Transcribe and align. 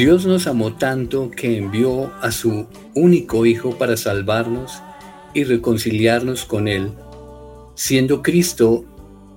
Dios 0.00 0.24
nos 0.24 0.46
amó 0.46 0.76
tanto 0.76 1.30
que 1.30 1.58
envió 1.58 2.10
a 2.22 2.32
su 2.32 2.66
único 2.94 3.44
Hijo 3.44 3.76
para 3.76 3.98
salvarnos 3.98 4.80
y 5.34 5.44
reconciliarnos 5.44 6.46
con 6.46 6.68
Él. 6.68 6.92
Siendo 7.74 8.22
Cristo 8.22 8.86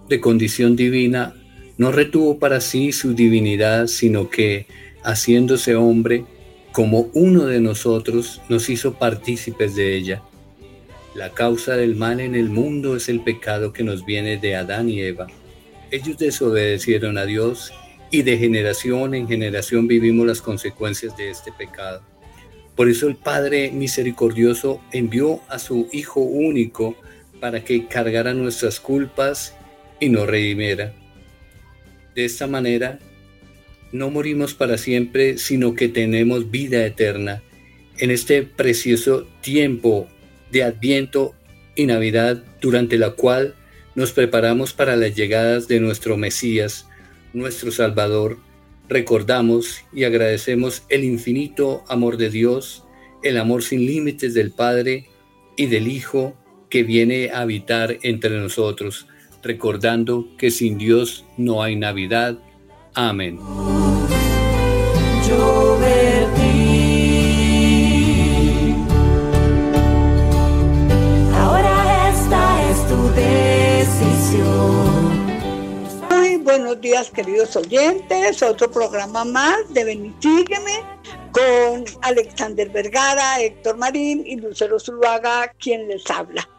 de 0.07 0.21
condición 0.21 0.77
divina, 0.77 1.35
no 1.77 1.91
retuvo 1.91 2.39
para 2.39 2.61
sí 2.61 2.93
su 2.93 3.13
divinidad, 3.13 3.87
sino 3.87 4.29
que, 4.29 4.65
haciéndose 5.03 5.75
hombre, 5.75 6.23
como 6.71 7.09
uno 7.13 7.43
de 7.45 7.59
nosotros, 7.59 8.39
nos 8.47 8.69
hizo 8.69 8.93
partícipes 8.93 9.75
de 9.75 9.97
ella. 9.97 10.23
La 11.13 11.31
causa 11.31 11.75
del 11.75 11.97
mal 11.97 12.21
en 12.21 12.35
el 12.35 12.47
mundo 12.47 12.95
es 12.95 13.09
el 13.09 13.19
pecado 13.19 13.73
que 13.73 13.83
nos 13.83 14.05
viene 14.05 14.37
de 14.37 14.55
Adán 14.55 14.87
y 14.87 15.01
Eva. 15.01 15.27
Ellos 15.91 16.17
desobedecieron 16.17 17.17
a 17.17 17.25
Dios 17.25 17.73
y 18.13 18.21
de 18.21 18.37
generación 18.37 19.15
en 19.15 19.27
generación 19.27 19.87
vivimos 19.87 20.27
las 20.27 20.39
consecuencias 20.39 21.17
de 21.17 21.31
este 21.31 21.51
pecado. 21.51 22.03
Por 22.75 22.87
eso 22.87 23.07
el 23.07 23.15
Padre 23.15 23.71
misericordioso 23.71 24.83
envió 24.91 25.41
a 25.49 25.57
su 25.57 25.89
Hijo 25.91 26.19
único 26.19 26.95
para 27.39 27.63
que 27.63 27.87
cargara 27.87 28.35
nuestras 28.35 28.79
culpas 28.79 29.55
y 29.99 30.09
nos 30.09 30.27
redimiera. 30.27 30.93
De 32.13 32.23
esta 32.23 32.45
manera, 32.45 32.99
no 33.91 34.11
morimos 34.11 34.53
para 34.53 34.77
siempre, 34.77 35.39
sino 35.39 35.73
que 35.73 35.87
tenemos 35.87 36.51
vida 36.51 36.85
eterna 36.85 37.41
en 37.97 38.11
este 38.11 38.43
precioso 38.43 39.25
tiempo 39.41 40.07
de 40.51 40.61
Adviento 40.61 41.33
y 41.75 41.87
Navidad, 41.87 42.43
durante 42.61 42.99
la 42.99 43.09
cual 43.09 43.55
nos 43.95 44.11
preparamos 44.11 44.71
para 44.71 44.95
las 44.95 45.15
llegadas 45.15 45.67
de 45.67 45.79
nuestro 45.79 46.15
Mesías, 46.15 46.87
nuestro 47.33 47.71
Salvador, 47.71 48.37
recordamos 48.87 49.83
y 49.91 50.03
agradecemos 50.03 50.83
el 50.89 51.03
infinito 51.03 51.83
amor 51.87 52.17
de 52.17 52.29
Dios, 52.29 52.83
el 53.23 53.37
amor 53.37 53.63
sin 53.63 53.85
límites 53.85 54.33
del 54.33 54.51
Padre 54.51 55.07
y 55.57 55.67
del 55.67 55.87
Hijo 55.87 56.35
que 56.69 56.83
viene 56.83 57.29
a 57.29 57.41
habitar 57.41 57.97
entre 58.03 58.39
nosotros, 58.39 59.07
recordando 59.43 60.27
que 60.37 60.51
sin 60.51 60.77
Dios 60.77 61.25
no 61.37 61.61
hay 61.61 61.75
Navidad. 61.75 62.39
Amén. 62.93 63.39
Buenos 76.73 76.81
días, 76.81 77.11
queridos 77.11 77.55
oyentes. 77.55 78.41
Otro 78.41 78.71
programa 78.71 79.23
más 79.23 79.71
de 79.75 79.83
Benisígueme 79.83 80.81
con 81.31 81.85
Alexander 82.01 82.67
Vergara, 82.69 83.39
Héctor 83.39 83.77
Marín 83.77 84.23
y 84.25 84.37
Lucero 84.37 84.79
Zuluaga, 84.79 85.53
quien 85.59 85.87
les 85.87 86.09
habla. 86.09 86.49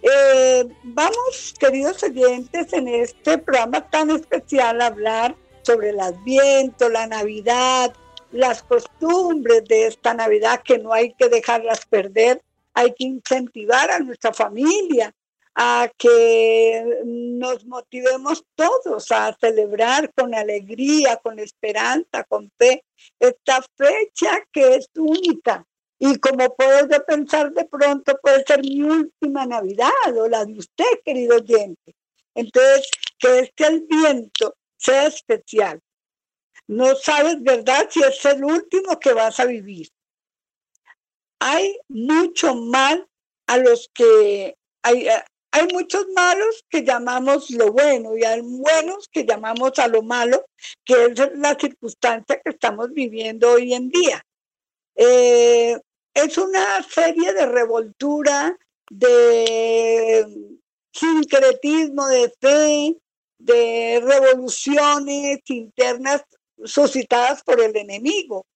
Eh, 0.00 0.64
vamos, 0.84 1.54
queridos 1.58 2.02
oyentes, 2.02 2.72
en 2.72 2.88
este 2.88 3.36
programa 3.36 3.86
tan 3.90 4.10
especial 4.10 4.80
a 4.80 4.86
hablar 4.86 5.36
sobre 5.64 5.90
el 5.90 6.00
Adviento, 6.00 6.88
la 6.88 7.06
Navidad, 7.06 7.92
las 8.30 8.62
costumbres 8.62 9.64
de 9.68 9.88
esta 9.88 10.14
Navidad 10.14 10.62
que 10.64 10.78
no 10.78 10.94
hay 10.94 11.12
que 11.12 11.28
dejarlas 11.28 11.84
perder, 11.84 12.40
hay 12.72 12.94
que 12.94 13.04
incentivar 13.04 13.90
a 13.90 13.98
nuestra 13.98 14.32
familia, 14.32 15.14
a 15.54 15.90
que 15.98 17.02
nos 17.04 17.64
motivemos 17.66 18.44
todos 18.54 19.10
a 19.12 19.36
celebrar 19.38 20.12
con 20.14 20.34
alegría, 20.34 21.16
con 21.16 21.38
esperanza, 21.38 22.24
con 22.24 22.50
fe, 22.58 22.84
esta 23.18 23.62
fecha 23.76 24.46
que 24.50 24.76
es 24.76 24.88
única. 24.96 25.66
Y 25.98 26.18
como 26.18 26.54
puedo 26.56 26.88
pensar 27.06 27.52
de 27.52 27.64
pronto, 27.66 28.18
puede 28.22 28.42
ser 28.44 28.60
mi 28.60 28.82
última 28.82 29.46
Navidad 29.46 30.16
o 30.16 30.28
la 30.28 30.44
de 30.44 30.54
usted, 30.58 31.00
querido 31.04 31.36
oyente. 31.36 31.94
Entonces, 32.34 32.90
que 33.18 33.40
este 33.40 33.84
viento 33.88 34.56
sea 34.76 35.06
especial. 35.06 35.80
No 36.66 36.96
sabes, 36.96 37.40
¿verdad?, 37.42 37.88
si 37.90 38.02
es 38.02 38.24
el 38.24 38.44
último 38.44 38.98
que 38.98 39.12
vas 39.12 39.38
a 39.38 39.44
vivir. 39.44 39.88
Hay 41.38 41.78
mucho 41.88 42.54
mal 42.54 43.06
a 43.46 43.58
los 43.58 43.90
que 43.94 44.56
hay, 44.82 45.06
hay 45.52 45.68
muchos 45.70 46.06
malos 46.14 46.64
que 46.70 46.82
llamamos 46.82 47.50
lo 47.50 47.72
bueno 47.72 48.16
y 48.16 48.24
hay 48.24 48.40
buenos 48.40 49.06
que 49.12 49.24
llamamos 49.24 49.78
a 49.78 49.86
lo 49.86 50.02
malo, 50.02 50.46
que 50.82 51.04
es 51.04 51.18
la 51.34 51.54
circunstancia 51.60 52.40
que 52.42 52.50
estamos 52.50 52.90
viviendo 52.92 53.52
hoy 53.52 53.74
en 53.74 53.90
día. 53.90 54.24
Eh, 54.96 55.78
es 56.14 56.38
una 56.38 56.82
serie 56.82 57.34
de 57.34 57.44
revoltura, 57.44 58.56
de 58.90 60.26
sincretismo, 60.90 62.06
de 62.08 62.32
fe, 62.40 62.96
de 63.38 64.00
revoluciones 64.02 65.40
internas 65.46 66.22
suscitadas 66.64 67.42
por 67.42 67.60
el 67.60 67.76
enemigo, 67.76 68.46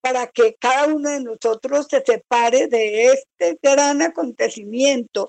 para 0.00 0.26
que 0.26 0.56
cada 0.58 0.86
uno 0.86 1.10
de 1.10 1.20
nosotros 1.20 1.86
se 1.88 2.02
separe 2.04 2.66
de 2.66 3.12
este 3.12 3.56
gran 3.62 4.02
acontecimiento 4.02 5.28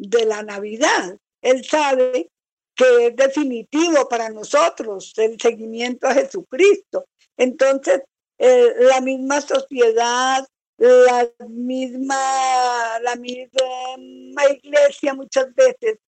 de 0.00 0.24
la 0.24 0.42
Navidad. 0.42 1.16
Él 1.42 1.64
sabe 1.64 2.30
que 2.74 3.06
es 3.06 3.16
definitivo 3.16 4.08
para 4.08 4.30
nosotros 4.30 5.12
el 5.16 5.38
seguimiento 5.40 6.06
a 6.06 6.14
Jesucristo. 6.14 7.06
Entonces, 7.36 8.02
eh, 8.38 8.74
la 8.78 9.00
misma 9.00 9.40
sociedad, 9.40 10.46
la 10.78 11.30
misma, 11.46 12.98
la 13.02 13.16
misma 13.16 14.48
iglesia 14.50 15.12
muchas 15.12 15.54
veces, 15.54 15.98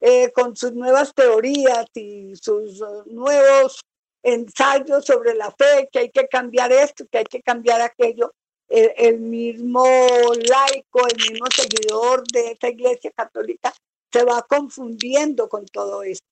eh, 0.00 0.30
con 0.30 0.54
sus 0.54 0.72
nuevas 0.72 1.12
teorías 1.12 1.86
y 1.94 2.34
sus 2.36 2.80
nuevos 3.06 3.80
ensayos 4.22 5.04
sobre 5.04 5.34
la 5.34 5.50
fe, 5.50 5.88
que 5.90 5.98
hay 5.98 6.10
que 6.10 6.28
cambiar 6.28 6.72
esto, 6.72 7.06
que 7.10 7.18
hay 7.18 7.24
que 7.24 7.42
cambiar 7.42 7.80
aquello, 7.80 8.32
el, 8.70 9.18
mismo 9.18 9.84
laico, 9.84 11.06
el 11.08 11.16
mismo 11.16 11.46
seguidor 11.54 12.22
de 12.32 12.52
esta 12.52 12.68
iglesia 12.68 13.10
católica 13.10 13.74
se 14.12 14.24
va 14.24 14.42
confundiendo 14.48 15.48
con 15.48 15.66
todo 15.66 16.02
esto. 16.02 16.26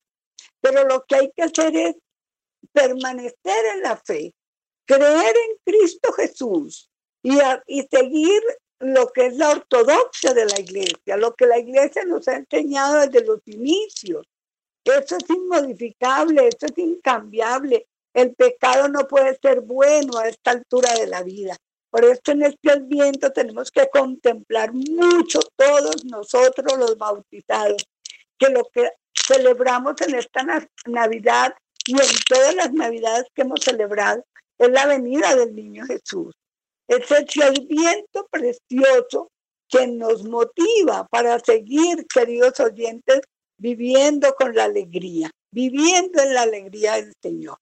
Pero 0.61 0.85
lo 0.85 1.05
que 1.05 1.17
hay 1.17 1.32
que 1.35 1.43
hacer 1.43 1.76
es 1.76 1.96
permanecer 2.73 3.64
en 3.75 3.82
la 3.82 3.96
fe, 3.96 4.35
creer 4.87 5.35
en 5.37 5.56
Cristo 5.64 6.12
Jesús 6.12 6.90
y, 7.23 7.38
y 7.67 7.82
seguir 7.90 8.43
lo 8.81 9.08
que 9.08 9.26
es 9.26 9.37
la 9.37 9.50
ortodoxia 9.50 10.32
de 10.32 10.46
la 10.46 10.61
iglesia, 10.61 11.17
lo 11.17 11.35
que 11.35 11.46
la 11.46 11.58
iglesia 11.58 12.05
nos 12.05 12.29
ha 12.29 12.37
enseñado 12.37 13.00
desde 13.00 13.26
los 13.26 13.40
inicios. 13.46 14.26
Eso 14.85 15.17
es 15.17 15.29
inmodificable, 15.29 16.49
eso 16.49 16.67
es 16.67 16.79
incambiable. 16.79 17.87
El 18.14 18.35
pecado 18.35 18.88
no 18.88 19.06
puede 19.06 19.37
ser 19.43 19.61
bueno 19.61 20.19
a 20.19 20.29
esta 20.29 20.52
altura 20.52 20.94
de 20.94 21.08
la 21.08 21.23
vida. 21.23 21.56
Por 21.90 22.05
esto 22.05 22.32
en 22.32 22.43
este 22.43 22.70
adviento 22.70 23.32
tenemos 23.32 23.70
que 23.70 23.88
contemplar 23.88 24.73
mucho 24.73 25.40
todos 25.56 26.05
nosotros 26.05 26.79
los 26.79 26.99
bautizados, 26.99 27.87
que 28.38 28.50
lo 28.50 28.69
que 28.73 28.90
celebramos 29.14 30.00
en 30.02 30.14
esta 30.14 30.44
Navidad 30.87 31.55
y 31.87 31.93
en 31.93 32.08
todas 32.29 32.55
las 32.55 32.73
Navidades 32.73 33.26
que 33.35 33.43
hemos 33.43 33.61
celebrado 33.61 34.25
es 34.58 34.70
la 34.70 34.87
venida 34.87 35.35
del 35.35 35.55
niño 35.55 35.87
Jesús. 35.87 36.35
Es 36.87 37.11
el 37.11 37.67
viento 37.67 38.26
precioso 38.31 39.31
que 39.69 39.87
nos 39.87 40.25
motiva 40.25 41.06
para 41.11 41.38
seguir, 41.38 42.06
queridos 42.06 42.58
oyentes, 42.61 43.20
viviendo 43.58 44.35
con 44.35 44.55
la 44.55 44.64
alegría, 44.64 45.31
viviendo 45.50 46.23
en 46.23 46.35
la 46.35 46.43
alegría 46.43 46.94
del 46.94 47.12
Señor. 47.23 47.58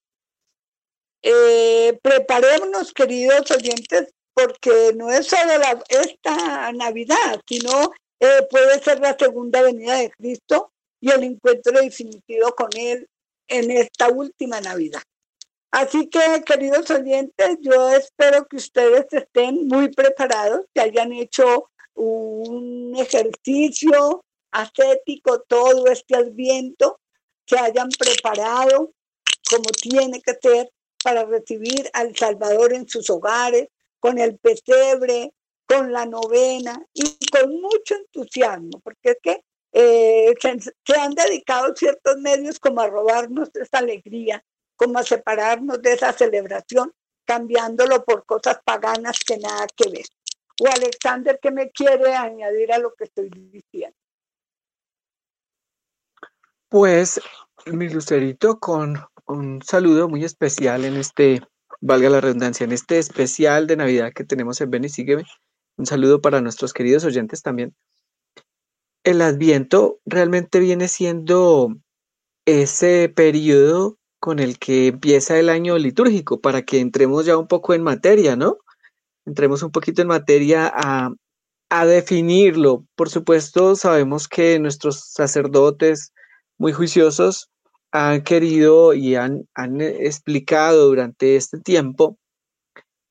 Eh, 1.22 1.98
preparémonos, 2.02 2.92
queridos 2.92 3.50
oyentes, 3.50 4.12
porque 4.36 4.92
no 4.94 5.10
es 5.10 5.28
solo 5.28 5.52
esta 5.88 6.70
Navidad, 6.72 7.40
sino 7.48 7.90
eh, 8.20 8.46
puede 8.50 8.78
ser 8.82 9.00
la 9.00 9.16
segunda 9.18 9.62
venida 9.62 9.94
de 9.96 10.10
Cristo 10.10 10.72
y 11.00 11.10
el 11.10 11.24
encuentro 11.24 11.80
definitivo 11.80 12.54
con 12.54 12.68
Él 12.76 13.08
en 13.48 13.70
esta 13.70 14.10
última 14.10 14.60
Navidad. 14.60 15.00
Así 15.70 16.10
que, 16.10 16.42
queridos 16.44 16.90
oyentes, 16.90 17.56
yo 17.62 17.88
espero 17.88 18.46
que 18.46 18.56
ustedes 18.56 19.06
estén 19.10 19.68
muy 19.68 19.88
preparados, 19.88 20.66
que 20.74 20.82
hayan 20.82 21.14
hecho 21.14 21.70
un 21.94 22.94
ejercicio 22.94 24.22
ascético 24.50 25.40
todo 25.48 25.86
este 25.86 26.14
adviento, 26.14 27.00
que 27.46 27.58
hayan 27.58 27.88
preparado 27.88 28.92
como 29.48 29.70
tiene 29.70 30.20
que 30.20 30.34
ser 30.42 30.70
para 31.02 31.24
recibir 31.24 31.88
al 31.94 32.14
Salvador 32.14 32.74
en 32.74 32.86
sus 32.86 33.08
hogares, 33.08 33.68
con 34.00 34.18
el 34.18 34.38
pesebre, 34.38 35.32
con 35.66 35.92
la 35.92 36.06
novena 36.06 36.84
y 36.92 37.16
con 37.30 37.60
mucho 37.60 37.94
entusiasmo, 37.96 38.80
porque 38.82 39.10
es 39.10 39.18
que 39.22 39.40
eh, 39.72 40.34
se, 40.40 40.98
han 40.98 41.14
dedicado 41.14 41.74
ciertos 41.76 42.16
medios 42.18 42.58
como 42.58 42.80
a 42.80 42.86
robarnos 42.86 43.50
esa 43.54 43.78
alegría, 43.78 44.42
como 44.76 44.98
a 44.98 45.02
separarnos 45.02 45.82
de 45.82 45.92
esa 45.92 46.12
celebración, 46.12 46.92
cambiándolo 47.26 48.04
por 48.04 48.24
cosas 48.24 48.58
paganas 48.64 49.18
que 49.18 49.36
nada 49.38 49.66
que 49.76 49.90
ver. 49.90 50.06
O 50.62 50.66
Alexander, 50.68 51.38
¿qué 51.42 51.50
me 51.50 51.70
quiere 51.70 52.14
añadir 52.14 52.72
a 52.72 52.78
lo 52.78 52.94
que 52.94 53.04
estoy 53.04 53.28
diciendo? 53.28 53.96
Pues, 56.68 57.20
mi 57.66 57.88
Lucerito, 57.88 58.58
con 58.58 58.96
un 59.26 59.60
saludo 59.62 60.08
muy 60.08 60.24
especial 60.24 60.84
en 60.84 60.96
este, 60.96 61.42
valga 61.80 62.10
la 62.10 62.20
redundancia, 62.20 62.64
en 62.64 62.72
este 62.72 62.98
especial 62.98 63.66
de 63.66 63.76
Navidad 63.76 64.12
que 64.14 64.24
tenemos 64.24 64.60
en 64.60 64.70
Ven 64.70 64.84
y 64.84 64.88
Sígueme. 64.88 65.24
Un 65.76 65.86
saludo 65.86 66.20
para 66.20 66.40
nuestros 66.40 66.72
queridos 66.72 67.04
oyentes 67.04 67.42
también. 67.42 67.74
El 69.04 69.22
Adviento 69.22 70.00
realmente 70.04 70.58
viene 70.58 70.88
siendo 70.88 71.76
ese 72.46 73.08
periodo 73.14 73.98
con 74.18 74.38
el 74.38 74.58
que 74.58 74.88
empieza 74.88 75.38
el 75.38 75.48
año 75.48 75.78
litúrgico, 75.78 76.40
para 76.40 76.62
que 76.62 76.80
entremos 76.80 77.26
ya 77.26 77.36
un 77.36 77.46
poco 77.46 77.74
en 77.74 77.82
materia, 77.82 78.36
¿no? 78.36 78.58
Entremos 79.24 79.62
un 79.62 79.70
poquito 79.70 80.02
en 80.02 80.08
materia 80.08 80.72
a, 80.74 81.10
a 81.70 81.86
definirlo. 81.86 82.84
Por 82.96 83.10
supuesto, 83.10 83.76
sabemos 83.76 84.28
que 84.28 84.58
nuestros 84.58 85.12
sacerdotes 85.12 86.12
muy 86.58 86.72
juiciosos 86.72 87.50
han 87.96 88.22
querido 88.22 88.92
y 88.94 89.14
han, 89.14 89.48
han 89.54 89.80
explicado 89.80 90.88
durante 90.88 91.36
este 91.36 91.58
tiempo 91.58 92.18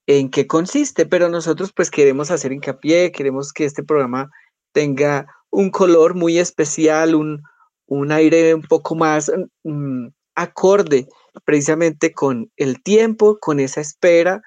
en 0.08 0.30
qué 0.30 0.46
consiste, 0.46 1.06
pero 1.06 1.30
nosotros 1.30 1.72
pues 1.76 1.90
queremos 1.90 2.30
hacer 2.30 2.52
hincapié, 2.52 3.12
queremos 3.12 3.52
que 3.52 3.66
este 3.66 3.84
programa 3.84 4.30
tenga 4.72 5.26
un 5.50 5.72
color 5.72 6.14
muy 6.14 6.38
especial, 6.38 7.16
un, 7.16 7.42
un 7.88 8.12
aire 8.12 8.54
un 8.54 8.62
poco 8.62 8.94
más 8.96 9.32
mm, 9.64 10.08
acorde 10.36 11.08
precisamente 11.44 12.14
con 12.14 12.52
el 12.56 12.84
tiempo, 12.84 13.40
con 13.40 13.60
esa 13.60 13.82
espera 13.82 14.42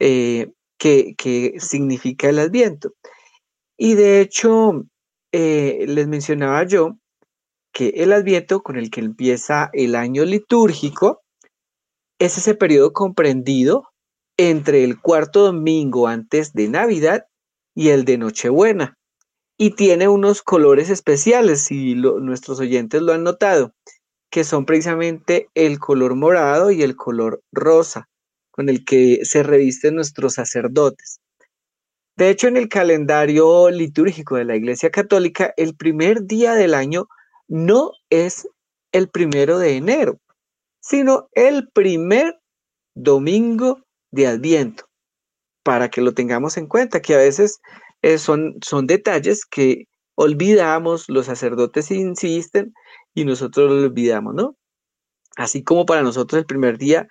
eh, 0.00 0.50
que, 0.78 1.14
que, 1.16 1.54
significa 1.60 2.28
el 2.28 2.40
adviento. 2.40 2.92
Y 3.78 3.94
de 3.94 4.20
hecho, 4.20 4.84
eh, 5.32 5.84
les 5.86 6.08
mencionaba 6.08 6.64
yo 6.64 6.96
que 7.76 7.88
el 7.96 8.14
adviento 8.14 8.62
con 8.62 8.76
el 8.76 8.90
que 8.90 9.00
empieza 9.00 9.68
el 9.74 9.96
año 9.96 10.24
litúrgico 10.24 11.20
es 12.18 12.38
ese 12.38 12.54
periodo 12.54 12.94
comprendido 12.94 13.90
entre 14.38 14.82
el 14.82 14.98
cuarto 14.98 15.44
domingo 15.44 16.08
antes 16.08 16.54
de 16.54 16.68
Navidad 16.68 17.26
y 17.74 17.90
el 17.90 18.06
de 18.06 18.16
Nochebuena. 18.16 18.96
Y 19.58 19.72
tiene 19.72 20.08
unos 20.08 20.40
colores 20.40 20.88
especiales, 20.88 21.64
si 21.64 21.94
nuestros 21.94 22.60
oyentes 22.60 23.02
lo 23.02 23.12
han 23.12 23.24
notado, 23.24 23.74
que 24.30 24.44
son 24.44 24.64
precisamente 24.64 25.50
el 25.54 25.78
color 25.78 26.14
morado 26.14 26.70
y 26.70 26.82
el 26.82 26.96
color 26.96 27.42
rosa, 27.52 28.08
con 28.52 28.70
el 28.70 28.86
que 28.86 29.20
se 29.24 29.42
revisten 29.42 29.96
nuestros 29.96 30.32
sacerdotes. 30.32 31.20
De 32.16 32.30
hecho, 32.30 32.48
en 32.48 32.56
el 32.56 32.70
calendario 32.70 33.68
litúrgico 33.68 34.36
de 34.36 34.46
la 34.46 34.56
Iglesia 34.56 34.88
Católica, 34.88 35.52
el 35.58 35.76
primer 35.76 36.22
día 36.22 36.54
del 36.54 36.72
año 36.72 37.06
no 37.48 37.92
es 38.10 38.48
el 38.92 39.08
primero 39.08 39.58
de 39.58 39.76
enero, 39.76 40.18
sino 40.80 41.28
el 41.32 41.68
primer 41.72 42.38
domingo 42.94 43.80
de 44.10 44.26
Adviento, 44.26 44.84
para 45.62 45.90
que 45.90 46.00
lo 46.00 46.14
tengamos 46.14 46.56
en 46.56 46.66
cuenta, 46.66 47.02
que 47.02 47.14
a 47.14 47.18
veces 47.18 47.58
eh, 48.02 48.18
son, 48.18 48.54
son 48.64 48.86
detalles 48.86 49.44
que 49.44 49.84
olvidamos, 50.14 51.08
los 51.08 51.26
sacerdotes 51.26 51.90
insisten 51.90 52.72
y 53.14 53.24
nosotros 53.24 53.70
lo 53.70 53.86
olvidamos, 53.86 54.34
¿no? 54.34 54.56
Así 55.36 55.62
como 55.62 55.84
para 55.86 56.02
nosotros 56.02 56.40
el 56.40 56.46
primer 56.46 56.78
día 56.78 57.06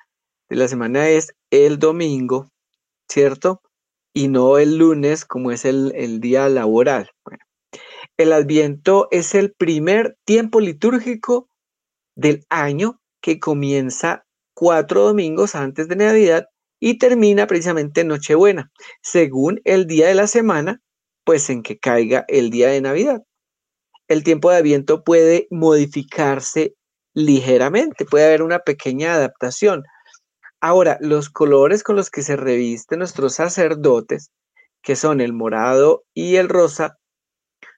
de 0.49 0.55
la 0.55 0.67
semana 0.67 1.07
es 1.09 1.33
el 1.51 1.79
domingo, 1.79 2.49
¿cierto? 3.07 3.61
Y 4.13 4.27
no 4.27 4.57
el 4.57 4.77
lunes 4.77 5.25
como 5.25 5.51
es 5.51 5.65
el, 5.65 5.91
el 5.95 6.19
día 6.19 6.49
laboral. 6.49 7.11
Bueno, 7.23 7.44
el 8.17 8.33
Adviento 8.33 9.07
es 9.11 9.35
el 9.35 9.53
primer 9.53 10.17
tiempo 10.25 10.59
litúrgico 10.59 11.49
del 12.15 12.45
año 12.49 13.01
que 13.21 13.39
comienza 13.39 14.25
cuatro 14.53 15.03
domingos 15.03 15.55
antes 15.55 15.87
de 15.87 15.97
Navidad 15.97 16.45
y 16.79 16.97
termina 16.97 17.47
precisamente 17.47 18.03
Nochebuena, 18.03 18.71
según 19.01 19.59
el 19.65 19.87
día 19.87 20.07
de 20.07 20.15
la 20.15 20.27
semana, 20.27 20.81
pues 21.25 21.49
en 21.49 21.63
que 21.63 21.77
caiga 21.77 22.25
el 22.27 22.51
día 22.51 22.69
de 22.69 22.81
Navidad. 22.81 23.23
El 24.07 24.23
tiempo 24.23 24.51
de 24.51 24.57
Adviento 24.57 25.03
puede 25.03 25.47
modificarse 25.49 26.75
ligeramente, 27.13 28.05
puede 28.05 28.25
haber 28.25 28.43
una 28.43 28.59
pequeña 28.59 29.15
adaptación. 29.15 29.83
Ahora, 30.61 30.97
los 31.01 31.29
colores 31.29 31.83
con 31.83 31.95
los 31.95 32.09
que 32.09 32.21
se 32.21 32.35
revisten 32.35 32.99
nuestros 32.99 33.35
sacerdotes, 33.35 34.29
que 34.83 34.95
son 34.95 35.21
el 35.21 35.33
morado 35.33 36.03
y 36.13 36.35
el 36.35 36.49
rosa, 36.49 36.97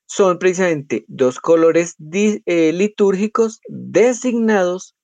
son 0.08 0.40
precisamente 0.40 1.06
dos 1.08 1.40
colores 1.40 1.96
eh, 2.12 2.72
litúrgicos 2.74 3.60
designados 3.68 4.96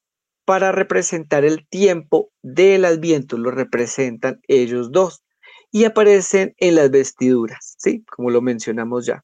para 0.46 0.72
representar 0.72 1.46
el 1.46 1.68
tiempo 1.68 2.32
del 2.42 2.86
Adviento, 2.86 3.38
lo 3.38 3.52
representan 3.52 4.42
ellos 4.48 4.92
dos 4.92 5.24
y 5.72 5.86
aparecen 5.86 6.54
en 6.58 6.76
las 6.76 6.90
vestiduras, 6.92 7.76
¿sí? 7.78 8.04
Como 8.06 8.30
lo 8.30 8.42
mencionamos 8.42 9.06
ya. 9.06 9.24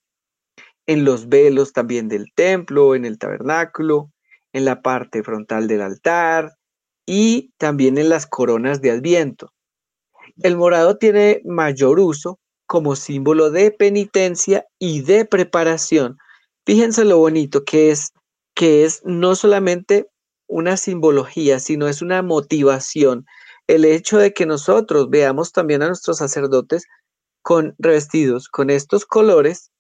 En 0.85 1.05
los 1.05 1.29
velos 1.29 1.73
también 1.73 2.07
del 2.07 2.33
templo, 2.33 2.95
en 2.95 3.05
el 3.05 3.17
tabernáculo, 3.17 4.11
en 4.53 4.65
la 4.65 4.81
parte 4.81 5.23
frontal 5.23 5.67
del 5.67 5.81
altar 5.81 6.53
y 7.05 7.53
también 7.57 7.97
en 7.97 8.09
las 8.09 8.25
coronas 8.25 8.81
de 8.81 8.91
Adviento. 8.91 9.53
El 10.41 10.57
morado 10.57 10.97
tiene 10.97 11.41
mayor 11.45 11.99
uso 11.99 12.39
como 12.69 12.95
símbolo 12.95 13.49
de 13.49 13.71
penitencia 13.71 14.67
y 14.77 15.01
de 15.01 15.25
preparación. 15.25 16.19
Fíjense 16.67 17.03
lo 17.03 17.17
bonito 17.17 17.65
que 17.65 17.89
es, 17.89 18.13
que 18.53 18.85
es 18.85 19.01
no 19.03 19.33
solamente 19.33 20.07
una 20.47 20.77
simbología, 20.77 21.59
sino 21.59 21.87
es 21.87 22.03
una 22.03 22.21
motivación. 22.21 23.25
El 23.65 23.85
hecho 23.85 24.19
de 24.19 24.33
que 24.33 24.45
nosotros 24.45 25.09
veamos 25.09 25.51
también 25.51 25.81
a 25.81 25.87
nuestros 25.87 26.19
sacerdotes 26.19 26.85
con 27.41 27.73
revestidos 27.79 28.47
con 28.47 28.69
estos 28.69 29.03
colores 29.03 29.71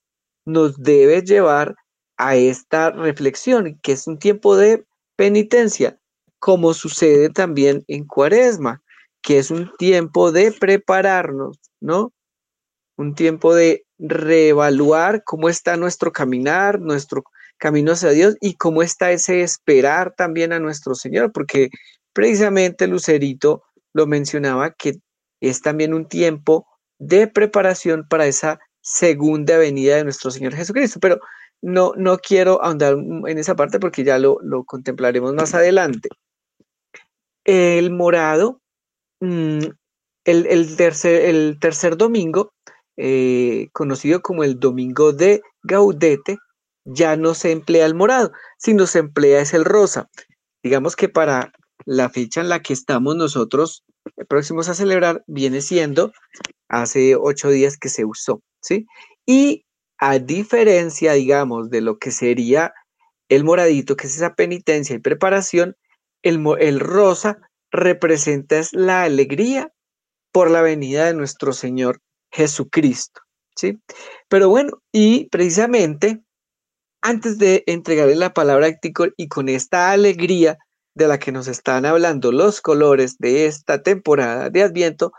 nos 0.45 0.75
debe 0.81 1.21
llevar 1.21 1.75
a 2.17 2.37
esta 2.37 2.89
reflexión, 2.89 3.79
que 3.83 3.91
es 3.91 4.07
un 4.07 4.17
tiempo 4.17 4.57
de 4.57 4.83
penitencia, 5.15 5.99
como 6.39 6.73
sucede 6.73 7.29
también 7.29 7.83
en 7.87 8.07
Cuaresma, 8.07 8.81
que 9.21 9.37
es 9.37 9.51
un 9.51 9.71
tiempo 9.77 10.31
de 10.31 10.51
prepararnos, 10.51 11.59
¿no? 11.79 12.13
Un 12.99 13.15
tiempo 13.15 13.55
de 13.55 13.85
reevaluar 13.97 15.23
cómo 15.23 15.47
está 15.47 15.77
nuestro 15.77 16.11
caminar, 16.11 16.81
nuestro 16.81 17.23
camino 17.57 17.93
hacia 17.93 18.09
Dios 18.09 18.35
y 18.41 18.55
cómo 18.55 18.83
está 18.83 19.11
ese 19.13 19.41
esperar 19.41 20.13
también 20.15 20.51
a 20.51 20.59
nuestro 20.59 20.95
Señor, 20.95 21.31
porque 21.31 21.69
precisamente 22.11 22.87
Lucerito 22.87 23.63
lo 23.93 24.05
mencionaba 24.05 24.73
que 24.73 24.95
es 25.39 25.61
también 25.61 25.93
un 25.93 26.09
tiempo 26.09 26.67
de 26.97 27.27
preparación 27.27 28.05
para 28.05 28.27
esa 28.27 28.59
segunda 28.81 29.57
venida 29.57 29.95
de 29.95 30.03
nuestro 30.03 30.29
Señor 30.29 30.53
Jesucristo. 30.53 30.99
Pero 30.99 31.21
no, 31.61 31.93
no 31.95 32.17
quiero 32.17 32.61
ahondar 32.61 32.95
en 32.95 33.37
esa 33.37 33.55
parte 33.55 33.79
porque 33.79 34.03
ya 34.03 34.19
lo, 34.19 34.39
contemplaremos 34.65 35.33
más 35.33 35.53
adelante. 35.53 36.09
El 37.45 37.91
morado 37.91 38.59
mm, 39.21 39.67
el, 40.25 40.75
tercer, 40.75 41.29
el 41.29 41.57
tercer 41.59 41.97
domingo, 41.97 42.53
eh, 43.01 43.69
conocido 43.71 44.21
como 44.21 44.43
el 44.43 44.59
domingo 44.59 45.13
de 45.13 45.41
Gaudete, 45.63 46.37
ya 46.83 47.15
no 47.15 47.33
se 47.33 47.53
emplea 47.53 47.85
el 47.85 47.95
morado, 47.95 48.33
sino 48.57 48.87
se 48.87 48.99
emplea 48.99 49.39
es 49.39 49.53
el 49.53 49.63
rosa. 49.63 50.09
Digamos 50.63 50.97
que 50.97 51.07
para 51.07 51.53
la 51.85 52.09
fecha 52.09 52.41
en 52.41 52.49
la 52.49 52.61
que 52.61 52.73
estamos 52.73 53.15
nosotros 53.15 53.85
eh, 54.17 54.25
próximos 54.25 54.67
a 54.67 54.73
celebrar 54.73 55.23
viene 55.27 55.61
siendo 55.61 56.11
hace 56.67 57.15
ocho 57.15 57.49
días 57.49 57.77
que 57.77 57.87
se 57.87 58.03
usó, 58.03 58.41
¿sí? 58.61 58.85
Y 59.25 59.63
a 59.97 60.19
diferencia, 60.19 61.13
digamos, 61.13 61.69
de 61.69 61.79
lo 61.79 61.99
que 61.99 62.11
sería 62.11 62.73
el 63.29 63.45
moradito, 63.45 63.95
que 63.95 64.07
es 64.07 64.17
esa 64.17 64.35
penitencia 64.35 64.97
y 64.97 64.99
preparación, 64.99 65.77
el, 66.21 66.43
el 66.59 66.81
rosa 66.81 67.37
representa 67.71 68.59
es 68.59 68.73
la 68.73 69.03
alegría 69.03 69.71
por 70.33 70.51
la 70.51 70.61
venida 70.61 71.05
de 71.05 71.13
nuestro 71.13 71.53
Señor 71.53 72.01
Jesucristo, 72.31 73.21
¿sí? 73.55 73.79
Pero 74.27 74.49
bueno, 74.49 74.81
y 74.91 75.25
precisamente 75.29 76.21
antes 77.01 77.37
de 77.37 77.63
entregarle 77.67 78.15
la 78.15 78.33
palabra 78.33 78.67
a 78.67 78.75
Ticol 78.77 79.13
y 79.17 79.27
con 79.27 79.49
esta 79.49 79.91
alegría 79.91 80.57
de 80.95 81.07
la 81.07 81.17
que 81.17 81.31
nos 81.31 81.47
están 81.47 81.85
hablando 81.85 82.31
los 82.31 82.61
colores 82.61 83.17
de 83.19 83.45
esta 83.45 83.81
temporada 83.81 84.49
de 84.49 84.63
Adviento, 84.63 85.13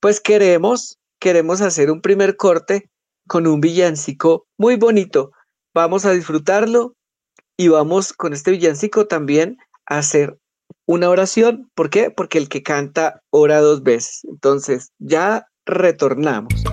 pues 0.00 0.20
queremos, 0.20 0.98
queremos 1.18 1.60
hacer 1.60 1.90
un 1.90 2.00
primer 2.02 2.36
corte 2.36 2.90
con 3.26 3.46
un 3.46 3.60
villancico 3.60 4.46
muy 4.58 4.76
bonito. 4.76 5.32
Vamos 5.74 6.04
a 6.04 6.12
disfrutarlo 6.12 6.94
y 7.56 7.68
vamos 7.68 8.12
con 8.12 8.32
este 8.32 8.50
villancico 8.50 9.06
también 9.06 9.56
a 9.86 9.98
hacer 9.98 10.36
una 10.86 11.08
oración. 11.08 11.70
¿Por 11.74 11.88
qué? 11.88 12.10
Porque 12.10 12.38
el 12.38 12.48
que 12.48 12.62
canta 12.62 13.22
ora 13.30 13.60
dos 13.60 13.82
veces. 13.82 14.24
Entonces, 14.24 14.90
ya 14.98 15.46
retornamos. 15.66 16.71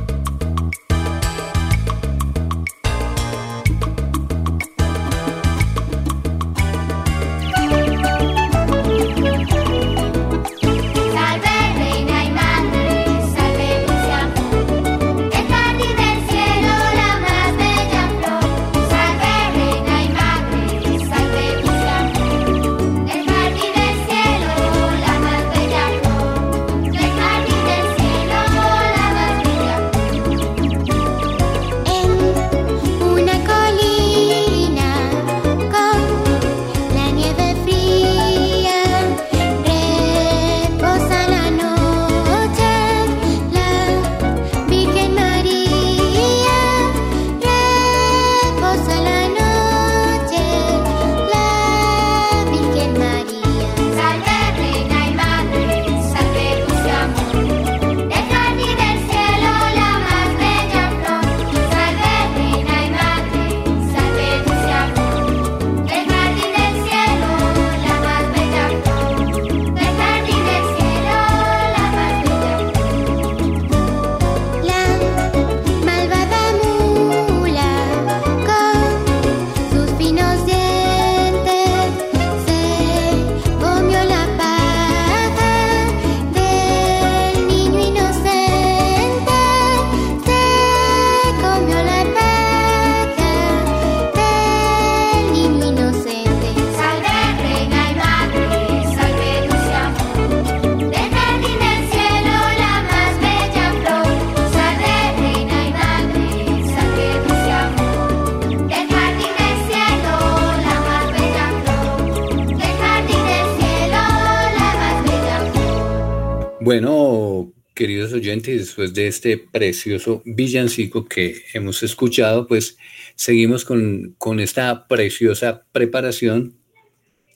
Después 118.70 118.94
de 118.94 119.08
este 119.08 119.38
precioso 119.38 120.22
villancico 120.26 121.06
que 121.06 121.44
hemos 121.54 121.82
escuchado, 121.84 122.48
pues 122.48 122.78
seguimos 123.16 123.66
con, 123.66 124.16
con 124.18 124.40
esta 124.40 124.88
preciosa 124.88 125.66
preparación 125.72 126.56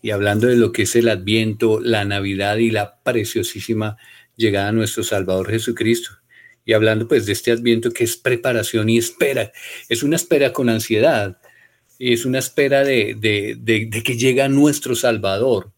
y 0.02 0.12
hablando 0.12 0.48
de 0.48 0.58
lo 0.58 0.72
que 0.72 0.84
es 0.84 0.96
el 0.96 1.10
Adviento, 1.10 1.80
la 1.80 2.06
Navidad 2.06 2.58
y 2.58 2.70
la 2.70 3.02
preciosísima 3.04 3.98
llegada 4.36 4.70
a 4.70 4.74
nuestro 4.74 5.04
Salvador 5.04 5.50
Jesucristo. 5.50 6.12
Y 6.66 6.74
hablando 6.74 7.08
pues 7.08 7.26
de 7.26 7.34
este 7.34 7.52
Adviento 7.52 7.92
que 7.92 8.04
es 8.04 8.16
preparación 8.16 8.90
y 8.90 8.98
espera, 8.98 9.52
es 9.90 10.04
una 10.04 10.16
espera 10.16 10.54
con 10.54 10.70
ansiedad, 10.70 11.38
y 11.98 12.14
es 12.14 12.26
una 12.26 12.40
espera 12.40 12.84
de, 12.84 13.16
de, 13.18 13.56
de, 13.60 13.86
de 13.86 14.04
que 14.04 14.18
llega 14.18 14.48
nuestro 14.50 14.96
Salvador. 14.96 15.72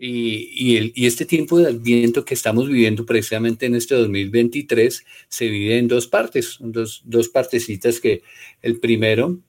Y, 0.00 1.06
este 1.06 1.26
tiempo 1.26 1.58
de 1.58 1.68
Adviento 1.68 2.24
que 2.24 2.34
estamos 2.34 2.68
viviendo 2.68 3.04
precisamente 3.04 3.66
en 3.66 3.74
este 3.74 3.96
2023 3.96 5.04
se 5.28 5.44
divide 5.46 5.78
en 5.78 5.88
dos 5.88 6.06
partes, 6.06 6.58
dos, 6.60 7.28
partecitas 7.32 7.98
que 7.98 8.22
el 8.62 8.78
primero, 8.78 9.40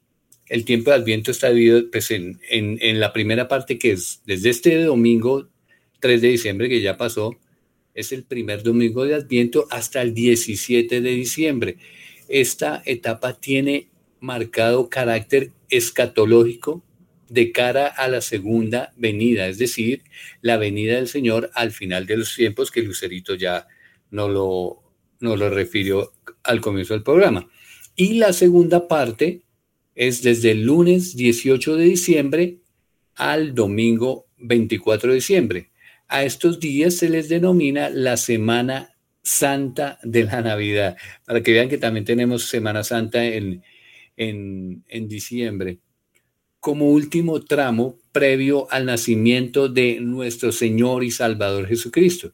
el 0.48 0.66
tiempo 0.66 0.90
de 0.90 0.98
Adviento 0.98 1.30
está 1.30 1.52
dividido 1.52 1.92
pues, 1.92 2.10
en, 2.10 2.40
en, 2.50 3.00
la 3.00 3.14
primera 3.14 3.48
parte 3.48 3.78
que 3.78 3.92
es 3.92 4.24
desde 4.26 4.50
este 4.50 4.84
domingo 4.84 5.48
3 6.00 6.20
de 6.22 6.30
diciembre 6.30 6.68
que 6.68 6.82
ya 6.82 6.98
pasó, 6.98 7.38
es 7.94 8.12
el 8.12 8.24
primer 8.24 8.64
domingo 8.64 9.06
de 9.06 9.14
Adviento 9.14 9.68
hasta 9.70 10.02
el 10.02 10.16
17 10.16 11.02
de 11.02 11.12
diciembre. 11.12 11.78
Esta 12.28 12.82
etapa 12.86 13.40
tiene 13.40 13.90
marcado 14.20 14.90
carácter 14.90 15.52
escatológico, 15.70 16.84
de 17.30 17.52
cara 17.52 17.88
a 17.88 18.08
la 18.08 18.22
segunda 18.22 18.94
venida, 18.98 19.48
es 19.48 19.58
decir, 19.58 20.04
la 20.42 20.58
venida 20.58 20.96
del 20.96 21.08
Señor 21.08 21.52
al 21.54 21.72
final 21.72 22.06
de 22.06 22.18
los 22.18 22.36
tiempos 22.36 22.72
que 22.72 22.82
Lucerito 22.82 23.36
ya 23.36 23.68
no 24.12 24.28
lo, 24.28 24.84
no 25.20 25.36
lo 25.36 25.50
refirió 25.50 26.14
al 26.44 26.62
comienzo 26.62 26.94
del 26.94 27.04
programa. 27.04 27.50
Y 27.96 28.16
la 28.16 28.34
segunda 28.34 28.88
parte 28.88 29.44
es 29.96 30.24
desde 30.24 30.52
el 30.52 30.64
lunes 30.64 31.16
18 31.16 31.76
de 31.76 31.84
diciembre 31.84 32.60
al 33.16 33.54
domingo 33.54 34.28
24 34.38 35.10
de 35.10 35.16
diciembre. 35.16 35.72
A 36.08 36.24
estos 36.24 36.60
días 36.60 36.96
se 36.96 37.10
les 37.10 37.30
denomina 37.30 37.90
la 37.90 38.18
Semana 38.18 38.96
Santa 39.22 40.00
de 40.02 40.24
la 40.24 40.42
Navidad, 40.42 40.98
para 41.26 41.44
que 41.44 41.52
vean 41.52 41.70
que 41.70 41.78
también 41.78 42.06
tenemos 42.06 42.46
Semana 42.46 42.84
Santa 42.84 43.24
en, 43.26 43.62
en, 44.16 44.84
en 44.88 45.08
diciembre 45.08 45.80
como 46.60 46.90
último 46.90 47.42
tramo 47.42 47.98
previo 48.12 48.68
al 48.72 48.86
nacimiento 48.86 49.70
de 49.70 50.00
nuestro 50.02 50.52
Señor 50.52 51.04
y 51.04 51.12
Salvador 51.12 51.68
Jesucristo. 51.68 52.34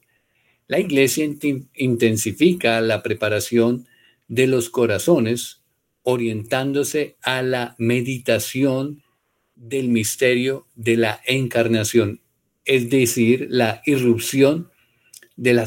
La 0.67 0.79
iglesia 0.79 1.29
intensifica 1.75 2.82
la 2.82 3.03
preparación 3.03 3.86
de 4.27 4.48
los 4.48 4.70
corazones 4.70 5.62
orientándose 6.01 7.17
a 7.22 7.41
la 7.41 7.75
meditación 7.77 9.03
del 9.55 9.89
misterio 9.89 10.67
de 10.75 10.98
la 10.98 11.22
encarnación, 11.25 12.22
es 12.65 12.89
decir, 12.89 13.48
la 13.50 13.82
irrupción 13.86 14.70
de 15.36 15.53
la, 15.53 15.65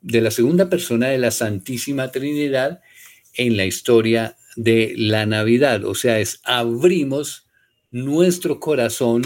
de 0.00 0.20
la 0.20 0.30
segunda 0.30 0.68
persona 0.68 1.08
de 1.08 1.18
la 1.18 1.30
Santísima 1.30 2.10
Trinidad 2.10 2.80
en 3.34 3.56
la 3.56 3.66
historia 3.66 4.36
de 4.56 4.94
la 4.96 5.26
Navidad. 5.26 5.84
O 5.84 5.94
sea, 5.94 6.18
es 6.18 6.40
abrimos 6.44 7.46
nuestro 7.90 8.60
corazón, 8.60 9.22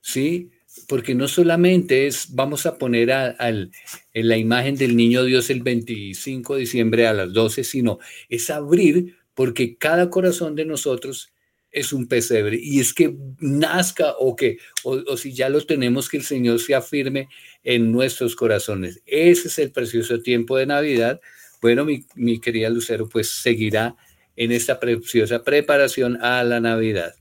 ¿sí? 0.00 0.50
porque 0.88 1.14
no 1.14 1.28
solamente 1.28 2.06
es, 2.06 2.34
vamos 2.34 2.66
a 2.66 2.78
poner 2.78 3.10
en 3.40 4.28
la 4.28 4.36
imagen 4.36 4.76
del 4.76 4.96
niño 4.96 5.24
Dios 5.24 5.50
el 5.50 5.62
25 5.62 6.54
de 6.54 6.60
diciembre 6.60 7.06
a 7.06 7.12
las 7.12 7.32
12, 7.32 7.64
sino 7.64 7.98
es 8.28 8.50
abrir 8.50 9.16
porque 9.34 9.76
cada 9.76 10.10
corazón 10.10 10.54
de 10.54 10.64
nosotros 10.64 11.32
es 11.70 11.92
un 11.92 12.06
pesebre 12.06 12.58
y 12.60 12.80
es 12.80 12.94
que 12.94 13.16
nazca 13.40 14.14
o 14.18 14.36
que, 14.36 14.58
o, 14.84 15.16
si 15.16 15.32
ya 15.32 15.48
lo 15.48 15.60
tenemos, 15.64 16.08
que 16.08 16.18
el 16.18 16.22
Señor 16.22 16.60
se 16.60 16.74
afirme 16.74 17.28
en 17.64 17.90
nuestros 17.90 18.36
corazones. 18.36 19.02
Ese 19.06 19.48
es 19.48 19.58
el 19.58 19.72
precioso 19.72 20.20
tiempo 20.20 20.56
de 20.56 20.66
Navidad. 20.66 21.20
Bueno, 21.60 21.84
mi 22.14 22.40
querida 22.40 22.70
Lucero, 22.70 23.08
pues 23.08 23.28
seguirá 23.30 23.96
en 24.36 24.52
esta 24.52 24.78
preciosa 24.78 25.42
preparación 25.42 26.22
a 26.22 26.44
la 26.44 26.60
Navidad. 26.60 27.14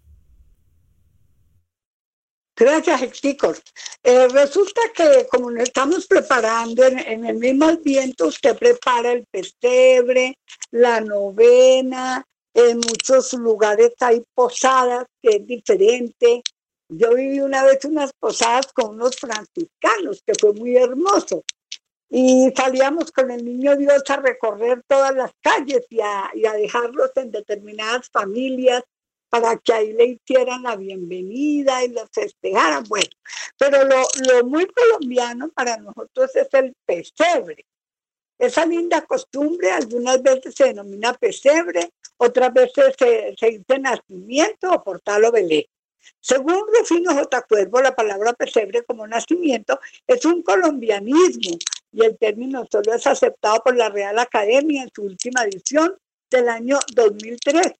Gracias, 2.56 3.12
chicos. 3.14 3.62
Eh, 4.04 4.28
resulta 4.28 4.82
que 4.96 5.28
como 5.28 5.50
nos 5.50 5.64
estamos 5.64 6.06
preparando 6.06 6.84
en, 6.84 7.26
el 7.26 7.36
mismo 7.38 7.76
viento, 7.78 8.28
usted 8.28 8.56
prepara 8.56 9.14
el 9.14 9.26
pesebre, 9.26 10.38
la 10.70 11.02
novena, 11.02 12.24
en 12.54 12.78
muchos 12.78 13.34
lugares 13.34 13.94
hay 14.00 14.24
posadas, 14.36 15.08
que 15.20 15.38
es 15.38 15.48
diferente. 15.48 16.44
Yo 16.90 17.16
viví 17.16 17.40
una 17.40 17.64
vez 17.64 17.84
unas 17.86 18.12
posadas 18.20 18.72
con 18.72 18.92
unos 18.92 19.16
franciscanos, 19.16 20.22
que 20.24 20.34
fue 20.40 20.54
muy 20.54 20.78
hermoso. 20.78 21.44
Y 22.08 22.54
salíamos 22.56 23.12
con 23.12 23.32
el 23.32 23.44
niño 23.44 23.76
Dios 23.76 24.04
a 24.10 24.18
recorrer 24.18 24.84
todas 24.88 25.16
las 25.16 25.32
calles 25.42 25.88
y 25.90 26.00
a 26.02 26.54
dejarlos 26.54 27.10
en 27.16 27.32
determinadas 27.32 28.08
familias 28.12 28.84
para 29.34 29.58
que 29.58 29.74
ahí 29.74 29.94
le 29.94 30.06
hicieran 30.06 30.62
la 30.62 30.76
bienvenida 30.76 31.84
y 31.84 31.88
los 31.88 32.08
festejaran. 32.12 32.84
Bueno, 32.88 33.10
pero 33.58 33.84
lo, 33.84 34.04
lo 34.28 34.46
muy 34.46 34.68
colombiano 34.68 35.50
para 35.50 35.76
nosotros 35.78 36.36
es 36.36 36.50
el 36.52 36.76
pesebre. 36.86 37.66
Esa 38.38 38.64
linda 38.64 39.02
costumbre 39.02 39.72
algunas 39.72 40.22
veces 40.22 40.54
se 40.54 40.66
denomina 40.66 41.16
pesebre, 41.16 41.94
otras 42.18 42.54
veces 42.54 42.94
se, 42.96 43.34
se 43.36 43.46
dice 43.48 43.80
nacimiento 43.80 44.72
o 44.72 44.84
portal 44.84 45.26
o 45.26 45.32
belén. 45.32 45.66
Según 46.20 46.66
Rufino 46.78 47.16
J. 47.16 47.42
Cuervo, 47.50 47.82
la 47.82 47.96
palabra 47.96 48.34
pesebre 48.34 48.84
como 48.84 49.08
nacimiento 49.08 49.80
es 50.06 50.24
un 50.26 50.44
colombianismo 50.44 51.58
y 51.92 52.06
el 52.06 52.20
término 52.20 52.68
solo 52.72 52.94
es 52.94 53.08
aceptado 53.08 53.64
por 53.64 53.76
la 53.76 53.90
Real 53.90 54.20
Academia 54.20 54.84
en 54.84 54.92
su 54.94 55.02
última 55.02 55.44
edición 55.44 55.98
del 56.30 56.50
año 56.50 56.78
2003. 56.94 57.74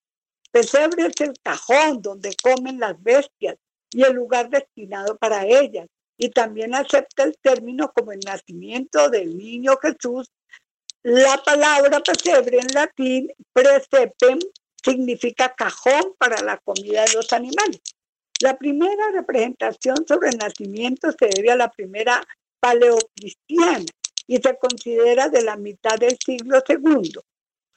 Pesebre 0.54 1.08
es 1.08 1.20
el 1.22 1.34
cajón 1.42 2.00
donde 2.04 2.36
comen 2.44 2.80
las 2.80 3.02
bestias 3.02 3.58
y 3.90 4.04
el 4.04 4.14
lugar 4.14 4.52
destinado 4.52 5.18
para 5.18 5.48
ellas. 5.48 5.88
Y 6.16 6.30
también 6.30 6.76
acepta 6.76 7.24
el 7.24 7.36
término 7.42 7.92
como 7.92 8.12
el 8.12 8.20
nacimiento 8.20 9.10
del 9.10 9.36
niño 9.36 9.78
Jesús. 9.82 10.32
La 11.02 11.42
palabra 11.44 12.02
pesebre 12.02 12.60
en 12.60 12.68
latín, 12.68 13.32
presepem, 13.52 14.38
significa 14.84 15.56
cajón 15.56 16.14
para 16.20 16.40
la 16.44 16.60
comida 16.60 17.04
de 17.06 17.14
los 17.14 17.34
animales. 17.34 17.82
La 18.40 18.56
primera 18.56 19.10
representación 19.12 20.06
sobre 20.08 20.30
el 20.30 20.38
nacimiento 20.38 21.12
se 21.14 21.30
debe 21.36 21.50
a 21.50 21.56
la 21.56 21.72
primera 21.72 22.24
paleocristiana 22.60 23.86
y 24.28 24.38
se 24.38 24.56
considera 24.60 25.30
de 25.30 25.42
la 25.42 25.58
mitad 25.58 25.98
del 25.98 26.16
siglo 26.24 26.62
segundo. 26.64 27.24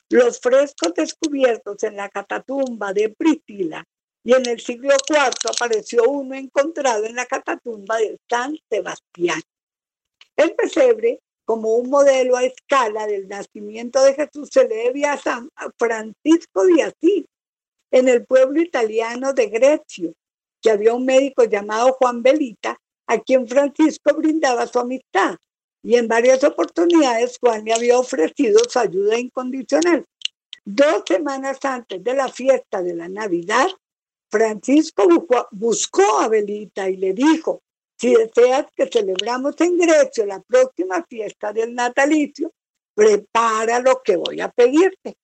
Los 0.09 0.39
frescos 0.41 0.95
descubiertos 0.95 1.83
en 1.83 1.97
la 1.97 2.09
catatumba 2.09 2.93
de 2.93 3.09
Priscila 3.09 3.85
y 4.23 4.35
en 4.35 4.47
el 4.47 4.61
siglo 4.61 4.95
IV 5.09 5.51
apareció 5.51 6.05
uno 6.09 6.35
encontrado 6.37 7.05
en 7.05 7.17
la 7.17 7.27
catatumba 7.27 7.99
de 7.99 8.17
San 8.29 8.57
Sebastián. 8.71 9.43
El 10.37 10.55
pesebre, 10.55 11.21
como 11.45 11.75
un 11.75 11.91
modelo 11.91 12.37
a 12.37 12.45
escala 12.45 13.07
del 13.07 13.29
nacimiento 13.29 14.03
de 14.05 14.15
Jesús, 14.15 14.49
se 14.53 14.69
le 14.69 14.77
debe 14.77 15.07
a 15.07 15.17
San 15.17 15.49
Francisco 15.77 16.65
de 16.67 16.83
Asís, 16.83 17.25
en 17.91 18.09
el 18.09 18.27
pueblo 18.27 18.61
italiano 18.61 19.33
de 19.33 19.47
Grecio, 19.47 20.13
que 20.61 20.71
había 20.71 20.95
un 20.95 21.05
médico 21.05 21.45
llamado 21.45 21.93
Juan 21.95 22.23
Belita, 22.23 22.79
a 23.09 23.19
quien 23.21 23.47
Francisco 23.49 24.15
brindaba 24.15 24.67
su 24.67 24.79
amistad 24.79 25.37
y 25.87 25.95
en 25.95 26.09
varias 26.09 26.43
oportunidades 26.43 27.39
Juan 27.39 27.65
le 27.65 27.73
había 27.73 27.97
ofrecido 27.97 28.59
su 28.69 28.77
ayuda 28.77 29.21
incondicional. 29.21 30.05
Dos 30.65 31.05
semanas 31.07 31.59
antes 31.63 32.03
de 32.03 32.13
la 32.13 32.27
fiesta 32.27 32.83
de 32.83 32.93
la 32.93 33.09
Navidad, 33.09 33.69
Francisco 34.29 35.07
buscó 35.53 36.19
a 36.19 36.27
Belita 36.27 36.91
y 36.91 36.97
le 36.97 37.13
dijo, 37.13 37.63
si 37.97 38.17
deseas 38.17 38.67
que 38.75 38.89
celebramos 38.89 39.55
en 39.61 39.79
Grecia 39.79 40.27
la 40.27 40.41
próxima 40.41 41.07
fiesta 41.09 41.53
del 41.53 41.73
natalicio, 41.73 42.53
prepara 42.93 43.79
lo 43.79 44.03
que 44.03 44.17
voy 44.17 44.41
a 44.41 44.49
pedirte. 44.49 45.17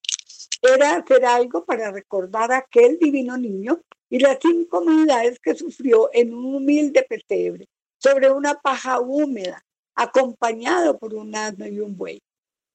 Era 0.63 0.99
hacer 0.99 1.25
algo 1.25 1.65
para 1.65 1.91
recordar 1.91 2.53
a 2.53 2.59
aquel 2.59 3.01
divino 3.01 3.37
niño 3.37 3.81
y 4.09 4.21
las 4.21 4.39
incomodidades 4.45 5.41
que 5.41 5.57
sufrió 5.57 6.09
en 6.13 6.33
un 6.33 6.55
humilde 6.55 7.03
pesebre 7.03 7.69
sobre 7.99 8.31
una 8.31 8.55
paja 8.55 9.01
húmeda 9.01 9.61
acompañado 9.95 10.99
por 10.99 11.15
un 11.15 11.35
asno 11.35 11.67
y 11.67 11.81
un 11.81 11.97
buey. 11.97 12.21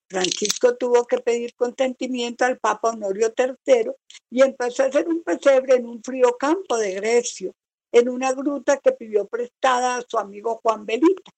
Francisco 0.10 0.76
tuvo 0.78 1.06
que 1.06 1.18
pedir 1.20 1.54
consentimiento 1.56 2.46
al 2.46 2.60
Papa 2.60 2.92
Honorio 2.92 3.34
III 3.38 3.92
y 4.30 4.42
empezó 4.42 4.84
a 4.84 4.86
hacer 4.88 5.08
un 5.08 5.22
pesebre 5.22 5.76
en 5.76 5.86
un 5.86 6.02
frío 6.02 6.38
campo 6.38 6.78
de 6.78 6.94
Grecio, 6.94 7.54
en 7.92 8.10
una 8.10 8.32
gruta 8.34 8.78
que 8.78 8.94
pidió 8.94 9.28
prestada 9.28 9.98
a 9.98 10.06
su 10.08 10.18
amigo 10.18 10.60
Juan 10.64 10.86
Belita. 10.86 11.32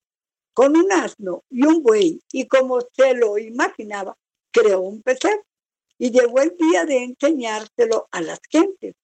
Con 0.54 0.76
un 0.76 0.92
asno 0.92 1.44
y 1.50 1.66
un 1.66 1.82
buey, 1.82 2.22
y 2.32 2.48
como 2.48 2.80
se 2.82 3.14
lo 3.14 3.38
imaginaba, 3.38 4.16
creó 4.52 4.82
un 4.82 5.02
pesebre. 5.02 5.44
Y 5.98 6.12
llegó 6.12 6.40
el 6.40 6.56
día 6.58 6.86
de 6.86 7.04
enseñárselo 7.04 8.08
a 8.12 8.22
las 8.22 8.40
gentes, 8.50 8.96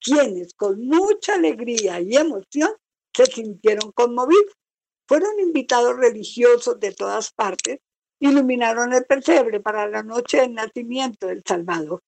quienes 0.00 0.54
con 0.54 0.86
mucha 0.86 1.34
alegría 1.34 2.00
y 2.00 2.16
emoción 2.16 2.70
se 3.14 3.26
sintieron 3.26 3.92
conmovidos 3.92 4.54
fueron 5.06 5.38
invitados 5.40 5.96
religiosos 5.96 6.78
de 6.80 6.92
todas 6.92 7.32
partes, 7.32 7.80
iluminaron 8.20 8.92
el 8.92 9.04
pesebre 9.04 9.60
para 9.60 9.88
la 9.88 10.02
noche 10.02 10.40
del 10.40 10.54
nacimiento 10.54 11.26
del 11.26 11.42
Salvador. 11.46 12.02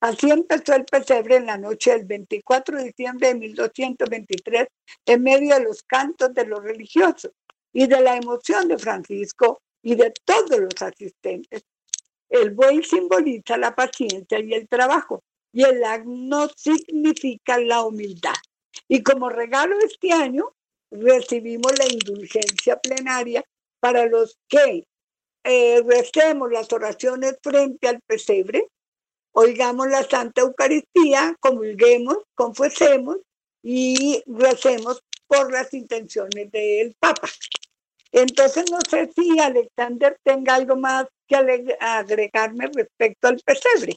Así 0.00 0.30
empezó 0.30 0.74
el 0.74 0.84
pesebre 0.84 1.36
en 1.36 1.46
la 1.46 1.58
noche 1.58 1.92
del 1.92 2.06
24 2.06 2.78
de 2.78 2.84
diciembre 2.84 3.28
de 3.28 3.34
1223, 3.34 4.66
en 5.06 5.22
medio 5.22 5.54
de 5.54 5.64
los 5.64 5.82
cantos 5.82 6.32
de 6.32 6.46
los 6.46 6.62
religiosos 6.62 7.32
y 7.72 7.86
de 7.86 8.00
la 8.00 8.16
emoción 8.16 8.68
de 8.68 8.78
Francisco 8.78 9.60
y 9.82 9.94
de 9.94 10.12
todos 10.24 10.58
los 10.58 10.82
asistentes. 10.82 11.64
El 12.28 12.50
buey 12.50 12.82
simboliza 12.82 13.56
la 13.56 13.74
paciencia 13.74 14.38
y 14.40 14.52
el 14.52 14.68
trabajo, 14.68 15.22
y 15.52 15.64
el 15.64 15.82
agno 15.84 16.48
significa 16.56 17.58
la 17.58 17.82
humildad. 17.82 18.34
Y 18.86 19.02
como 19.02 19.28
regalo 19.28 19.76
este 19.80 20.12
año, 20.12 20.54
recibimos 20.90 21.78
la 21.78 21.86
indulgencia 21.86 22.78
plenaria 22.78 23.44
para 23.80 24.06
los 24.06 24.38
que 24.48 24.86
eh, 25.44 25.82
recemos 25.86 26.50
las 26.50 26.72
oraciones 26.72 27.36
frente 27.42 27.88
al 27.88 28.00
pesebre, 28.06 28.68
oigamos 29.32 29.88
la 29.88 30.02
Santa 30.02 30.42
Eucaristía, 30.42 31.36
comulguemos, 31.40 32.18
confesemos 32.34 33.18
y 33.62 34.22
recemos 34.26 35.02
por 35.26 35.52
las 35.52 35.72
intenciones 35.74 36.50
del 36.50 36.96
Papa. 36.98 37.28
Entonces 38.12 38.70
no 38.70 38.78
sé 38.88 39.10
si 39.14 39.38
Alexander 39.38 40.18
tenga 40.22 40.54
algo 40.54 40.76
más 40.76 41.06
que 41.26 41.36
agregarme 41.36 42.70
respecto 42.74 43.28
al 43.28 43.38
pesebre. 43.44 43.96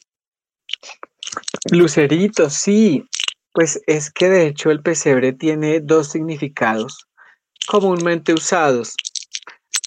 Lucerito, 1.71 2.49
sí, 2.49 3.03
pues 3.53 3.81
es 3.87 4.11
que 4.11 4.29
de 4.29 4.47
hecho 4.47 4.71
el 4.71 4.81
pesebre 4.81 5.33
tiene 5.33 5.79
dos 5.79 6.09
significados 6.09 7.07
comúnmente 7.67 8.33
usados. 8.33 8.95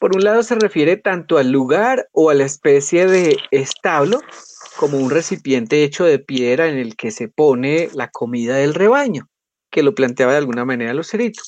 Por 0.01 0.17
un 0.17 0.25
lado 0.25 0.43
se 0.43 0.55
refiere 0.55 0.97
tanto 0.97 1.39
al 1.39 1.51
lugar 1.51 2.09
o 2.13 2.31
a 2.31 2.35
la 2.35 2.45
especie 2.45 3.07
de 3.07 3.39
establo 3.51 4.21
como 4.77 4.99
un 4.99 5.11
recipiente 5.11 5.85
hecho 5.85 6.05
de 6.05 6.19
piedra 6.19 6.69
en 6.69 6.79
el 6.79 6.97
que 6.97 7.11
se 7.11 7.29
pone 7.29 7.89
la 7.95 8.09
comida 8.09 8.57
del 8.57 8.75
rebaño, 8.75 9.29
que 9.71 9.83
lo 9.83 9.95
planteaba 9.95 10.33
de 10.33 10.39
alguna 10.39 10.65
manera 10.65 10.95
Lucerito. 10.95 11.43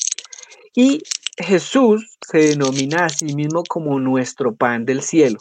Y 0.75 1.03
Jesús 1.39 2.17
se 2.21 2.39
denomina 2.39 3.07
a 3.07 3.09
sí 3.09 3.35
mismo 3.35 3.63
como 3.69 3.99
nuestro 3.99 4.55
pan 4.55 4.85
del 4.85 5.03
cielo, 5.03 5.39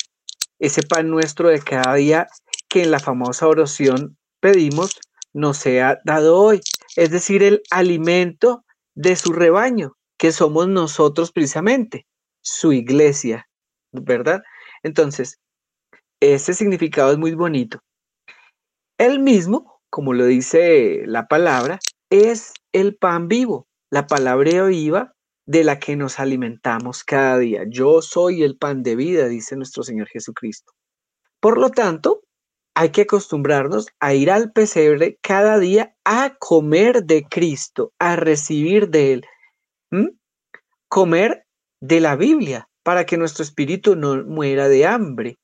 ese 0.59 0.81
pan 0.81 1.09
nuestro 1.09 1.49
de 1.49 1.59
cada 1.59 1.95
día 1.95 2.27
que 2.67 2.83
en 2.83 2.91
la 2.91 2.99
famosa 2.99 3.47
oración 3.47 4.17
pedimos 4.39 4.99
nos 5.35 5.57
sea 5.57 5.99
dado 6.05 6.37
hoy, 6.37 6.61
es 6.95 7.11
decir, 7.11 7.43
el 7.43 7.61
alimento 7.69 8.63
de 8.95 9.17
su 9.17 9.33
rebaño, 9.33 9.97
que 10.17 10.31
somos 10.31 10.69
nosotros 10.69 11.33
precisamente, 11.33 12.07
su 12.41 12.71
iglesia, 12.71 13.47
¿verdad? 13.91 14.41
Entonces, 14.81 15.39
ese 16.21 16.53
significado 16.53 17.11
es 17.11 17.17
muy 17.17 17.33
bonito. 17.33 17.79
El 18.97 19.19
mismo, 19.19 19.81
como 19.89 20.13
lo 20.13 20.25
dice 20.25 21.03
la 21.05 21.27
palabra, 21.27 21.79
es 22.09 22.53
el 22.71 22.95
pan 22.95 23.27
vivo. 23.27 23.67
La 23.91 24.07
palabra 24.07 24.63
viva 24.67 25.15
de 25.45 25.65
la 25.65 25.79
que 25.79 25.97
nos 25.97 26.17
alimentamos 26.17 27.03
cada 27.03 27.37
día. 27.39 27.63
Yo 27.67 28.01
soy 28.01 28.43
el 28.43 28.57
pan 28.57 28.83
de 28.83 28.95
vida, 28.95 29.27
dice 29.27 29.57
nuestro 29.57 29.83
Señor 29.83 30.07
Jesucristo. 30.07 30.71
Por 31.41 31.59
lo 31.59 31.71
tanto, 31.71 32.21
hay 32.75 32.89
que 32.89 33.03
acostumbrarnos 33.03 33.87
a 33.99 34.13
ir 34.13 34.29
al 34.29 34.51
pesebre 34.51 35.17
cada 35.21 35.57
día 35.59 35.95
a 36.03 36.35
comer 36.37 37.05
de 37.05 37.23
Cristo, 37.23 37.93
a 37.99 38.17
recibir 38.17 38.89
de 38.89 39.13
Él. 39.13 39.25
Comer 40.89 41.45
de 41.81 42.01
la 42.01 42.15
Biblia 42.15 42.67
para 42.83 43.05
que 43.05 43.17
nuestro 43.17 43.43
espíritu 43.43 43.95
no 43.95 44.23
muera 44.25 44.67
de 44.67 44.85
hambre. 44.85 45.37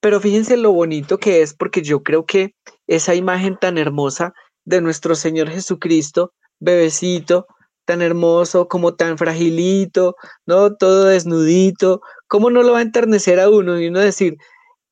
Pero 0.00 0.20
fíjense 0.20 0.56
lo 0.56 0.72
bonito 0.72 1.18
que 1.18 1.42
es 1.42 1.54
porque 1.54 1.82
yo 1.82 2.02
creo 2.02 2.24
que 2.24 2.54
esa 2.86 3.14
imagen 3.14 3.56
tan 3.58 3.76
hermosa 3.76 4.32
de 4.64 4.80
nuestro 4.80 5.14
Señor 5.14 5.50
Jesucristo, 5.50 6.32
bebecito, 6.58 7.46
tan 7.84 8.02
hermoso, 8.02 8.68
como 8.68 8.94
tan 8.94 9.18
fragilito, 9.18 10.16
¿no? 10.46 10.74
Todo 10.74 11.04
desnudito, 11.04 12.00
¿cómo 12.26 12.50
no 12.50 12.62
lo 12.62 12.72
va 12.72 12.80
a 12.80 12.82
enternecer 12.82 13.38
a 13.38 13.48
uno 13.48 13.80
y 13.80 13.88
uno 13.88 14.00
decir, 14.00 14.36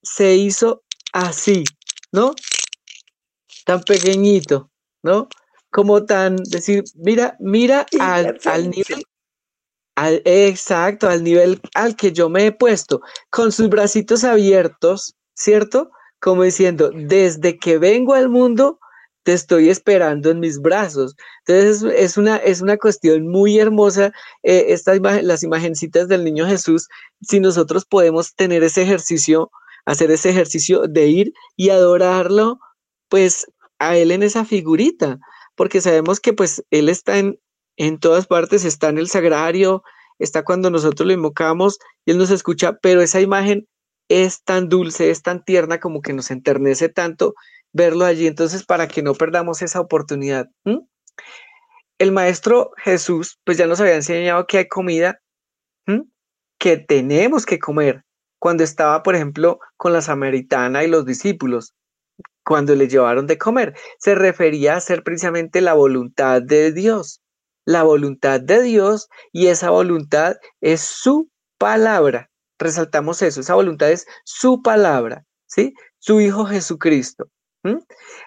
se 0.04 0.36
hizo 0.36 0.82
así, 1.14 1.64
¿no? 2.12 2.34
Tan 3.64 3.82
pequeñito, 3.82 4.70
¿no? 5.02 5.28
Como 5.70 6.04
tan, 6.04 6.36
decir, 6.36 6.84
mira, 6.96 7.36
mira 7.40 7.86
al, 8.00 8.38
al 8.44 8.70
nivel 8.70 9.04
exacto, 9.96 11.08
al 11.08 11.22
nivel 11.22 11.60
al 11.74 11.94
que 11.94 12.12
yo 12.12 12.28
me 12.28 12.46
he 12.46 12.52
puesto, 12.52 13.00
con 13.30 13.52
sus 13.52 13.68
bracitos 13.68 14.24
abiertos, 14.24 15.14
¿cierto? 15.34 15.90
Como 16.20 16.42
diciendo, 16.42 16.90
desde 16.92 17.58
que 17.58 17.78
vengo 17.78 18.14
al 18.14 18.28
mundo, 18.28 18.80
te 19.22 19.34
estoy 19.34 19.70
esperando 19.70 20.30
en 20.30 20.40
mis 20.40 20.60
brazos. 20.60 21.14
Entonces 21.46 21.94
es 21.96 22.16
una, 22.16 22.36
es 22.38 22.60
una 22.60 22.76
cuestión 22.76 23.28
muy 23.28 23.58
hermosa, 23.60 24.12
eh, 24.42 24.66
estas 24.68 24.98
las 25.22 25.44
imagencitas 25.44 26.08
del 26.08 26.24
niño 26.24 26.44
Jesús, 26.46 26.88
si 27.22 27.38
nosotros 27.38 27.84
podemos 27.84 28.34
tener 28.34 28.64
ese 28.64 28.82
ejercicio, 28.82 29.52
hacer 29.84 30.10
ese 30.10 30.30
ejercicio 30.30 30.82
de 30.88 31.06
ir 31.08 31.32
y 31.56 31.70
adorarlo, 31.70 32.58
pues 33.08 33.46
a 33.78 33.96
él 33.96 34.10
en 34.10 34.22
esa 34.22 34.44
figurita, 34.44 35.18
porque 35.54 35.80
sabemos 35.80 36.20
que 36.20 36.32
pues 36.32 36.64
él 36.70 36.88
está 36.88 37.18
en, 37.18 37.38
en 37.76 37.98
todas 37.98 38.26
partes, 38.26 38.64
está 38.64 38.88
en 38.88 38.98
el 38.98 39.08
sagrario, 39.08 39.82
está 40.18 40.44
cuando 40.44 40.70
nosotros 40.70 41.06
lo 41.06 41.12
invocamos 41.12 41.78
y 42.04 42.12
Él 42.12 42.18
nos 42.18 42.30
escucha, 42.30 42.78
pero 42.80 43.02
esa 43.02 43.20
imagen 43.20 43.66
es 44.08 44.42
tan 44.42 44.68
dulce, 44.68 45.10
es 45.10 45.22
tan 45.22 45.44
tierna 45.44 45.80
como 45.80 46.02
que 46.02 46.12
nos 46.12 46.30
enternece 46.30 46.88
tanto 46.88 47.34
verlo 47.72 48.04
allí. 48.04 48.26
Entonces, 48.26 48.64
para 48.64 48.86
que 48.88 49.02
no 49.02 49.14
perdamos 49.14 49.62
esa 49.62 49.80
oportunidad. 49.80 50.48
El 51.98 52.12
Maestro 52.12 52.72
Jesús, 52.76 53.38
pues 53.44 53.56
ya 53.56 53.66
nos 53.66 53.80
había 53.80 53.94
enseñado 53.94 54.46
que 54.46 54.58
hay 54.58 54.68
comida 54.68 55.20
que 56.58 56.76
tenemos 56.78 57.44
que 57.44 57.58
comer. 57.58 58.04
Cuando 58.44 58.62
estaba, 58.62 59.02
por 59.02 59.14
ejemplo, 59.16 59.58
con 59.78 59.94
la 59.94 60.02
samaritana 60.02 60.84
y 60.84 60.88
los 60.88 61.06
discípulos, 61.06 61.72
cuando 62.44 62.74
le 62.74 62.88
llevaron 62.88 63.26
de 63.26 63.38
comer, 63.38 63.74
se 63.98 64.14
refería 64.14 64.76
a 64.76 64.80
ser 64.80 65.02
precisamente 65.02 65.62
la 65.62 65.72
voluntad 65.72 66.42
de 66.42 66.70
Dios 66.70 67.22
la 67.64 67.82
voluntad 67.82 68.40
de 68.40 68.62
Dios 68.62 69.08
y 69.32 69.46
esa 69.46 69.70
voluntad 69.70 70.36
es 70.60 70.80
su 70.80 71.30
palabra. 71.58 72.30
Resaltamos 72.58 73.22
eso, 73.22 73.40
esa 73.40 73.54
voluntad 73.54 73.90
es 73.90 74.06
su 74.24 74.62
palabra, 74.62 75.24
¿sí? 75.46 75.74
Su 75.98 76.20
Hijo 76.20 76.44
Jesucristo. 76.44 77.28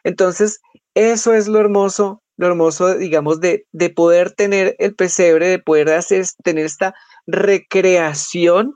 Entonces, 0.04 0.60
eso 0.96 1.34
es 1.34 1.48
lo 1.48 1.60
hermoso, 1.60 2.24
lo 2.38 2.48
hermoso, 2.48 2.98
digamos, 2.98 3.40
de, 3.40 3.66
de 3.72 3.90
poder 3.92 4.32
tener 4.32 4.76
el 4.80 4.96
pesebre, 4.96 5.48
de 5.48 5.60
poder 5.60 5.90
hacer, 5.92 6.26
tener 6.44 6.66
esta 6.66 6.96
recreación, 7.28 8.74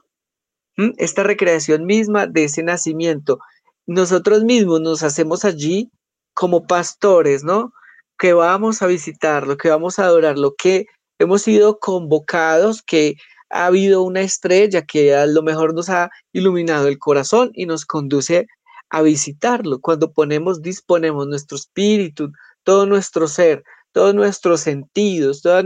esta 0.98 1.24
recreación 1.24 1.86
misma 1.86 2.28
de 2.28 2.46
ese 2.46 2.64
nacimiento. 2.64 3.40
Nosotros 3.88 4.44
mismos 4.44 4.82
nos 4.82 5.04
hacemos 5.04 5.46
allí 5.46 5.92
como 6.34 6.66
pastores, 6.66 7.44
¿no? 7.44 7.74
que 8.22 8.34
vamos 8.34 8.84
a 8.84 8.86
visitarlo, 8.86 9.58
que 9.58 9.70
vamos 9.70 9.98
a 9.98 10.04
adorarlo, 10.04 10.54
que 10.56 10.86
hemos 11.18 11.42
sido 11.42 11.80
convocados, 11.80 12.84
que 12.84 13.16
ha 13.50 13.66
habido 13.66 14.04
una 14.04 14.22
estrella 14.22 14.84
que 14.84 15.16
a 15.16 15.26
lo 15.26 15.42
mejor 15.42 15.74
nos 15.74 15.90
ha 15.90 16.12
iluminado 16.32 16.88
el 16.88 17.00
corazón 17.00 17.50
y 17.56 17.66
nos 17.66 17.84
conduce 17.84 18.46
a 18.92 19.02
visitarlo. 19.02 19.82
Cuando 19.82 20.14
ponemos, 20.14 20.62
disponemos 20.62 21.26
nuestro 21.26 21.58
espíritu, 21.58 22.32
todo 22.64 22.86
nuestro 22.86 23.28
ser, 23.28 23.64
todos 23.92 24.14
nuestros 24.14 24.62
sentidos, 24.62 25.42
toda 25.42 25.64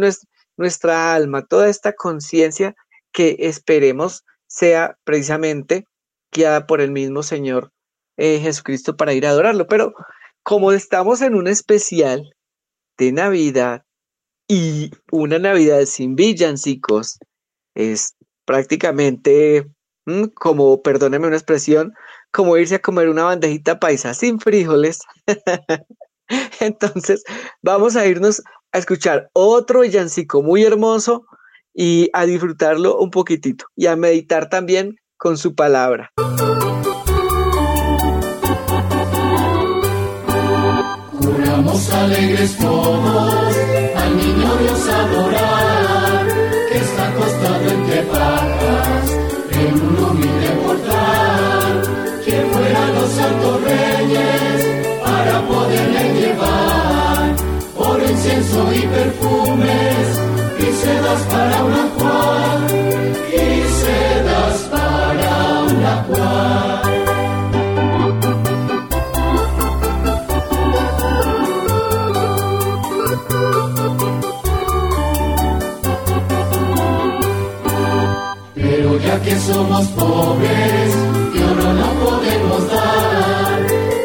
nuestra, 0.56 1.14
alma, 1.14 1.46
toda 1.46 1.68
esta 1.68 1.92
conciencia 1.92 2.74
que 3.12 3.36
esperemos 3.40 4.24
sea 4.56 4.98
precisamente 5.04 5.86
guiada 6.32 6.66
por 6.66 6.80
el 6.82 6.92
mismo 6.92 7.24
Señor 7.24 7.72
eh, 8.18 8.40
Jesucristo 8.40 8.96
para 8.96 9.14
ir 9.14 9.26
a 9.26 9.32
adorarlo. 9.32 9.68
Pero 9.68 9.94
como 10.44 10.72
estamos 10.72 11.22
en 11.22 11.36
un 11.36 11.48
especial, 11.48 12.36
de 12.98 13.12
Navidad 13.12 13.84
y 14.48 14.92
una 15.12 15.40
Navidad 15.40 15.86
sin 15.86 16.16
villancicos 16.16 17.18
es 17.74 18.16
prácticamente 18.46 19.68
mm, 20.06 20.26
como, 20.36 20.82
perdóneme 20.82 21.28
una 21.28 21.36
expresión, 21.36 21.94
como 22.32 22.58
irse 22.58 22.76
a 22.76 22.82
comer 22.82 23.10
una 23.10 23.24
bandejita 23.26 23.80
paisa 23.80 24.14
sin 24.14 24.40
frijoles. 24.40 25.00
Entonces, 26.60 27.24
vamos 27.62 27.96
a 27.96 28.06
irnos 28.06 28.42
a 28.72 28.78
escuchar 28.78 29.30
otro 29.34 29.82
villancico 29.82 30.42
muy 30.42 30.64
hermoso 30.64 31.26
y 31.76 32.10
a 32.14 32.26
disfrutarlo 32.26 32.98
un 32.98 33.12
poquitito 33.12 33.66
y 33.76 33.88
a 33.88 33.96
meditar 33.96 34.50
también 34.50 34.96
con 35.18 35.38
su 35.38 35.54
palabra. 35.54 36.12
Alegres 41.92 42.58
todos 42.58 43.56
al 43.96 44.18
niño 44.18 44.58
sedas 60.86 61.22
para 61.34 61.64
una 61.64 61.86
cual 61.98 62.62
y 63.34 63.48
sedas 63.82 64.58
para 64.74 65.34
una 65.70 65.94
cual. 66.08 66.82
que 79.24 79.36
somos 79.40 79.86
pobres, 80.00 80.92
que 81.34 81.44
oro 81.52 81.74
no 81.74 81.90
podemos 82.04 82.62
dar, 82.70 83.60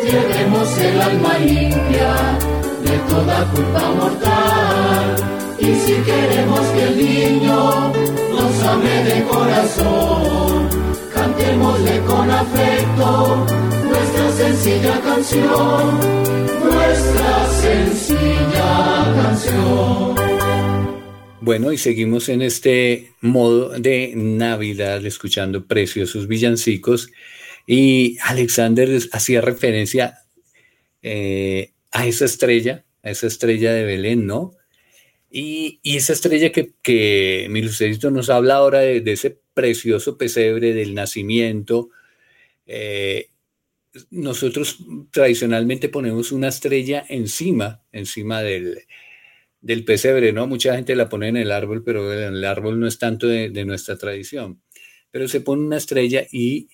llevemos 0.04 0.78
el 0.78 1.00
alma 1.02 1.38
limpia 1.38 2.12
de 2.84 2.98
toda 3.10 3.44
culpa 3.52 3.82
mortal. 3.98 4.39
Y 5.70 5.74
si 5.76 5.92
queremos 6.02 6.60
que 6.70 6.82
el 6.82 6.96
niño 6.96 7.92
nos 7.92 8.62
ame 8.64 9.04
de 9.04 9.22
corazón, 9.22 10.68
cantémosle 11.14 12.00
con 12.00 12.28
afecto 12.28 13.46
nuestra 13.84 14.32
sencilla 14.32 15.00
canción, 15.00 16.00
nuestra 16.64 17.50
sencilla 17.50 19.14
canción. 19.22 20.14
Bueno, 21.40 21.70
y 21.70 21.78
seguimos 21.78 22.28
en 22.28 22.42
este 22.42 23.12
modo 23.20 23.68
de 23.78 24.12
Navidad, 24.16 25.06
escuchando 25.06 25.66
preciosos 25.66 26.26
villancicos. 26.26 27.12
Y 27.64 28.18
Alexander 28.24 28.88
hacía 29.12 29.40
referencia 29.40 30.18
eh, 31.02 31.74
a 31.92 32.08
esa 32.08 32.24
estrella, 32.24 32.84
a 33.04 33.10
esa 33.10 33.28
estrella 33.28 33.72
de 33.72 33.84
Belén, 33.84 34.26
¿no? 34.26 34.56
Y, 35.30 35.80
esa 35.84 36.12
estrella 36.12 36.50
que, 36.50 36.72
que 36.82 37.46
mi 37.50 37.62
nos 37.62 38.30
habla 38.30 38.56
ahora 38.56 38.80
de, 38.80 39.12
ese 39.12 39.40
precioso 39.54 40.18
pesebre 40.18 40.74
del 40.74 40.94
nacimiento. 40.94 41.90
Eh, 42.66 43.28
nosotros 44.10 44.78
tradicionalmente 45.10 45.88
ponemos 45.88 46.32
una 46.32 46.48
estrella 46.48 47.04
encima, 47.08 47.82
encima 47.92 48.42
del, 48.42 48.84
pesebre, 49.84 50.32
¿no? 50.32 50.46
Mucha 50.46 50.74
gente 50.74 50.96
la 50.96 51.08
pone 51.08 51.28
en 51.28 51.36
el 51.36 51.52
árbol, 51.52 51.82
pero 51.84 52.12
el 52.12 52.44
árbol 52.44 52.80
no 52.80 52.86
es 52.86 52.98
tanto 52.98 53.26
de, 53.28 53.64
nuestra 53.64 53.96
tradición. 53.96 54.60
Pero 55.10 55.28
se 55.28 55.40
pone 55.40 55.62
una 55.62 55.76
estrella 55.76 56.26
y 56.30 56.68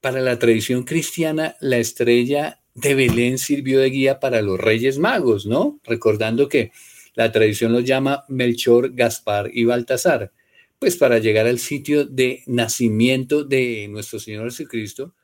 para 0.00 0.20
la 0.20 0.38
tradición 0.38 0.84
cristiana, 0.84 1.56
la 1.60 1.78
estrella 1.78 2.60
de 2.74 2.94
Belén 2.94 3.38
sirvió 3.38 3.80
de 3.80 3.90
guía 3.90 4.20
para 4.20 4.42
los 4.42 4.60
reyes 4.60 4.98
magos, 4.98 5.46
¿no? 5.46 5.80
Recordando 5.84 6.48
que 6.48 6.72
la 7.14 7.32
tradición 7.32 7.72
los 7.72 7.84
llama 7.84 8.24
Melchor, 8.28 8.94
Gaspar 8.94 9.50
y 9.52 9.64
Baltasar, 9.64 10.32
pues 10.78 10.96
para 10.96 11.18
llegar 11.18 11.46
al 11.46 11.58
sitio 11.58 12.04
de 12.04 12.42
nacimiento 12.46 13.44
de 13.44 13.88
nuestro 13.88 14.18
Señor 14.18 14.44
Jesucristo. 14.50 15.14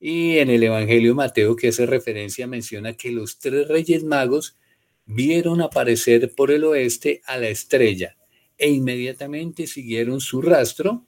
Y 0.00 0.38
en 0.38 0.50
el 0.50 0.62
Evangelio 0.62 1.10
de 1.10 1.16
Mateo, 1.16 1.56
que 1.56 1.68
hace 1.68 1.86
referencia, 1.86 2.46
menciona 2.46 2.94
que 2.94 3.12
los 3.12 3.38
tres 3.38 3.68
reyes 3.68 4.04
magos 4.04 4.56
vieron 5.04 5.60
aparecer 5.60 6.34
por 6.34 6.50
el 6.50 6.64
oeste 6.64 7.22
a 7.26 7.38
la 7.38 7.48
estrella 7.48 8.16
e 8.58 8.70
inmediatamente 8.70 9.66
siguieron 9.66 10.20
su 10.20 10.42
rastro 10.42 11.06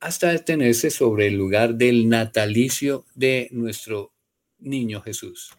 hasta 0.00 0.30
detenerse 0.30 0.90
sobre 0.90 1.26
el 1.26 1.34
lugar 1.34 1.74
del 1.74 2.08
natalicio 2.08 3.04
de 3.14 3.48
nuestro 3.50 4.12
niño 4.58 5.02
Jesús. 5.02 5.50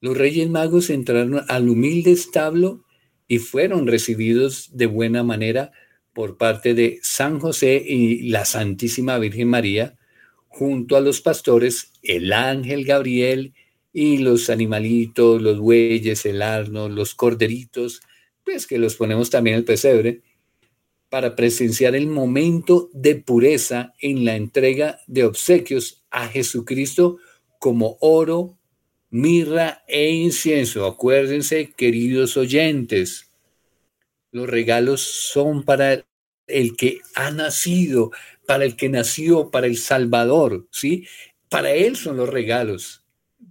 Los 0.00 0.16
reyes 0.16 0.48
magos 0.48 0.88
entraron 0.88 1.44
al 1.46 1.68
humilde 1.68 2.12
establo 2.12 2.84
y 3.30 3.38
fueron 3.38 3.86
recibidos 3.86 4.70
de 4.72 4.86
buena 4.86 5.22
manera 5.22 5.70
por 6.12 6.36
parte 6.36 6.74
de 6.74 6.98
San 7.00 7.38
José 7.38 7.80
y 7.86 8.28
la 8.28 8.44
Santísima 8.44 9.16
Virgen 9.18 9.46
María, 9.46 9.96
junto 10.48 10.96
a 10.96 11.00
los 11.00 11.20
pastores, 11.20 11.92
el 12.02 12.32
ángel 12.32 12.84
Gabriel 12.84 13.54
y 13.92 14.18
los 14.18 14.50
animalitos, 14.50 15.40
los 15.40 15.60
bueyes, 15.60 16.26
el 16.26 16.42
arno, 16.42 16.88
los 16.88 17.14
corderitos, 17.14 18.00
pues 18.42 18.66
que 18.66 18.78
los 18.78 18.96
ponemos 18.96 19.30
también 19.30 19.54
el 19.54 19.64
pesebre, 19.64 20.22
para 21.08 21.36
presenciar 21.36 21.94
el 21.94 22.08
momento 22.08 22.90
de 22.92 23.14
pureza 23.14 23.94
en 24.00 24.24
la 24.24 24.34
entrega 24.34 24.98
de 25.06 25.22
obsequios 25.22 26.02
a 26.10 26.26
Jesucristo 26.26 27.18
como 27.60 27.96
oro, 28.00 28.58
mirra 29.10 29.82
e 29.86 30.10
incienso. 30.10 30.86
Acuérdense, 30.86 31.72
queridos 31.72 32.36
oyentes, 32.36 33.30
los 34.32 34.48
regalos 34.48 35.02
son 35.02 35.64
para 35.64 36.04
el 36.46 36.76
que 36.76 37.00
ha 37.14 37.30
nacido, 37.30 38.10
para 38.46 38.64
el 38.64 38.76
que 38.76 38.88
nació, 38.88 39.50
para 39.50 39.66
el 39.66 39.76
Salvador, 39.76 40.66
¿sí? 40.70 41.06
Para 41.48 41.72
Él 41.72 41.96
son 41.96 42.16
los 42.16 42.28
regalos. 42.28 43.04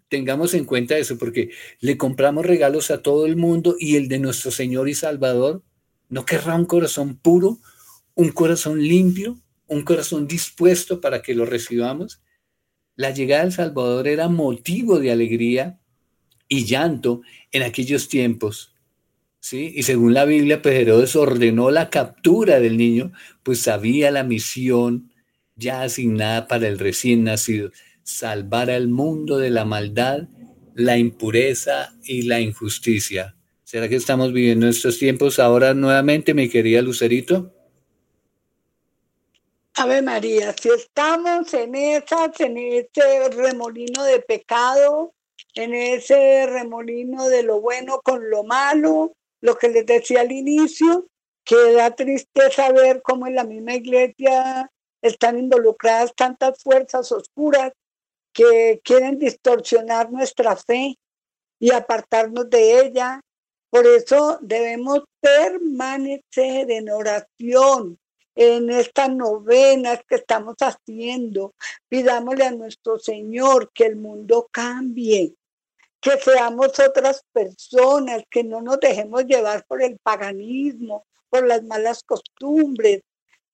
Tengamos 0.10 0.54
en 0.54 0.66
cuenta 0.66 0.98
eso, 0.98 1.18
porque 1.18 1.52
le 1.80 1.98
compramos 1.98 2.46
regalos 2.46 2.92
a 2.92 3.02
todo 3.02 3.26
el 3.26 3.36
mundo 3.36 3.76
y 3.80 3.96
el 3.96 4.08
de 4.08 4.20
nuestro 4.20 4.52
Señor 4.52 4.90
y 4.90 4.96
Salvador 4.96 5.64
¿No 6.10 6.26
querrá 6.26 6.56
un 6.56 6.66
corazón 6.66 7.18
puro, 7.18 7.60
un 8.16 8.30
corazón 8.32 8.82
limpio, 8.82 9.40
un 9.68 9.84
corazón 9.84 10.28
dispuesto 10.28 11.00
para 11.00 11.22
que 11.22 11.36
lo 11.36 11.46
recibamos? 11.46 12.20
La 13.00 13.12
llegada 13.12 13.44
del 13.44 13.54
Salvador 13.54 14.10
era 14.10 14.28
motivo 14.28 15.00
de 15.00 15.10
alegría 15.10 15.80
y 16.50 16.66
llanto 16.66 17.22
en 17.54 17.64
aquellos 17.64 18.10
tiempos. 18.10 18.76
¿sí? 19.40 19.72
Y 19.74 19.84
según 19.84 20.14
la 20.14 20.26
Biblia, 20.26 20.62
pues 20.62 20.76
Herodes 20.76 21.16
ordenó 21.16 21.72
la 21.72 21.90
captura 21.90 22.60
del 22.60 22.76
niño, 22.76 23.14
pues 23.42 23.62
sabía 23.62 24.12
la 24.12 24.26
misión 24.26 25.14
ya 25.56 25.84
asignada 25.84 26.50
para 26.50 26.68
el 26.68 26.78
recién 26.78 27.24
nacido, 27.24 27.72
salvar 28.04 28.70
al 28.70 28.90
mundo 28.90 29.38
de 29.38 29.50
la 29.50 29.64
maldad, 29.64 30.28
la 30.76 30.98
impureza 30.98 31.94
y 32.04 32.24
la 32.24 32.42
injusticia. 32.42 33.38
¿Será 33.64 33.88
que 33.88 33.96
estamos 33.96 34.34
viviendo 34.34 34.68
estos 34.68 35.00
tiempos 35.00 35.40
ahora 35.40 35.74
nuevamente, 35.74 36.34
mi 36.34 36.50
querida 36.50 36.82
Lucerito? 36.82 37.54
Ave 39.82 40.02
María, 40.02 40.54
si 40.62 40.68
estamos 40.68 41.54
en 41.54 41.74
esas, 41.74 42.38
en 42.42 42.58
ese 42.58 43.30
remolino 43.30 44.04
de 44.04 44.20
pecado, 44.20 45.14
en 45.54 45.74
ese 45.74 46.46
remolino 46.48 47.30
de 47.30 47.44
lo 47.44 47.62
bueno 47.62 48.02
con 48.04 48.30
lo 48.30 48.44
malo, 48.44 49.14
lo 49.40 49.56
que 49.58 49.70
les 49.70 49.86
decía 49.86 50.20
al 50.20 50.34
inicio, 50.34 51.08
que 51.46 51.72
da 51.72 51.96
tristeza 51.96 52.74
ver 52.74 53.02
cómo 53.02 53.26
en 53.26 53.36
la 53.36 53.46
misma 53.46 53.76
iglesia 53.76 54.70
están 55.02 55.40
involucradas 55.40 56.14
tantas 56.14 56.62
fuerzas 56.62 57.10
oscuras 57.14 57.72
que 58.34 58.82
quieren 58.84 59.18
distorsionar 59.18 60.12
nuestra 60.12 60.58
fe 60.58 60.98
y 61.58 61.72
apartarnos 61.72 62.50
de 62.50 62.82
ella. 62.82 63.22
Por 63.70 63.88
eso 63.88 64.40
debemos 64.42 65.06
permanecer 65.22 66.70
en 66.70 66.90
oración 66.90 67.98
en 68.40 68.70
estas 68.70 69.10
novenas 69.14 70.00
que 70.08 70.16
estamos 70.16 70.56
haciendo. 70.62 71.54
Pidámosle 71.90 72.46
a 72.46 72.52
nuestro 72.52 72.98
Señor 72.98 73.70
que 73.74 73.86
el 73.86 73.98
mundo 73.98 74.48
cambie, 74.50 75.36
que 76.00 76.12
seamos 76.12 76.80
otras 76.80 77.22
personas, 77.34 78.24
que 78.32 78.46
no 78.46 78.62
nos 78.62 78.80
dejemos 78.80 79.26
llevar 79.26 79.66
por 79.68 79.84
el 79.84 80.00
paganismo, 80.02 81.06
por 81.30 81.46
las 81.46 81.64
malas 81.64 82.02
costumbres. 82.04 83.02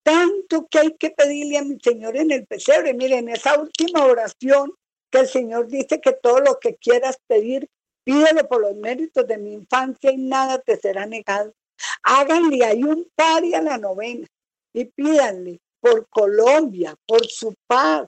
Tanto 0.03 0.67
que 0.67 0.77
hay 0.77 0.93
que 0.93 1.09
pedirle 1.09 1.57
a 1.57 1.63
mi 1.63 1.79
Señor 1.79 2.15
en 2.15 2.29
el 2.29 2.45
pesebre. 2.45 2.93
Miren, 2.93 3.27
esa 3.29 3.59
última 3.59 4.05
oración 4.05 4.71
que 5.09 5.21
el 5.21 5.27
Señor 5.27 5.65
dice 5.65 5.99
que 5.99 6.13
todo 6.13 6.41
lo 6.41 6.59
que 6.59 6.75
quieras 6.75 7.17
pedir, 7.25 7.67
Pídelo 8.03 8.47
por 8.47 8.61
los 8.61 8.75
méritos 8.75 9.25
de 9.25 9.39
mi 9.39 9.53
infancia 9.53 10.11
y 10.11 10.17
nada 10.17 10.59
te 10.59 10.77
será 10.77 11.07
negado. 11.07 11.55
Háganle 12.03 12.63
ahí 12.63 12.83
un 12.83 13.09
pari 13.15 13.55
a 13.55 13.63
la 13.63 13.79
novena 13.79 14.27
y 14.75 14.85
pídanle 14.85 15.61
por 15.79 16.07
Colombia, 16.09 16.95
por 17.07 17.25
su 17.25 17.55
paz, 17.65 18.05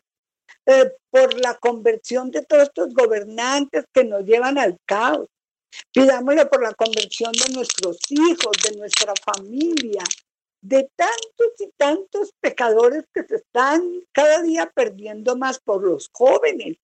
eh, 0.66 0.92
por 1.10 1.40
la 1.40 1.56
conversión 1.56 2.30
de 2.30 2.44
todos 2.44 2.64
estos 2.64 2.94
gobernantes 2.94 3.86
que 3.94 4.04
nos 4.04 4.26
llevan 4.26 4.58
al 4.58 4.78
caos. 4.86 5.28
Pidámosle 5.94 6.46
por 6.48 6.62
la 6.62 6.74
conversión 6.74 7.32
de 7.32 7.54
nuestros 7.54 7.98
hijos, 8.10 8.58
de 8.64 8.78
nuestra 8.78 9.14
familia, 9.24 10.04
de 10.62 10.90
tantos 10.96 11.54
y 11.60 11.70
tantos 11.78 12.34
pecadores 12.42 13.06
que 13.14 13.24
se 13.24 13.36
están 13.36 14.04
cada 14.12 14.42
día 14.42 14.70
perdiendo 14.76 15.38
más 15.38 15.60
por 15.60 15.84
los 15.84 16.10
jóvenes 16.12 16.78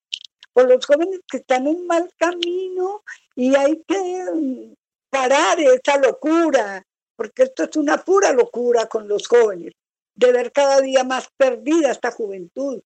por 0.54 0.70
los 0.70 0.86
jóvenes 0.86 1.20
que 1.30 1.38
están 1.38 1.68
en 1.68 1.86
mal 1.88 2.10
camino 2.18 3.04
y 3.36 3.56
hay 3.56 3.84
que 3.88 4.76
parar 5.10 5.60
esa 5.60 5.98
locura, 5.98 6.86
porque 7.24 7.44
esto 7.44 7.64
es 7.64 7.78
una 7.78 8.04
pura 8.04 8.34
locura 8.34 8.88
con 8.88 9.08
los 9.08 9.30
jóvenes, 9.30 9.72
de 10.14 10.32
ver 10.34 10.52
cada 10.52 10.82
día 10.82 11.06
más 11.06 11.30
perdida 11.38 11.92
esta 11.92 12.12
juventud, 12.12 12.82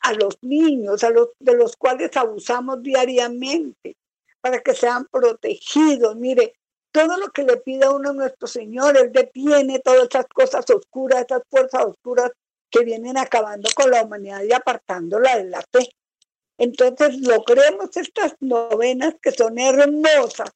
a 0.00 0.12
los 0.14 0.36
niños, 0.42 1.04
a 1.04 1.10
los 1.10 1.28
de 1.38 1.54
los 1.54 1.76
cuales 1.76 2.16
abusamos 2.16 2.82
diariamente, 2.82 3.96
para 4.40 4.60
que 4.60 4.74
sean 4.74 5.06
protegidos. 5.06 6.16
Mire, 6.16 6.54
todo 6.90 7.16
lo 7.18 7.28
que 7.28 7.44
le 7.44 7.58
pida 7.58 7.92
uno 7.92 8.10
a 8.10 8.14
nuestro 8.14 8.48
Señor, 8.48 8.96
Él 8.96 9.12
detiene 9.12 9.78
todas 9.78 10.08
esas 10.08 10.26
cosas 10.26 10.68
oscuras, 10.68 11.24
esas 11.24 11.42
fuerzas 11.48 11.84
oscuras 11.84 12.32
que 12.68 12.84
vienen 12.84 13.16
acabando 13.16 13.70
con 13.76 13.92
la 13.92 14.02
humanidad 14.02 14.42
y 14.42 14.52
apartándola 14.52 15.36
de 15.36 15.44
la 15.44 15.62
fe. 15.70 15.88
Entonces 16.58 17.16
logremos 17.20 17.96
estas 17.96 18.34
novenas 18.40 19.14
que 19.22 19.30
son 19.30 19.56
hermosas 19.56 20.50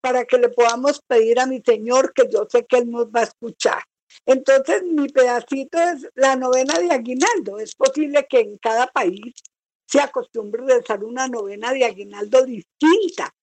para 0.00 0.24
que 0.24 0.38
le 0.38 0.48
podamos 0.48 1.00
pedir 1.06 1.40
a 1.40 1.46
mi 1.46 1.60
Señor 1.60 2.12
que 2.12 2.28
yo 2.30 2.46
sé 2.48 2.64
que 2.66 2.78
Él 2.78 2.90
nos 2.90 3.06
va 3.06 3.20
a 3.20 3.24
escuchar. 3.24 3.82
Entonces 4.26 4.82
mi 4.82 5.08
pedacito 5.08 5.78
es 5.78 6.08
la 6.14 6.36
novena 6.36 6.78
de 6.78 6.90
aguinaldo. 6.90 7.58
Es 7.58 7.74
posible 7.74 8.26
que 8.28 8.40
en 8.40 8.58
cada 8.58 8.86
país 8.88 9.34
se 9.86 10.00
acostumbre 10.00 10.62
a 10.62 10.78
rezar 10.78 11.04
una 11.04 11.28
novena 11.28 11.72
de 11.72 11.84
aguinaldo 11.84 12.44
distinta. 12.44 13.34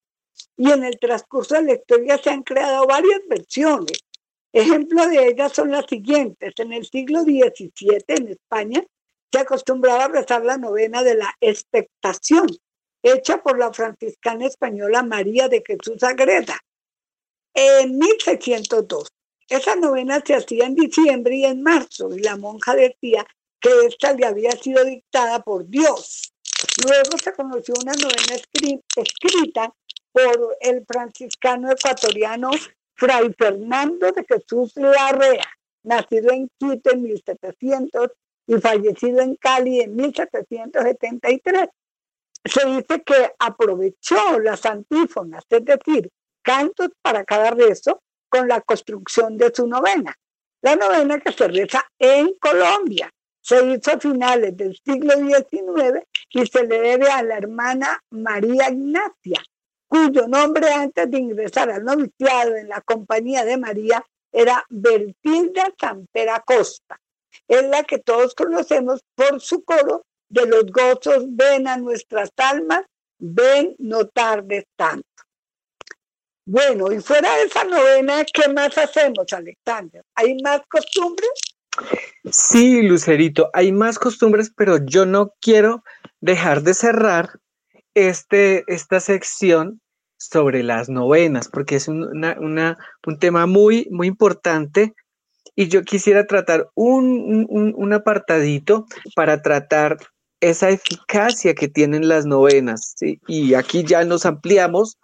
Y 0.56 0.72
en 0.72 0.84
el 0.84 1.00
transcurso 1.00 1.56
de 1.56 1.64
la 1.64 1.74
historia 1.74 2.18
se 2.18 2.30
han 2.30 2.44
creado 2.44 2.86
varias 2.86 3.22
versiones. 3.28 4.00
Ejemplo 4.54 5.08
de 5.08 5.28
ellas 5.28 5.52
son 5.54 5.72
las 5.72 5.86
siguientes. 5.88 6.54
En 6.58 6.74
el 6.74 6.86
siglo 6.86 7.22
XVII 7.22 8.04
en 8.08 8.28
España 8.30 8.84
se 9.32 9.40
acostumbraba 9.40 10.06
a 10.06 10.10
rezar 10.10 10.46
la 10.46 10.58
novena 10.58 11.04
de 11.04 11.16
la 11.16 11.34
expectación, 11.42 12.48
hecha 13.04 13.42
por 13.42 13.58
la 13.58 13.72
franciscana 13.72 14.46
española 14.46 15.04
María 15.04 15.48
de 15.48 15.64
Jesús 15.66 16.04
Agreda 16.04 16.60
en 17.54 17.98
1602. 17.98 19.10
Esa 19.50 19.76
novena 19.76 20.22
se 20.26 20.36
hacía 20.36 20.66
en 20.66 20.76
diciembre 20.76 21.36
y 21.36 21.46
en 21.46 21.64
marzo, 21.64 22.14
y 22.14 22.20
la 22.20 22.36
monja 22.36 22.76
decía 22.76 23.26
que 23.60 23.70
esta 23.88 24.14
le 24.14 24.26
había 24.26 24.52
sido 24.52 24.84
dictada 24.84 25.40
por 25.40 25.68
Dios. 25.68 26.34
Luego 26.86 27.18
se 27.18 27.34
conoció 27.34 27.74
una 27.82 27.94
novena 27.94 28.36
escrita 28.96 29.74
por 30.12 30.58
el 30.62 30.86
franciscano 30.86 31.72
ecuatoriano 31.72 32.52
Fray 32.96 33.34
Fernando 33.38 34.12
de 34.12 34.26
Jesús 34.26 34.74
Larrea, 34.76 35.48
nacido 35.84 36.32
en 36.32 36.50
Quito 36.58 36.92
en 36.92 37.04
1700 37.04 38.10
y 38.48 38.56
fallecido 38.56 39.22
en 39.22 39.36
Cali 39.36 39.82
en 39.82 39.96
1773. 39.96 41.68
Se 42.48 42.66
dice 42.66 43.04
que 43.04 43.34
aprovechó 43.40 44.40
las 44.40 44.66
antífonas, 44.66 45.44
es 45.50 45.66
decir, 45.66 46.10
cantos 46.42 46.90
para 47.02 47.24
cada 47.26 47.52
rezo, 47.52 48.02
con 48.30 48.48
la 48.48 48.62
construcción 48.62 49.38
de 49.38 49.52
su 49.54 49.68
novena. 49.68 50.16
La 50.62 50.76
novena 50.76 51.20
que 51.20 51.32
se 51.32 51.48
reza 51.48 51.86
en 51.98 52.34
Colombia 52.40 53.12
se 53.42 53.66
hizo 53.66 53.92
a 53.92 54.00
finales 54.00 54.56
del 54.58 54.78
siglo 54.78 55.14
XIX 55.16 56.06
y 56.32 56.46
se 56.46 56.66
le 56.66 56.80
debe 56.80 57.10
a 57.10 57.24
la 57.24 57.38
hermana 57.38 58.02
María 58.10 58.70
Ignacia, 58.70 59.42
cuyo 59.88 60.28
nombre 60.28 60.72
antes 60.72 61.10
de 61.10 61.18
ingresar 61.18 61.70
al 61.70 61.84
noviciado 61.86 62.56
en 62.56 62.68
la 62.68 62.82
compañía 62.82 63.46
de 63.46 63.58
María 63.58 64.06
era 64.32 64.66
Bertilda 64.70 65.74
Santera 65.80 66.44
Costa. 66.46 67.00
Es 67.48 67.64
la 67.64 67.84
que 67.84 68.00
todos 68.00 68.36
conocemos 68.36 69.02
por 69.16 69.40
su 69.40 69.64
coro 69.64 70.06
de 70.30 70.46
los 70.46 70.66
gozos, 70.66 71.26
ven 71.30 71.68
a 71.68 71.78
nuestras 71.78 72.30
almas, 72.38 72.82
ven 73.20 73.76
no 73.80 74.08
tardes 74.08 74.66
tanto. 74.76 75.08
Bueno, 76.46 76.92
y 76.92 77.00
fuera 77.02 77.36
de 77.36 77.44
esa 77.44 77.66
novena, 77.66 78.24
¿qué 78.34 78.48
más 78.54 78.78
hacemos, 78.78 79.32
Alexander? 79.34 80.02
¿Hay 80.16 80.38
más 80.42 80.62
costumbres? 80.70 81.30
Sí, 82.32 82.82
Lucerito, 82.82 83.50
hay 83.54 83.72
más 83.72 84.00
costumbres, 84.00 84.52
pero 84.56 84.78
yo 84.86 85.06
no 85.06 85.34
quiero 85.42 85.84
dejar 86.22 86.62
de 86.64 86.74
cerrar 86.74 87.40
este, 87.94 88.64
esta 88.68 89.00
sección 89.00 89.82
sobre 90.18 90.64
las 90.64 90.90
novenas, 90.90 91.50
porque 91.50 91.76
es 91.76 91.88
un, 91.88 92.04
un 92.06 93.20
tema 93.20 93.46
muy, 93.46 93.88
muy 93.92 94.08
importante 94.08 94.94
y 95.56 95.68
yo 95.70 95.84
quisiera 95.84 96.28
tratar 96.28 96.70
un, 96.76 97.48
un, 97.50 97.94
apartadito 97.94 98.86
para 99.16 99.42
tratar 99.42 99.98
esa 100.40 100.70
eficacia 100.70 101.54
que 101.56 101.68
tienen 101.68 102.08
las 102.08 102.26
novenas. 102.26 102.96
Y 103.28 103.54
aquí 103.54 103.84
ya 103.84 104.04
nos 104.06 104.26
ampliamos, 104.26 104.98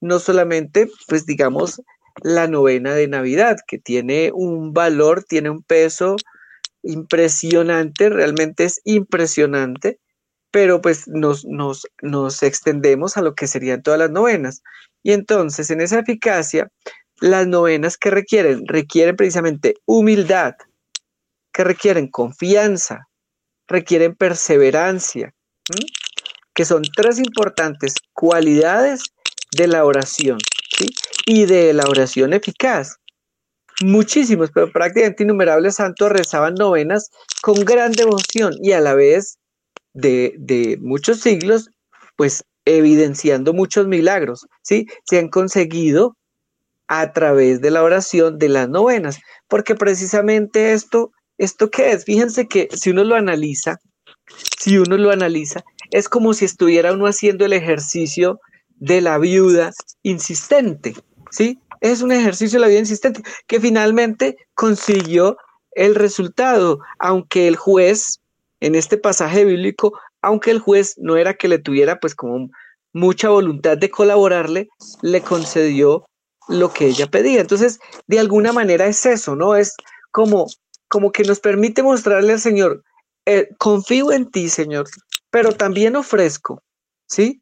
no 0.00 0.18
solamente, 0.18 0.88
pues 1.08 1.26
digamos, 1.26 1.80
la 2.22 2.48
novena 2.48 2.94
de 2.94 3.08
Navidad, 3.08 3.58
que 3.66 3.78
tiene 3.78 4.30
un 4.34 4.72
valor, 4.72 5.24
tiene 5.24 5.50
un 5.50 5.62
peso 5.62 6.16
impresionante, 6.82 8.08
realmente 8.08 8.64
es 8.64 8.80
impresionante, 8.84 9.98
pero 10.50 10.80
pues 10.80 11.06
nos, 11.06 11.44
nos, 11.44 11.86
nos 12.02 12.42
extendemos 12.42 13.16
a 13.16 13.22
lo 13.22 13.34
que 13.34 13.46
serían 13.46 13.82
todas 13.82 14.00
las 14.00 14.10
novenas. 14.10 14.62
Y 15.02 15.12
entonces, 15.12 15.70
en 15.70 15.80
esa 15.80 16.00
eficacia, 16.00 16.70
las 17.20 17.46
novenas 17.46 17.96
que 17.96 18.10
requieren, 18.10 18.66
requieren 18.66 19.16
precisamente 19.16 19.74
humildad, 19.86 20.54
que 21.52 21.64
requieren 21.64 22.08
confianza, 22.08 23.09
requieren 23.70 24.14
perseverancia, 24.14 25.32
que 26.54 26.64
son 26.64 26.82
tres 26.94 27.18
importantes 27.18 27.94
cualidades 28.12 29.02
de 29.56 29.68
la 29.68 29.84
oración 29.84 30.38
¿sí? 30.76 30.88
y 31.24 31.46
de 31.46 31.72
la 31.72 31.84
oración 31.84 32.32
eficaz. 32.34 32.96
Muchísimos, 33.82 34.50
pero 34.52 34.70
prácticamente 34.70 35.22
innumerables 35.22 35.76
santos 35.76 36.10
rezaban 36.12 36.54
novenas 36.54 37.08
con 37.40 37.54
gran 37.64 37.92
devoción 37.92 38.54
y 38.60 38.72
a 38.72 38.80
la 38.80 38.94
vez 38.94 39.38
de, 39.94 40.34
de 40.36 40.76
muchos 40.80 41.20
siglos, 41.20 41.70
pues 42.16 42.44
evidenciando 42.66 43.54
muchos 43.54 43.86
milagros, 43.86 44.46
¿sí? 44.62 44.86
Se 45.04 45.18
han 45.18 45.28
conseguido 45.28 46.16
a 46.88 47.12
través 47.12 47.60
de 47.60 47.70
la 47.70 47.82
oración 47.82 48.38
de 48.38 48.48
las 48.48 48.68
novenas, 48.68 49.18
porque 49.48 49.74
precisamente 49.74 50.72
esto, 50.72 51.12
¿esto 51.40 51.70
qué 51.70 51.92
es? 51.92 52.04
Fíjense 52.04 52.46
que 52.46 52.68
si 52.70 52.90
uno 52.90 53.02
lo 53.02 53.16
analiza, 53.16 53.80
si 54.58 54.76
uno 54.78 54.96
lo 54.96 55.10
analiza, 55.10 55.64
es 55.90 56.08
como 56.08 56.34
si 56.34 56.44
estuviera 56.44 56.92
uno 56.92 57.06
haciendo 57.06 57.46
el 57.46 57.54
ejercicio 57.54 58.40
de 58.76 59.00
la 59.00 59.18
viuda 59.18 59.72
insistente, 60.02 60.94
¿sí? 61.30 61.58
Es 61.80 62.02
un 62.02 62.12
ejercicio 62.12 62.58
de 62.58 62.60
la 62.60 62.68
viuda 62.68 62.80
insistente 62.80 63.22
que 63.46 63.58
finalmente 63.58 64.36
consiguió 64.54 65.38
el 65.72 65.94
resultado, 65.94 66.80
aunque 66.98 67.48
el 67.48 67.56
juez, 67.56 68.20
en 68.60 68.74
este 68.74 68.98
pasaje 68.98 69.46
bíblico, 69.46 69.98
aunque 70.20 70.50
el 70.50 70.58
juez 70.58 70.96
no 70.98 71.16
era 71.16 71.34
que 71.34 71.48
le 71.48 71.58
tuviera 71.58 71.98
pues 72.00 72.14
como 72.14 72.50
mucha 72.92 73.30
voluntad 73.30 73.78
de 73.78 73.88
colaborarle, 73.88 74.68
le 75.00 75.22
concedió 75.22 76.04
lo 76.48 76.70
que 76.70 76.86
ella 76.86 77.06
pedía. 77.06 77.40
Entonces, 77.40 77.80
de 78.08 78.18
alguna 78.18 78.52
manera 78.52 78.86
es 78.86 79.06
eso, 79.06 79.36
¿no? 79.36 79.56
Es 79.56 79.74
como, 80.10 80.46
como 80.90 81.12
que 81.12 81.22
nos 81.22 81.40
permite 81.40 81.82
mostrarle 81.82 82.34
al 82.34 82.40
Señor, 82.40 82.82
eh, 83.24 83.48
confío 83.58 84.12
en 84.12 84.30
ti, 84.30 84.48
Señor, 84.48 84.88
pero 85.30 85.52
también 85.52 85.94
ofrezco, 85.94 86.62
¿sí? 87.08 87.40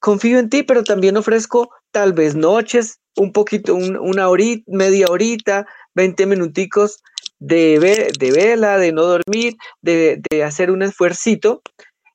Confío 0.00 0.38
en 0.38 0.50
ti, 0.50 0.64
pero 0.64 0.82
también 0.82 1.16
ofrezco 1.16 1.70
tal 1.92 2.12
vez 2.12 2.34
noches, 2.34 2.98
un 3.16 3.32
poquito, 3.32 3.76
una 3.76 4.28
horita, 4.28 4.64
media 4.66 5.06
horita, 5.08 5.66
20 5.94 6.26
minuticos 6.26 7.00
de, 7.38 8.10
de 8.18 8.32
vela, 8.32 8.76
de 8.76 8.90
no 8.90 9.02
dormir, 9.04 9.54
de, 9.80 10.20
hacer 10.44 10.72
un 10.72 10.82
esfuercito 10.82 11.62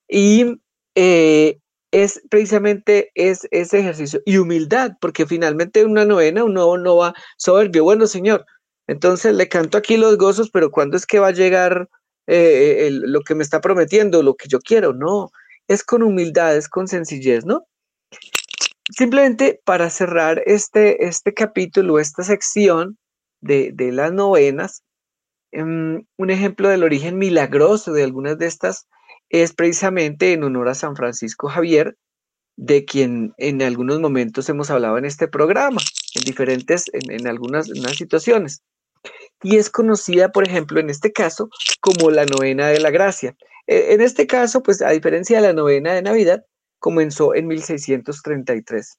y 0.08 0.60
eh, 0.94 1.58
es 1.90 2.20
precisamente 2.28 3.10
es, 3.14 3.48
ese 3.50 3.80
ejercicio. 3.80 4.20
Y 4.26 4.36
humildad, 4.36 4.92
porque 5.00 5.26
finalmente 5.26 5.86
una 5.86 6.04
novena 6.04 6.44
uno 6.44 6.76
no 6.76 6.96
va 6.96 7.14
soberbio, 7.38 7.84
bueno 7.84 8.06
Señor, 8.06 8.44
entonces 8.90 9.34
le 9.34 9.48
canto 9.48 9.78
aquí 9.78 9.96
los 9.96 10.16
gozos, 10.18 10.50
pero 10.50 10.70
¿cuándo 10.70 10.96
es 10.96 11.06
que 11.06 11.18
va 11.18 11.28
a 11.28 11.32
llegar 11.32 11.88
eh, 12.26 12.90
lo 12.92 13.20
que 13.22 13.34
me 13.34 13.42
está 13.42 13.60
prometiendo, 13.60 14.22
lo 14.22 14.34
que 14.34 14.48
yo 14.48 14.60
quiero? 14.60 14.92
No, 14.92 15.30
es 15.68 15.84
con 15.84 16.02
humildad, 16.02 16.56
es 16.56 16.68
con 16.68 16.88
sencillez, 16.88 17.44
¿no? 17.44 17.66
Simplemente 18.90 19.60
para 19.64 19.90
cerrar 19.90 20.42
este, 20.46 21.06
este 21.06 21.32
capítulo, 21.32 21.98
esta 21.98 22.22
sección 22.24 22.98
de, 23.40 23.70
de 23.72 23.92
las 23.92 24.12
novenas, 24.12 24.82
Em, 25.52 26.04
un 26.16 26.30
ejemplo 26.30 26.68
del 26.68 26.84
origen 26.84 27.18
milagroso 27.18 27.92
de 27.92 28.04
algunas 28.04 28.38
de 28.38 28.46
estas 28.46 28.86
es 29.30 29.52
precisamente 29.52 30.32
en 30.32 30.44
honor 30.44 30.68
a 30.68 30.74
San 30.74 30.96
Francisco 30.96 31.48
Javier, 31.48 31.96
de 32.56 32.84
quien 32.84 33.32
en 33.38 33.62
algunos 33.62 34.00
momentos 34.00 34.48
hemos 34.48 34.70
hablado 34.70 34.98
en 34.98 35.04
este 35.04 35.28
programa, 35.28 35.80
en 36.14 36.24
diferentes, 36.24 36.84
en, 36.92 37.26
algunas, 37.26 37.66
situaciones. 37.96 38.62
Y 39.42 39.56
es 39.56 39.70
conocida, 39.70 40.30
por 40.30 40.46
ejemplo, 40.46 40.80
en 40.80 40.90
este 40.90 41.12
caso, 41.12 41.48
como 41.80 42.10
la 42.10 42.26
novena 42.26 42.68
de 42.68 42.80
la 42.80 42.90
gracia. 42.90 43.36
E, 43.66 43.94
en 43.94 44.00
este 44.00 44.26
caso, 44.26 44.62
pues 44.62 44.82
a 44.82 44.90
diferencia 44.90 45.40
de 45.40 45.48
la 45.48 45.52
novena 45.52 45.94
de 45.94 46.02
Navidad, 46.02 46.44
comenzó 46.78 47.34
en 47.34 47.46
1633. 47.46 48.98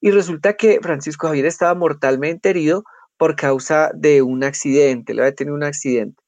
Y 0.00 0.10
resulta 0.10 0.54
que 0.54 0.80
Francisco 0.82 1.28
Javier 1.28 1.46
estaba 1.46 1.74
mortalmente 1.74 2.50
herido 2.50 2.84
por 3.16 3.36
causa 3.36 3.90
de 3.94 4.22
un 4.22 4.44
accidente, 4.44 5.14
le 5.14 5.22
había 5.22 5.34
tenido 5.34 5.56
un 5.56 5.64
accidente. 5.64 6.22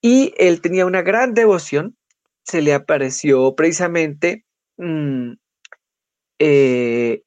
Y 0.00 0.34
él 0.36 0.60
tenía 0.60 0.86
una 0.86 1.02
gran 1.02 1.34
devoción, 1.34 1.96
se 2.44 2.62
le 2.62 2.74
apareció 2.74 3.54
precisamente 3.56 4.44
mm, 4.76 5.32
eh, 6.38 7.22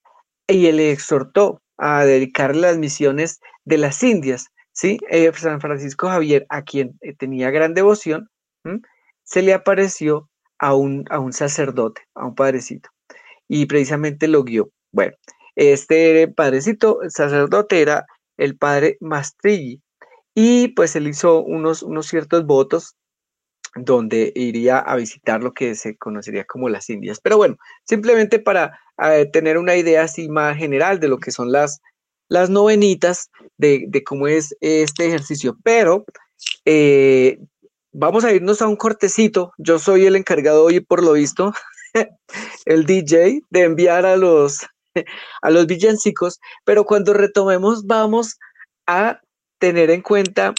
y 0.47 0.65
él 0.67 0.77
le 0.77 0.91
exhortó 0.91 1.61
a 1.79 2.05
dedicarle 2.05 2.61
las 2.61 2.77
misiones 2.77 3.39
de 3.65 3.77
las 3.77 4.03
Indias. 4.03 4.49
¿sí? 4.73 4.97
Eh, 5.09 5.31
San 5.33 5.61
Francisco 5.61 6.07
Javier, 6.07 6.45
a 6.49 6.63
quien 6.63 6.97
eh, 7.01 7.15
tenía 7.15 7.49
gran 7.49 7.73
devoción, 7.73 8.29
se 9.23 9.41
le 9.41 9.53
apareció 9.53 10.29
a 10.59 10.75
un, 10.75 11.05
a 11.09 11.19
un 11.19 11.33
sacerdote, 11.33 12.01
a 12.13 12.25
un 12.25 12.35
padrecito, 12.35 12.89
y 13.47 13.65
precisamente 13.65 14.27
lo 14.27 14.43
guió. 14.43 14.69
Bueno, 14.91 15.13
este 15.55 16.27
padrecito, 16.27 16.99
sacerdote, 17.07 17.81
era 17.81 18.05
el 18.37 18.57
padre 18.57 18.97
Mastrilli. 18.99 19.81
Y 20.35 20.69
pues 20.69 20.95
él 20.95 21.07
hizo 21.07 21.43
unos, 21.43 21.83
unos 21.83 22.07
ciertos 22.07 22.45
votos 22.45 22.95
donde 23.75 24.31
iría 24.35 24.79
a 24.79 24.95
visitar 24.95 25.43
lo 25.43 25.53
que 25.53 25.75
se 25.75 25.95
conocería 25.97 26.45
como 26.45 26.69
las 26.69 26.89
Indias. 26.89 27.19
Pero 27.21 27.37
bueno, 27.37 27.57
simplemente 27.83 28.39
para 28.39 28.79
eh, 28.97 29.25
tener 29.31 29.57
una 29.57 29.75
idea 29.75 30.03
así 30.03 30.29
más 30.29 30.57
general 30.57 30.99
de 30.99 31.07
lo 31.07 31.17
que 31.19 31.31
son 31.31 31.51
las, 31.51 31.81
las 32.27 32.49
novenitas, 32.49 33.29
de, 33.57 33.89
cómo 34.05 34.27
es 34.27 34.55
este 34.61 35.07
ejercicio. 35.07 35.57
Pero 35.63 36.05
eh, 36.65 37.39
vamos 37.91 38.23
a 38.23 38.33
irnos 38.33 38.61
a 38.61 38.67
un 38.67 38.75
cortecito. 38.75 39.51
Yo 39.57 39.79
soy 39.79 40.05
el 40.05 40.15
encargado 40.15 40.63
hoy, 40.63 40.79
por 40.79 41.03
lo 41.03 41.13
visto, 41.13 41.53
el 42.65 42.85
DJ, 42.85 43.41
de 43.49 43.63
enviar 43.63 44.05
a 44.05 44.17
los 44.17 44.65
a 45.41 45.49
los 45.49 45.67
villancicos, 45.67 46.39
pero 46.65 46.85
cuando 46.85 47.13
retomemos 47.13 47.85
vamos 47.85 48.37
a 48.87 49.21
tener 49.59 49.89
en 49.89 50.01
cuenta 50.01 50.53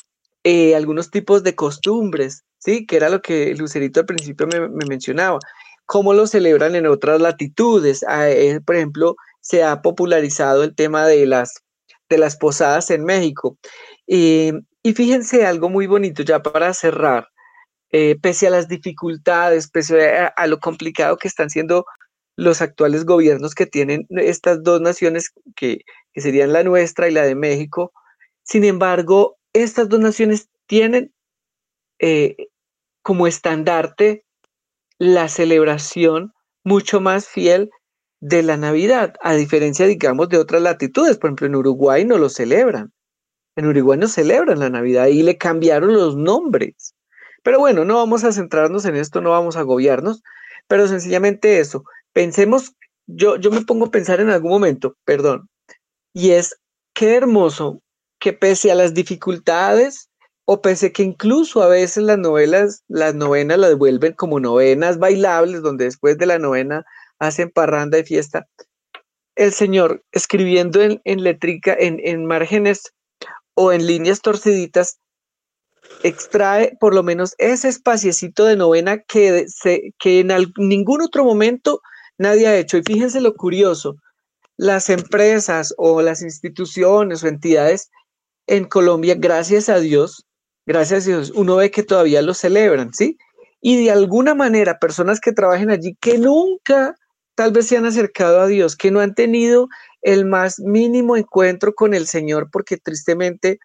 eh, 0.44 0.74
algunos 0.74 1.10
tipos 1.10 1.42
de 1.42 1.54
costumbres, 1.54 2.44
¿sí? 2.60 2.86
Que 2.86 2.96
era 2.96 3.08
lo 3.08 3.20
que 3.22 3.54
Lucerito 3.56 4.00
al 4.00 4.06
principio 4.06 4.46
me, 4.46 4.68
mencionaba. 4.88 5.40
¿Cómo 5.86 6.14
lo 6.14 6.26
celebran 6.28 6.76
en 6.76 6.86
otras 6.86 7.20
latitudes? 7.20 8.04
Ah, 8.08 8.30
eh, 8.30 8.60
por 8.64 8.76
ejemplo, 8.76 9.16
se 9.40 9.64
ha 9.64 9.82
popularizado 9.82 10.62
el 10.64 10.74
tema 10.76 11.06
de 11.06 11.26
las, 11.26 11.54
de 12.08 12.18
las 12.18 12.36
posadas 12.36 12.90
en 12.90 13.04
México. 13.04 13.58
y 14.06 14.52
fíjense 14.94 15.46
algo 15.46 15.68
muy 15.68 15.86
bonito 15.86 16.22
ya 16.22 16.42
para 16.42 16.72
cerrar. 16.74 17.28
Eh, 17.92 18.16
pese 18.20 18.46
a 18.46 18.50
las 18.50 18.68
dificultades, 18.68 19.68
pese 19.68 20.16
a, 20.36 20.46
lo 20.46 20.60
complicado 20.60 21.16
que 21.16 21.26
están 21.26 21.50
siendo 21.50 21.84
los 22.36 22.62
actuales 22.62 23.04
gobiernos 23.04 23.54
que 23.54 23.66
tienen 23.66 24.06
estas 24.10 24.62
dos 24.62 24.80
naciones 24.80 25.32
que, 25.56 25.80
serían 26.14 26.52
la 26.52 26.62
nuestra 26.62 27.08
y 27.08 27.12
la 27.12 27.22
de 27.24 27.34
México. 27.34 27.92
Sin 28.44 28.64
embargo, 28.64 29.38
estas 29.52 29.88
dos 29.88 30.00
naciones 30.00 30.48
tienen 30.66 31.12
eh, 32.00 32.48
como 33.02 33.26
estandarte 33.26 34.24
la 34.98 35.28
celebración 35.28 36.32
mucho 36.64 37.00
más 37.00 37.28
fiel 37.28 37.70
de 38.20 38.42
la 38.42 38.56
Navidad, 38.56 39.14
a 39.22 39.34
diferencia, 39.34 39.86
digamos, 39.86 40.28
de 40.28 40.38
otras 40.38 40.60
latitudes. 40.62 41.16
Por 41.16 41.28
ejemplo, 41.28 41.46
en 41.46 41.56
Uruguay 41.56 42.04
no 42.04 42.18
lo 42.18 42.28
celebran. 42.28 42.92
En 43.56 43.66
Uruguay 43.66 43.98
no 43.98 44.08
celebran 44.08 44.58
la 44.58 44.70
Navidad 44.70 45.06
y 45.06 45.22
le 45.22 45.38
cambiaron 45.38 45.92
los 45.94 46.16
nombres. 46.16 46.94
Pero 47.42 47.58
bueno, 47.58 47.84
no 47.84 47.96
vamos 47.96 48.24
a 48.24 48.32
centrarnos 48.32 48.84
en 48.84 48.96
esto, 48.96 49.20
no 49.20 49.30
vamos 49.30 49.56
a 49.56 49.60
agobiarnos, 49.60 50.22
pero 50.68 50.86
sencillamente 50.86 51.60
eso. 51.60 51.84
Pensemos, 52.12 52.74
yo, 53.06 53.36
yo 53.36 53.50
me 53.50 53.62
pongo 53.62 53.86
a 53.86 53.90
pensar 53.90 54.20
en 54.20 54.28
algún 54.28 54.50
momento, 54.50 54.96
perdón, 55.04 55.48
y 56.12 56.32
es 56.32 56.60
qué 56.92 57.16
hermoso 57.16 57.80
que 58.18 58.34
pese 58.34 58.70
a 58.70 58.74
las 58.74 58.92
dificultades 58.92 60.09
o 60.52 60.60
pese 60.60 60.90
que 60.90 61.04
incluso 61.04 61.62
a 61.62 61.68
veces 61.68 62.02
las 62.02 62.18
novelas, 62.18 62.82
las 62.88 63.14
novenas 63.14 63.56
las 63.56 63.78
vuelven 63.78 64.14
como 64.14 64.40
novenas 64.40 64.98
bailables, 64.98 65.62
donde 65.62 65.84
después 65.84 66.18
de 66.18 66.26
la 66.26 66.40
novena 66.40 66.84
hacen 67.20 67.50
parranda 67.50 68.00
y 68.00 68.02
fiesta, 68.02 68.48
el 69.36 69.52
Señor 69.52 70.02
escribiendo 70.10 70.82
en, 70.82 71.00
en 71.04 71.22
letrica, 71.22 71.72
en, 71.78 72.00
en 72.02 72.26
márgenes 72.26 72.92
o 73.54 73.70
en 73.70 73.86
líneas 73.86 74.22
torciditas, 74.22 74.98
extrae 76.02 76.76
por 76.80 76.96
lo 76.96 77.04
menos 77.04 77.36
ese 77.38 77.68
espaciecito 77.68 78.44
de 78.44 78.56
novena 78.56 78.98
que, 78.98 79.44
se, 79.46 79.94
que 80.00 80.18
en 80.18 80.30
ningún 80.56 81.00
otro 81.00 81.22
momento 81.24 81.80
nadie 82.18 82.48
ha 82.48 82.56
hecho. 82.56 82.76
Y 82.76 82.82
fíjense 82.82 83.20
lo 83.20 83.34
curioso, 83.34 83.98
las 84.56 84.90
empresas 84.90 85.72
o 85.78 86.02
las 86.02 86.22
instituciones 86.22 87.22
o 87.22 87.28
entidades 87.28 87.88
en 88.48 88.64
Colombia, 88.64 89.14
gracias 89.16 89.68
a 89.68 89.78
Dios, 89.78 90.26
gracias 90.66 91.04
a 91.04 91.08
Dios, 91.08 91.32
uno 91.34 91.56
ve 91.56 91.70
que 91.70 91.82
todavía 91.82 92.22
lo 92.22 92.34
celebran, 92.34 92.92
¿sí? 92.94 93.18
Y 93.60 93.84
de 93.84 93.90
alguna 93.90 94.34
manera, 94.34 94.78
personas 94.78 95.20
que 95.20 95.32
trabajen 95.32 95.70
allí 95.70 95.96
que 96.00 96.18
nunca 96.18 96.94
tal 97.34 97.52
vez 97.52 97.66
se 97.66 97.76
han 97.76 97.86
acercado 97.86 98.40
a 98.40 98.46
Dios, 98.46 98.76
que 98.76 98.90
no 98.90 99.00
han 99.00 99.14
tenido 99.14 99.68
el 100.02 100.24
más 100.24 100.58
mínimo 100.60 101.16
encuentro 101.16 101.74
con 101.74 101.94
el 101.94 102.06
Señor, 102.06 102.48
porque 102.50 102.76
tristemente 102.76 103.58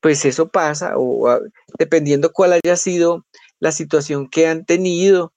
pues 0.00 0.24
eso 0.24 0.48
pasa, 0.48 0.94
o 0.96 1.40
dependiendo 1.78 2.32
cuál 2.32 2.54
haya 2.54 2.76
sido 2.76 3.26
la 3.58 3.72
situación 3.72 4.28
que 4.28 4.46
han 4.46 4.64
tenido 4.64 5.32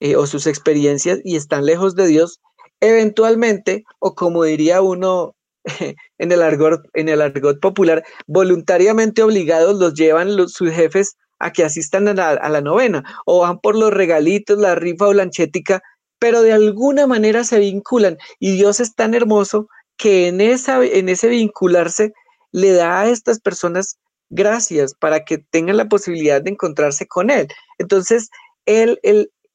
eh, 0.00 0.16
o 0.16 0.26
sus 0.26 0.46
experiencias 0.46 1.20
y 1.24 1.36
están 1.36 1.64
lejos 1.64 1.94
de 1.94 2.08
Dios, 2.08 2.40
eventualmente, 2.80 3.84
o 4.00 4.14
como 4.14 4.42
diría 4.44 4.82
uno 4.82 5.34
en 6.18 6.32
el 6.32 6.42
argot, 6.42 6.82
en 6.94 7.08
el 7.08 7.20
argot 7.20 7.60
popular, 7.60 8.04
voluntariamente 8.26 9.22
obligados 9.22 9.78
los 9.78 9.94
llevan 9.94 10.36
los, 10.36 10.52
sus 10.52 10.70
jefes 10.70 11.16
a 11.38 11.52
que 11.52 11.64
asistan 11.64 12.08
a 12.08 12.48
la, 12.48 12.60
novena, 12.60 13.04
o 13.26 13.40
van 13.40 13.58
por 13.58 13.76
los 13.76 13.92
regalitos, 13.92 14.58
la 14.58 14.74
rifa 14.74 15.08
o 15.08 15.12
lanchética, 15.12 15.82
pero 16.18 16.42
de 16.42 16.52
alguna 16.52 17.06
manera 17.06 17.44
se 17.44 17.58
vinculan 17.58 18.16
y 18.38 18.52
Dios 18.52 18.80
es 18.80 18.94
tan 18.94 19.14
hermoso 19.14 19.68
que 19.96 20.28
en, 20.28 20.40
esa, 20.40 20.82
en 20.84 21.08
ese 21.08 21.28
vincularse 21.28 22.12
le 22.52 22.72
da 22.72 23.00
a 23.00 23.10
estas 23.10 23.40
personas 23.40 23.98
gracias 24.30 24.94
para 24.94 25.24
que 25.24 25.38
tengan 25.38 25.76
la 25.76 25.88
posibilidad 25.88 26.40
de 26.40 26.52
encontrarse 26.52 27.06
con 27.06 27.30
Él. 27.30 27.48
Entonces, 27.78 28.30
él, 28.64 28.98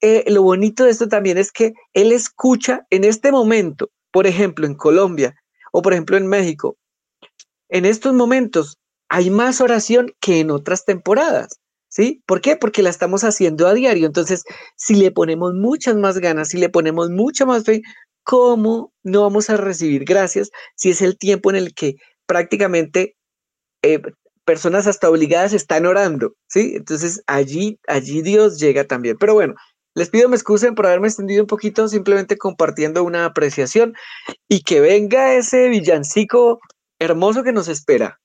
eh, 0.01 0.24
lo 0.28 0.43
bonito 0.43 0.84
de 0.84 0.91
esto 0.91 1.07
también 1.07 1.38
es 1.38 1.51
que 1.51 1.74
Él 1.93 2.12
escucha 2.12 2.86
en 2.89 3.03
este 3.03 3.32
momento, 3.32 3.89
por 4.12 4.28
ejemplo, 4.28 4.68
en 4.68 4.76
Colombia 4.76 5.36
o 5.72 5.82
por 5.82 5.93
ejemplo 5.93 6.17
en 6.17 6.28
México, 6.28 6.78
en 7.70 7.86
estos 7.86 8.13
momentos 8.13 8.78
hay 9.09 9.30
más 9.30 9.61
oración 9.61 10.13
que 10.20 10.39
en 10.39 10.51
otras 10.51 10.86
temporadas. 10.86 11.59
¿Sí? 11.91 12.22
¿Por 12.28 12.39
qué? 12.41 12.55
Porque 12.55 12.84
la 12.84 12.91
estamos 12.91 13.24
haciendo 13.24 13.65
a 13.67 13.74
diario. 13.74 14.05
Entonces, 14.05 14.43
si 14.76 14.93
le 14.93 15.09
ponemos 15.09 15.55
muchas 15.55 15.95
más 15.95 16.20
ganas, 16.20 16.49
si 16.49 16.59
le 16.59 16.70
ponemos 16.70 17.09
mucha 17.09 17.47
más 17.47 17.63
fe, 17.63 17.82
¿cómo 18.24 18.93
no 19.01 19.24
vamos 19.24 19.49
a 19.49 19.57
recibir 19.57 20.05
gracias 20.05 20.51
si 20.76 20.91
es 20.91 21.01
el 21.01 21.17
tiempo 21.17 21.49
en 21.49 21.55
el 21.55 21.74
que 21.74 21.95
prácticamente 22.28 23.15
eh, 23.82 24.01
personas 24.45 24.88
hasta 24.88 25.09
obligadas 25.09 25.53
están 25.53 25.86
orando, 25.86 26.34
¿sí? 26.47 26.74
Entonces 26.76 27.24
allí, 27.28 27.80
allí 27.88 28.22
Dios 28.22 28.59
llega 28.59 28.84
también. 28.84 29.17
Pero 29.20 29.34
bueno, 29.34 29.55
les 29.96 30.10
pido 30.10 30.30
me 30.30 30.36
excusen 30.36 30.76
por 30.76 30.86
haberme 30.86 31.08
extendido 31.08 31.44
un 31.44 31.48
poquito, 31.48 31.88
simplemente 31.88 32.38
compartiendo 32.38 33.04
una 33.04 33.26
apreciación 33.26 33.94
y 34.48 34.62
que 34.62 34.82
venga 34.82 35.34
ese 35.34 35.70
villancico 35.70 36.60
hermoso 37.00 37.44
que 37.44 37.52
nos 37.52 37.68
espera. 37.68 38.20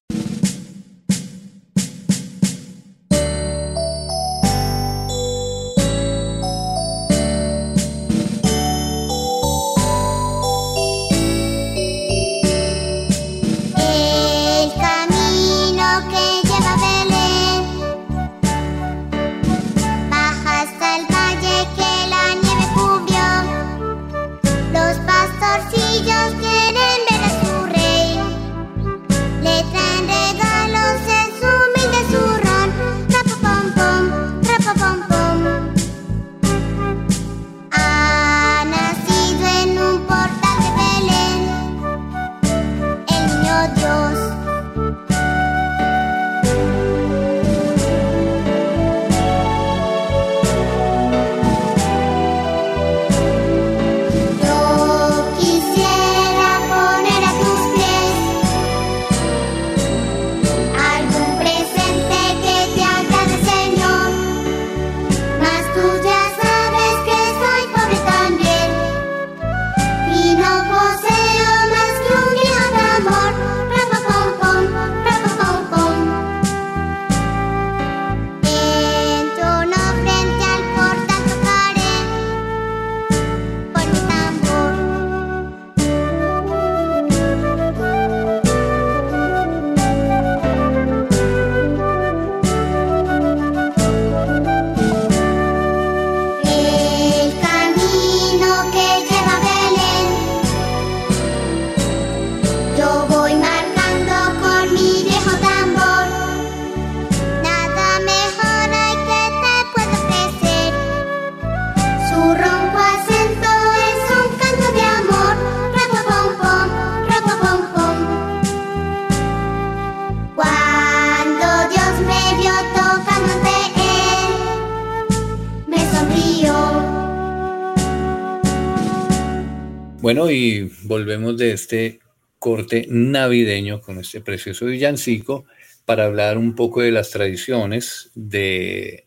Y 130.31 130.71
volvemos 130.85 131.37
de 131.37 131.53
este 131.53 132.01
corte 132.39 132.87
navideño 132.89 133.81
con 133.81 133.99
este 133.99 134.21
precioso 134.21 134.67
villancico 134.67 135.45
para 135.85 136.05
hablar 136.05 136.39
un 136.39 136.55
poco 136.55 136.83
de 136.83 136.91
las 136.91 137.11
tradiciones 137.11 138.11
de, 138.15 139.07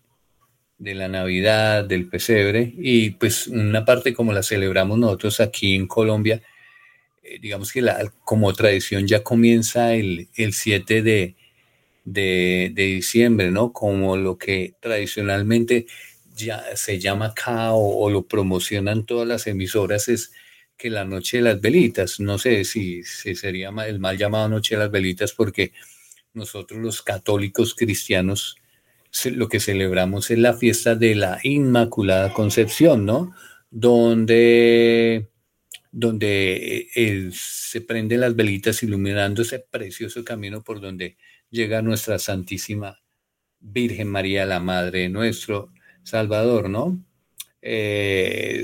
de 0.77 0.95
la 0.95 1.07
Navidad, 1.07 1.83
del 1.83 2.07
pesebre, 2.07 2.73
y 2.77 3.11
pues 3.11 3.47
una 3.47 3.85
parte 3.85 4.13
como 4.13 4.33
la 4.33 4.43
celebramos 4.43 4.97
nosotros 4.97 5.39
aquí 5.39 5.75
en 5.75 5.87
Colombia, 5.87 6.41
eh, 7.23 7.39
digamos 7.39 7.71
que 7.71 7.81
la, 7.81 8.11
como 8.23 8.53
tradición 8.53 9.07
ya 9.07 9.23
comienza 9.23 9.93
el, 9.93 10.29
el 10.35 10.53
7 10.53 11.01
de, 11.01 11.35
de, 12.05 12.71
diciembre, 12.75 13.51
¿no? 13.51 13.73
Como 13.73 14.17
lo 14.17 14.37
que 14.37 14.73
tradicionalmente 14.79 15.87
ya 16.35 16.63
se 16.75 16.99
llama 16.99 17.27
acá 17.27 17.73
o 17.73 18.09
lo 18.09 18.27
promocionan 18.27 19.05
todas 19.05 19.27
las 19.27 19.47
emisoras 19.47 20.07
es 20.07 20.31
que 20.77 20.89
la 20.89 21.05
noche 21.05 21.37
de 21.37 21.43
las 21.43 21.61
velitas. 21.61 22.19
No 22.19 22.37
sé 22.37 22.63
si, 22.63 23.03
sería 23.03 23.69
el 23.87 23.99
mal 23.99 24.17
llamado 24.17 24.47
noche 24.49 24.75
de 24.75 24.81
las 24.81 24.91
velitas 24.91 25.33
porque 25.33 25.73
nosotros 26.33 26.79
los 26.79 27.01
católicos 27.01 27.73
cristianos 27.75 28.57
lo 29.31 29.49
que 29.49 29.59
celebramos 29.59 30.29
es 30.29 30.37
la 30.37 30.53
fiesta 30.53 30.95
de 30.95 31.15
la 31.15 31.39
Inmaculada 31.43 32.33
Concepción, 32.33 33.05
¿no? 33.05 33.33
Donde, 33.71 35.29
donde 35.91 36.89
eh, 36.93 37.29
se 37.31 37.81
prenden 37.81 38.21
las 38.21 38.35
velitas 38.35 38.83
iluminando 38.83 39.41
ese 39.41 39.59
precioso 39.59 40.23
camino 40.23 40.63
por 40.63 40.79
donde 40.81 41.17
llega 41.49 41.81
nuestra 41.81 42.19
Santísima 42.19 43.01
Virgen 43.59 44.09
María, 44.09 44.45
la 44.45 44.59
Madre 44.59 44.99
de 45.01 45.09
nuestro 45.09 45.71
Salvador, 46.03 46.69
¿no? 46.69 47.03
Eh, 47.69 48.63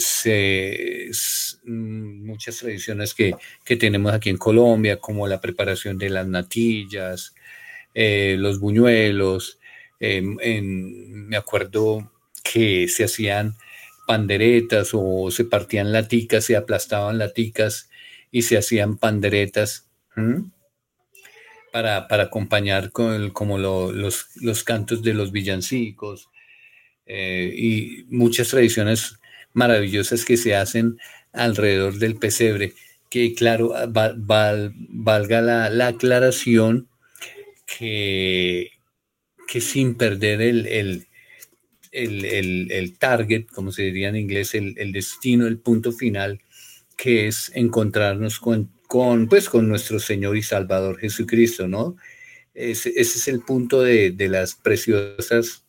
mm, 1.65 2.25
muchas 2.25 2.57
tradiciones 2.57 3.13
que, 3.13 3.35
tenemos 3.77 4.13
aquí 4.13 4.29
en 4.29 4.37
Colombia, 4.37 4.97
como 4.97 5.27
la 5.27 5.41
preparación 5.41 5.97
de 5.97 6.09
las 6.09 6.25
natillas, 6.25 7.35
eh, 7.93 8.37
los 8.39 8.61
buñuelos. 8.61 9.59
Em, 9.99 10.37
me 11.27 11.35
acuerdo 11.35 12.11
que 12.43 12.87
se 12.87 13.03
hacían 13.03 13.55
panderetas 14.07 14.91
o 14.93 15.29
se 15.31 15.45
partían 15.45 15.91
laticas, 15.91 16.45
se 16.45 16.55
aplastaban 16.55 17.17
laticas 17.17 17.89
y 18.31 18.43
se 18.43 18.57
hacían 18.57 18.97
panderetas 18.97 19.89
para, 21.73 22.07
acompañar 22.09 22.91
con 22.91 23.31
como 23.31 23.57
los, 23.57 24.27
los 24.41 24.63
cantos 24.63 25.03
de 25.03 25.13
los 25.13 25.31
villancicos 25.33 26.29
eh, 27.05 27.53
y 27.55 28.05
muchas 28.09 28.49
tradiciones 28.49 29.17
maravillosas 29.53 30.25
que 30.25 30.37
se 30.37 30.55
hacen 30.55 30.97
alrededor 31.31 31.95
del 31.95 32.15
pesebre, 32.15 32.73
que 33.09 33.33
claro, 33.33 33.73
valga 33.87 35.41
la, 35.41 35.87
aclaración 35.87 36.87
que, 37.65 38.71
que 39.47 39.61
sin 39.61 39.95
perder 39.95 40.41
el, 40.41 41.05
el, 41.91 42.71
el, 42.71 42.97
target, 42.97 43.45
como 43.47 43.71
se 43.71 43.83
diría 43.83 44.09
en 44.09 44.15
inglés, 44.15 44.55
el, 44.55 44.91
destino, 44.91 45.47
el 45.47 45.59
punto 45.59 45.91
final, 45.91 46.41
que 46.97 47.27
es 47.27 47.51
encontrarnos 47.53 48.39
con, 48.39 48.71
con, 48.87 49.27
pues, 49.27 49.49
con 49.49 49.67
nuestro 49.67 49.99
Señor 49.99 50.37
y 50.37 50.43
Salvador 50.43 50.99
Jesucristo, 50.99 51.67
¿no? 51.67 51.95
Ese, 52.53 52.89
ese 52.89 53.17
es 53.17 53.27
el 53.27 53.41
punto 53.41 53.81
de, 53.81 54.11
de 54.11 54.29
las 54.29 54.55
preciosas 54.55 55.62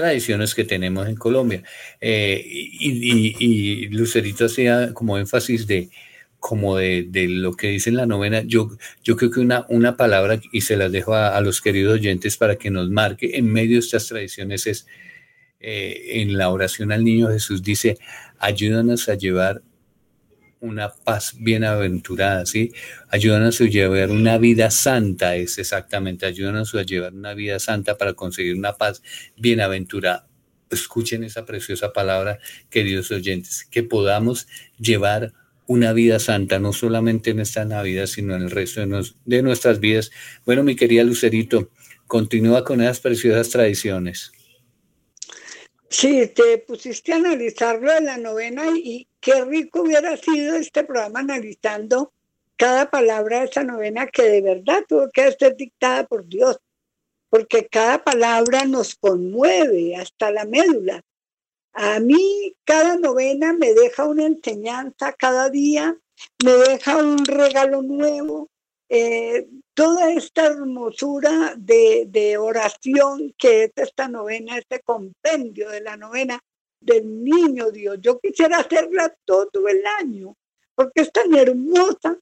tradiciones 0.00 0.54
que 0.54 0.64
tenemos 0.64 1.08
en 1.08 1.16
Colombia. 1.16 1.62
Eh, 2.00 2.42
y, 2.46 3.88
Lucerito 3.88 4.46
hacía 4.46 4.92
como 4.94 5.18
énfasis 5.18 5.66
de 5.66 5.90
como 6.38 6.78
de, 6.78 7.06
lo 7.28 7.52
que 7.52 7.68
dice 7.68 7.90
en 7.90 7.96
la 7.96 8.06
novena, 8.06 8.42
yo, 8.46 8.70
yo 9.04 9.14
creo 9.16 9.30
que 9.30 9.40
una, 9.40 9.66
una 9.68 9.98
palabra, 9.98 10.40
y 10.52 10.62
se 10.62 10.76
las 10.76 10.90
dejo 10.90 11.14
a, 11.14 11.38
los 11.42 11.60
queridos 11.60 11.94
oyentes 11.94 12.38
para 12.38 12.56
que 12.56 12.70
nos 12.70 12.88
marque 12.88 13.32
en 13.34 13.52
medio 13.52 13.74
de 13.74 13.80
estas 13.80 14.06
tradiciones, 14.06 14.66
es 14.66 14.86
eh, 15.60 16.22
en 16.22 16.38
la 16.38 16.48
oración 16.48 16.92
al 16.92 17.04
niño 17.04 17.28
Jesús 17.28 17.62
dice, 17.62 17.98
ayúdanos 18.38 19.10
a 19.10 19.14
llevar 19.16 19.62
una 20.60 20.92
paz 20.92 21.34
bienaventurada, 21.38 22.46
¿sí? 22.46 22.72
Ayúdanos 23.08 23.60
a 23.60 23.64
llevar 23.64 24.10
una 24.10 24.38
vida 24.38 24.70
santa, 24.70 25.36
es 25.36 25.58
exactamente, 25.58 26.26
ayúdanos 26.26 26.74
a 26.74 26.82
llevar 26.82 27.14
una 27.14 27.34
vida 27.34 27.58
santa 27.58 27.96
para 27.96 28.14
conseguir 28.14 28.54
una 28.54 28.74
paz 28.74 29.02
bienaventurada. 29.36 30.26
Escuchen 30.70 31.24
esa 31.24 31.44
preciosa 31.46 31.92
palabra, 31.92 32.38
queridos 32.68 33.10
oyentes, 33.10 33.66
que 33.70 33.82
podamos 33.82 34.46
llevar 34.78 35.32
una 35.66 35.92
vida 35.92 36.18
santa, 36.18 36.58
no 36.58 36.72
solamente 36.72 37.30
en 37.30 37.40
esta 37.40 37.64
Navidad, 37.64 38.06
sino 38.06 38.34
en 38.36 38.42
el 38.42 38.50
resto 38.50 38.80
de, 38.80 39.06
de 39.24 39.42
nuestras 39.42 39.80
vidas. 39.80 40.10
Bueno, 40.44 40.62
mi 40.62 40.76
querida 40.76 41.04
Lucerito, 41.04 41.70
continúa 42.06 42.64
con 42.64 42.80
esas 42.80 43.00
preciosas 43.00 43.50
tradiciones. 43.50 44.32
Sí, 45.92 46.28
te 46.28 46.58
pusiste 46.58 47.12
a 47.12 47.16
analizarlo 47.16 47.92
de 47.92 48.00
la 48.00 48.16
novena 48.16 48.62
y 48.76 49.08
qué 49.20 49.44
rico 49.44 49.82
hubiera 49.82 50.16
sido 50.16 50.54
este 50.54 50.84
programa 50.84 51.18
analizando 51.18 52.12
cada 52.56 52.88
palabra 52.88 53.40
de 53.40 53.46
esa 53.46 53.64
novena 53.64 54.06
que 54.06 54.22
de 54.22 54.40
verdad 54.40 54.84
tuvo 54.88 55.10
que 55.10 55.32
ser 55.32 55.56
dictada 55.56 56.06
por 56.06 56.28
Dios, 56.28 56.60
porque 57.28 57.66
cada 57.66 58.04
palabra 58.04 58.66
nos 58.66 58.94
conmueve 58.94 59.96
hasta 59.96 60.30
la 60.30 60.44
médula. 60.44 61.02
A 61.72 61.98
mí 61.98 62.54
cada 62.64 62.96
novena 62.96 63.52
me 63.52 63.74
deja 63.74 64.04
una 64.04 64.26
enseñanza 64.26 65.12
cada 65.12 65.50
día, 65.50 65.98
me 66.44 66.52
deja 66.52 66.98
un 66.98 67.24
regalo 67.24 67.82
nuevo, 67.82 68.48
eh, 68.92 69.46
toda 69.72 70.12
esta 70.12 70.46
hermosura 70.46 71.54
de, 71.56 72.36
oración 72.38 73.32
que 73.38 73.64
es 73.64 73.72
esta 73.76 74.08
novena, 74.08 74.58
este 74.58 74.80
compendio 74.80 75.70
de 75.70 75.80
la 75.80 75.96
novena 75.96 76.40
del 76.80 77.22
niño 77.22 77.70
Dios. 77.70 77.98
Yo 78.00 78.18
quisiera 78.18 78.58
hacerla 78.58 79.14
todo 79.24 79.68
el 79.68 79.80
año, 80.00 80.36
porque 80.74 81.02
es 81.02 81.12
tan 81.12 81.32
hermosa 81.36 82.18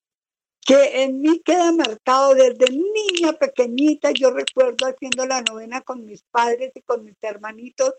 que 0.61 1.05
en 1.05 1.23
mí 1.23 1.41
queda 1.43 1.73
marcado 1.73 2.35
desde 2.35 2.71
niña 2.71 3.33
pequeñita. 3.33 4.11
Yo 4.13 4.31
recuerdo 4.31 4.89
haciendo 4.89 5.25
la 5.25 5.41
novena 5.41 5.81
con 5.81 6.05
mis 6.05 6.23
padres 6.25 6.73
y 6.75 6.83
con 6.83 7.03
mis 7.03 7.17
hermanitos. 7.23 7.95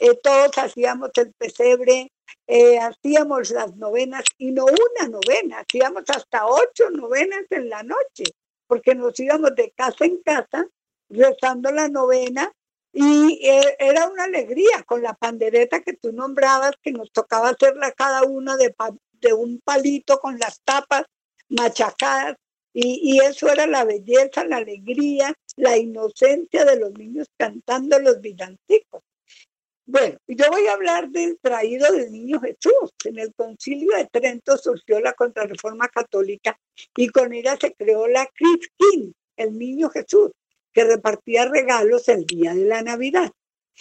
Eh, 0.00 0.18
todos 0.22 0.56
hacíamos 0.58 1.10
el 1.16 1.32
pesebre, 1.34 2.12
eh, 2.46 2.78
hacíamos 2.78 3.50
las 3.50 3.76
novenas 3.76 4.24
y 4.38 4.50
no 4.52 4.64
una 4.64 5.08
novena, 5.08 5.60
hacíamos 5.60 6.04
hasta 6.08 6.46
ocho 6.46 6.90
novenas 6.90 7.44
en 7.50 7.68
la 7.68 7.82
noche 7.82 8.24
porque 8.66 8.94
nos 8.94 9.18
íbamos 9.20 9.54
de 9.54 9.72
casa 9.76 10.04
en 10.04 10.18
casa 10.22 10.66
rezando 11.08 11.70
la 11.70 11.88
novena 11.88 12.52
y 12.92 13.40
eh, 13.46 13.76
era 13.78 14.08
una 14.08 14.24
alegría 14.24 14.82
con 14.86 15.02
la 15.02 15.14
pandereta 15.14 15.80
que 15.82 15.94
tú 15.94 16.12
nombrabas, 16.12 16.72
que 16.80 16.92
nos 16.92 17.10
tocaba 17.10 17.50
hacerla 17.50 17.92
cada 17.92 18.22
una 18.22 18.56
de, 18.56 18.74
de 19.20 19.32
un 19.32 19.60
palito 19.64 20.18
con 20.18 20.38
las 20.38 20.60
tapas 20.62 21.04
machacadas. 21.48 22.36
Y, 22.72 23.00
y, 23.02 23.20
eso 23.20 23.48
era 23.48 23.68
la 23.68 23.84
belleza, 23.84 24.44
la 24.44 24.56
alegría, 24.56 25.32
la 25.56 25.76
inocencia 25.76 26.64
de 26.64 26.78
los 26.80 26.92
niños 26.92 27.28
cantando 27.36 27.98
los 28.00 28.20
villancicos. 28.20 29.02
Bueno, 29.86 30.16
yo 30.26 30.46
voy 30.50 30.66
a 30.66 30.72
hablar 30.72 31.10
del 31.10 31.38
traído 31.42 31.92
del 31.92 32.10
niño 32.10 32.40
Jesús. 32.40 32.94
En 33.04 33.18
el 33.18 33.34
concilio 33.34 33.94
de 33.94 34.06
Trento 34.06 34.56
surgió 34.56 34.98
la 34.98 35.12
contrarreforma 35.12 35.88
católica 35.88 36.58
y 36.96 37.08
con 37.08 37.34
ella 37.34 37.58
se 37.60 37.74
creó 37.74 38.08
la 38.08 38.26
King, 38.34 39.12
el 39.36 39.58
niño 39.58 39.90
Jesús, 39.90 40.30
que 40.72 40.84
repartía 40.84 41.44
regalos 41.44 42.08
el 42.08 42.24
día 42.24 42.54
de 42.54 42.64
la 42.64 42.80
Navidad. 42.80 43.30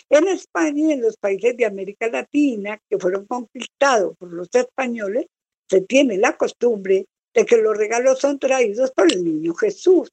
En 0.10 0.28
España 0.28 0.89
y 0.89 0.91
en 0.91 1.01
los 1.01 1.16
países 1.16 1.56
de 1.56 1.66
América 1.66 2.10
Latina 2.10 2.78
que 2.89 2.99
fueron 2.99 3.26
conquistados 3.26 4.18
por 4.18 4.34
los 4.34 4.49
españoles, 4.54 5.28
se 5.70 5.82
tiene 5.82 6.18
la 6.18 6.36
costumbre 6.36 7.06
de 7.34 7.45
que 7.45 7.58
los 7.58 7.78
regalos 7.78 8.20
son 8.20 8.39
traídos 8.39 8.91
por 8.91 9.10
el 9.10 9.24
niño 9.24 9.54
Jesús. 9.54 10.12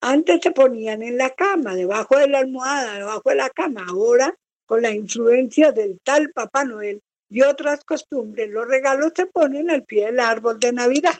Antes 0.00 0.40
se 0.42 0.50
ponían 0.52 1.02
en 1.02 1.18
la 1.18 1.30
cama, 1.30 1.74
debajo 1.74 2.16
de 2.16 2.28
la 2.28 2.38
almohada, 2.38 2.94
debajo 2.94 3.28
de 3.28 3.36
la 3.36 3.50
cama. 3.50 3.84
Ahora 3.88 4.34
con 4.66 4.82
la 4.82 4.90
influencia 4.90 5.72
del 5.72 6.00
tal 6.02 6.30
Papá 6.32 6.64
Noel 6.64 7.02
y 7.28 7.42
otras 7.42 7.84
costumbres, 7.84 8.50
los 8.50 8.66
regalos 8.66 9.12
se 9.14 9.26
ponen 9.26 9.70
al 9.70 9.84
pie 9.84 10.06
del 10.06 10.20
árbol 10.20 10.58
de 10.58 10.72
Navidad. 10.72 11.18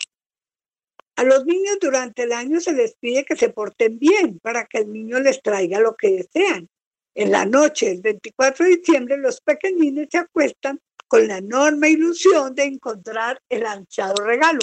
A 1.16 1.22
los 1.22 1.44
niños 1.44 1.78
durante 1.80 2.24
el 2.24 2.32
año 2.32 2.60
se 2.60 2.72
les 2.72 2.96
pide 2.96 3.24
que 3.24 3.36
se 3.36 3.50
porten 3.50 3.98
bien 3.98 4.40
para 4.40 4.64
que 4.66 4.78
el 4.78 4.92
niño 4.92 5.20
les 5.20 5.40
traiga 5.42 5.78
lo 5.78 5.94
que 5.94 6.10
desean. 6.10 6.68
En 7.14 7.30
la 7.30 7.46
noche 7.46 7.86
del 7.90 8.02
24 8.02 8.64
de 8.64 8.76
diciembre 8.76 9.16
los 9.16 9.40
pequeñines 9.40 10.08
se 10.10 10.18
acuestan 10.18 10.80
con 11.06 11.28
la 11.28 11.38
enorme 11.38 11.90
ilusión 11.90 12.54
de 12.54 12.64
encontrar 12.64 13.40
el 13.48 13.64
ansiado 13.64 14.24
regalo. 14.24 14.60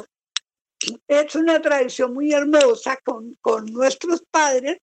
Es 1.07 1.36
una 1.36 1.61
tradición 1.61 2.13
muy 2.13 2.34
hermosa 2.34 2.97
con, 3.03 3.34
con 3.39 3.65
nuestros 3.71 4.23
padres 4.29 4.79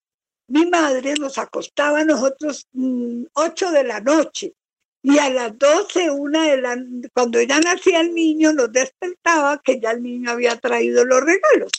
mi 0.49 0.66
madre 0.66 1.14
nos 1.14 1.38
acostaba 1.38 2.01
a 2.01 2.05
nosotros 2.05 2.66
mm, 2.72 3.24
ocho 3.34 3.70
de 3.70 3.84
la 3.84 4.01
noche 4.01 4.55
y 5.03 5.18
a 5.18 5.30
las 5.30 5.57
doce, 5.57 6.11
una 6.11 6.44
de 6.44 6.61
la, 6.61 6.76
cuando 7.14 7.40
ya 7.40 7.61
nacía 7.61 8.01
el 8.01 8.14
niño, 8.14 8.53
nos 8.53 8.72
despertaba 8.72 9.61
que 9.62 9.78
ya 9.78 9.92
el 9.92 10.03
niño 10.03 10.30
había 10.30 10.57
traído 10.57 11.05
los 11.05 11.20
regalos. 11.20 11.70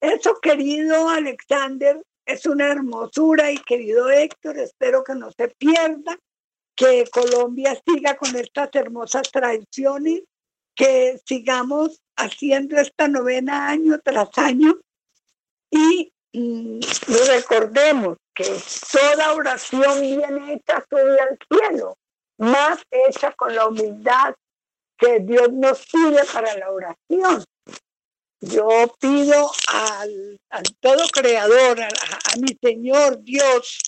Eso, 0.00 0.38
querido 0.40 1.08
Alexander, 1.08 2.02
es 2.24 2.44
una 2.46 2.68
hermosura 2.68 3.52
y 3.52 3.58
querido 3.58 4.10
Héctor, 4.10 4.58
espero 4.58 5.04
que 5.04 5.14
no 5.14 5.30
se 5.30 5.48
pierda, 5.48 6.18
que 6.74 7.04
Colombia 7.10 7.80
siga 7.86 8.16
con 8.16 8.34
estas 8.36 8.70
hermosas 8.74 9.30
tradiciones, 9.30 10.22
que 10.74 11.18
sigamos 11.24 12.02
haciendo 12.16 12.76
esta 12.78 13.08
novena 13.08 13.68
año 13.68 13.98
tras 14.02 14.28
año 14.36 14.78
y 15.70 16.12
y 16.38 16.80
recordemos 17.28 18.18
que 18.34 18.44
toda 18.92 19.32
oración 19.32 20.02
bien 20.02 20.50
hecha 20.50 20.84
sube 20.90 21.18
al 21.18 21.38
cielo, 21.48 21.96
más 22.36 22.78
hecha 22.90 23.32
con 23.32 23.54
la 23.54 23.66
humildad 23.66 24.34
que 24.98 25.20
Dios 25.20 25.50
nos 25.50 25.86
pide 25.86 26.22
para 26.30 26.54
la 26.58 26.70
oración. 26.70 27.42
Yo 28.40 28.68
pido 29.00 29.50
al, 29.68 30.38
todo 30.80 31.08
creador, 31.10 31.80
a, 31.80 31.86
a, 31.88 32.36
mi 32.38 32.54
Señor 32.62 33.22
Dios, 33.22 33.80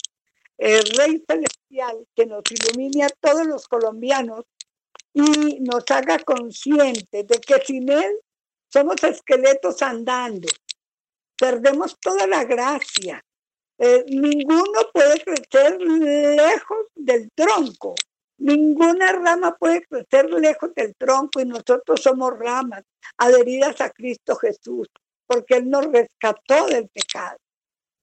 el 0.57 0.85
Rey 0.97 1.23
Celestial, 1.29 2.07
que 2.17 2.25
nos 2.25 2.45
ilumine 2.51 3.05
a 3.05 3.11
todos 3.21 3.47
los 3.47 3.69
colombianos 3.69 4.47
y 5.13 5.61
nos 5.61 5.85
haga 5.91 6.19
conscientes 6.21 7.27
de 7.27 7.41
que 7.41 7.63
sin 7.67 7.91
Él 7.91 8.19
somos 8.73 9.03
esqueletos 9.03 9.83
andando, 9.83 10.49
perdemos 11.39 11.99
toda 12.01 12.27
la 12.27 12.45
gracia. 12.45 13.25
Eh, 13.79 14.05
ninguno 14.09 14.81
puede 14.93 15.21
crecer 15.23 15.81
lejos 15.81 16.87
del 16.95 17.31
tronco. 17.35 17.95
Ninguna 18.39 19.13
rama 19.13 19.57
puede 19.57 19.83
crecer 19.83 20.31
lejos 20.31 20.75
del 20.75 20.95
tronco 20.97 21.41
y 21.41 21.45
nosotros 21.45 22.01
somos 22.01 22.37
ramas 22.39 22.83
adheridas 23.17 23.81
a 23.81 23.91
Cristo 23.91 24.37
Jesús, 24.37 24.89
porque 25.27 25.57
Él 25.57 25.71
nos 25.71 25.87
rescató 25.87 26.67
del 26.67 26.89
pecado. 26.89 27.39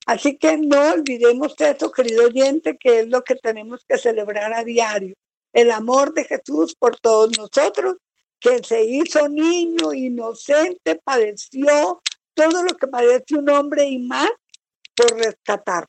Así 0.05 0.37
que 0.37 0.57
no 0.57 0.91
olvidemos 0.91 1.55
eso, 1.57 1.91
querido 1.91 2.25
oyente, 2.25 2.77
que 2.77 3.01
es 3.01 3.07
lo 3.07 3.23
que 3.23 3.35
tenemos 3.35 3.83
que 3.87 3.97
celebrar 3.97 4.53
a 4.53 4.63
diario. 4.63 5.15
El 5.51 5.71
amor 5.71 6.13
de 6.13 6.25
Jesús 6.25 6.75
por 6.75 6.99
todos 6.99 7.37
nosotros, 7.37 7.95
que 8.39 8.63
se 8.63 8.83
hizo 8.83 9.27
niño, 9.27 9.93
inocente, 9.93 11.01
padeció 11.03 12.01
todo 12.35 12.63
lo 12.63 12.75
que 12.77 12.87
padece 12.87 13.35
un 13.35 13.49
hombre 13.49 13.85
y 13.85 13.97
más 13.97 14.29
por 14.95 15.17
rescatar. 15.17 15.87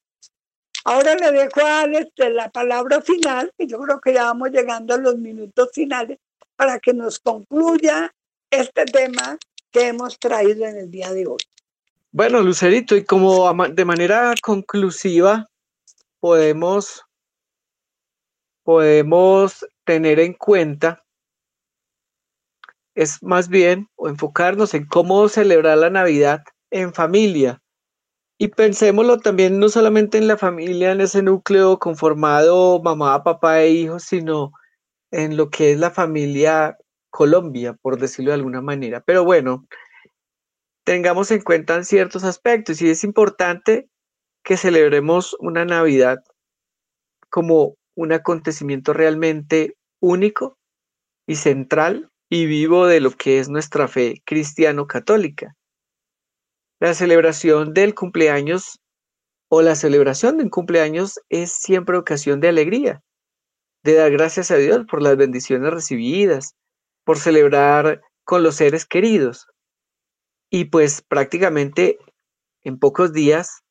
Ahora 0.84 1.16
le 1.16 1.32
dejo 1.32 1.60
a 1.60 1.80
Alex 1.80 2.12
la 2.16 2.48
palabra 2.48 3.02
final, 3.02 3.52
y 3.58 3.66
yo 3.66 3.78
creo 3.80 4.00
que 4.00 4.14
ya 4.14 4.24
vamos 4.24 4.50
llegando 4.50 4.94
a 4.94 4.98
los 4.98 5.16
minutos 5.18 5.70
finales, 5.74 6.18
para 6.54 6.78
que 6.78 6.94
nos 6.94 7.18
concluya 7.18 8.14
este 8.50 8.84
tema 8.86 9.36
que 9.70 9.88
hemos 9.88 10.18
traído 10.18 10.64
en 10.64 10.76
el 10.76 10.90
día 10.90 11.12
de 11.12 11.26
hoy. 11.26 11.38
Bueno, 12.12 12.40
Lucerito, 12.40 12.96
y 12.96 13.04
como 13.04 13.52
de 13.68 13.84
manera 13.84 14.32
conclusiva, 14.40 15.50
podemos, 16.20 17.02
podemos 18.62 19.66
tener 19.84 20.20
en 20.20 20.32
cuenta, 20.32 21.04
es 22.96 23.22
más 23.22 23.48
bien, 23.48 23.88
o 23.94 24.08
enfocarnos 24.08 24.74
en 24.74 24.86
cómo 24.86 25.28
celebrar 25.28 25.78
la 25.78 25.90
Navidad 25.90 26.42
en 26.70 26.92
familia, 26.92 27.62
y 28.38 28.48
pensémoslo 28.48 29.18
también 29.18 29.58
no 29.58 29.68
solamente 29.68 30.18
en 30.18 30.28
la 30.28 30.36
familia, 30.36 30.92
en 30.92 31.00
ese 31.00 31.22
núcleo 31.22 31.78
conformado 31.78 32.82
mamá, 32.82 33.22
papá 33.22 33.62
e 33.62 33.70
hijos, 33.70 34.04
sino 34.04 34.52
en 35.10 35.36
lo 35.36 35.48
que 35.48 35.72
es 35.72 35.78
la 35.78 35.90
familia 35.90 36.76
Colombia, 37.10 37.74
por 37.80 37.98
decirlo 37.98 38.30
de 38.30 38.34
alguna 38.34 38.60
manera. 38.60 39.00
Pero 39.00 39.24
bueno, 39.24 39.66
tengamos 40.84 41.30
en 41.30 41.40
cuenta 41.40 41.82
ciertos 41.84 42.24
aspectos 42.24 42.82
y 42.82 42.90
es 42.90 43.04
importante 43.04 43.88
que 44.44 44.56
celebremos 44.56 45.34
una 45.40 45.64
Navidad 45.64 46.18
como 47.30 47.76
un 47.94 48.12
acontecimiento 48.12 48.92
realmente 48.92 49.76
único 50.00 50.58
y 51.26 51.36
central 51.36 52.10
y 52.28 52.46
vivo 52.46 52.86
de 52.86 53.00
lo 53.00 53.10
que 53.10 53.38
es 53.38 53.48
nuestra 53.48 53.88
fe 53.88 54.22
cristiano-católica. 54.24 55.54
La 56.80 56.94
celebración 56.94 57.72
del 57.72 57.94
cumpleaños 57.94 58.80
o 59.48 59.62
la 59.62 59.76
celebración 59.76 60.36
de 60.36 60.44
un 60.44 60.50
cumpleaños 60.50 61.20
es 61.28 61.52
siempre 61.52 61.96
ocasión 61.96 62.40
de 62.40 62.48
alegría, 62.48 63.02
de 63.84 63.94
dar 63.94 64.10
gracias 64.10 64.50
a 64.50 64.56
Dios 64.56 64.84
por 64.90 65.02
las 65.02 65.16
bendiciones 65.16 65.72
recibidas, 65.72 66.54
por 67.04 67.18
celebrar 67.18 68.02
con 68.24 68.42
los 68.42 68.56
seres 68.56 68.84
queridos. 68.84 69.46
Y 70.50 70.66
pues 70.66 71.02
prácticamente 71.02 71.98
en 72.64 72.78
pocos 72.78 73.12
días 73.12 73.62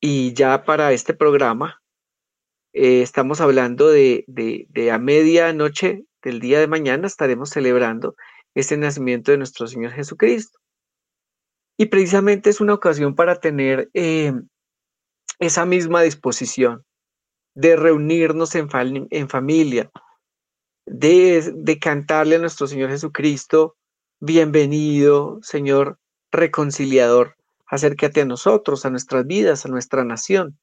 y 0.00 0.32
ya 0.34 0.64
para 0.64 0.92
este 0.92 1.14
programa 1.14 1.82
eh, 2.72 3.02
estamos 3.02 3.40
hablando 3.40 3.88
de, 3.88 4.24
de, 4.28 4.66
de 4.70 4.90
a 4.90 4.98
medianoche 4.98 6.04
del 6.22 6.40
día 6.40 6.60
de 6.60 6.68
mañana 6.68 7.06
estaremos 7.06 7.50
celebrando 7.50 8.14
este 8.54 8.76
nacimiento 8.76 9.32
de 9.32 9.38
nuestro 9.38 9.66
Señor 9.66 9.92
Jesucristo. 9.92 10.58
Y 11.78 11.86
precisamente 11.86 12.50
es 12.50 12.60
una 12.60 12.74
ocasión 12.74 13.14
para 13.14 13.36
tener 13.36 13.90
eh, 13.94 14.32
esa 15.38 15.64
misma 15.64 16.02
disposición 16.02 16.84
de 17.54 17.76
reunirnos 17.76 18.54
en, 18.54 18.68
familia, 18.70 19.90
de, 20.86 21.52
de, 21.54 21.78
cantarle 21.78 22.36
a 22.36 22.38
nuestro 22.38 22.66
Señor 22.66 22.90
Jesucristo, 22.90 23.76
bienvenido, 24.20 25.38
Señor 25.42 25.98
reconciliador, 26.30 27.36
acércate 27.66 28.22
a 28.22 28.26
nosotros, 28.26 28.86
a 28.86 28.90
nuestras 28.90 29.26
vidas, 29.26 29.66
a 29.66 29.68
nuestra 29.68 30.04
nación. 30.04 30.58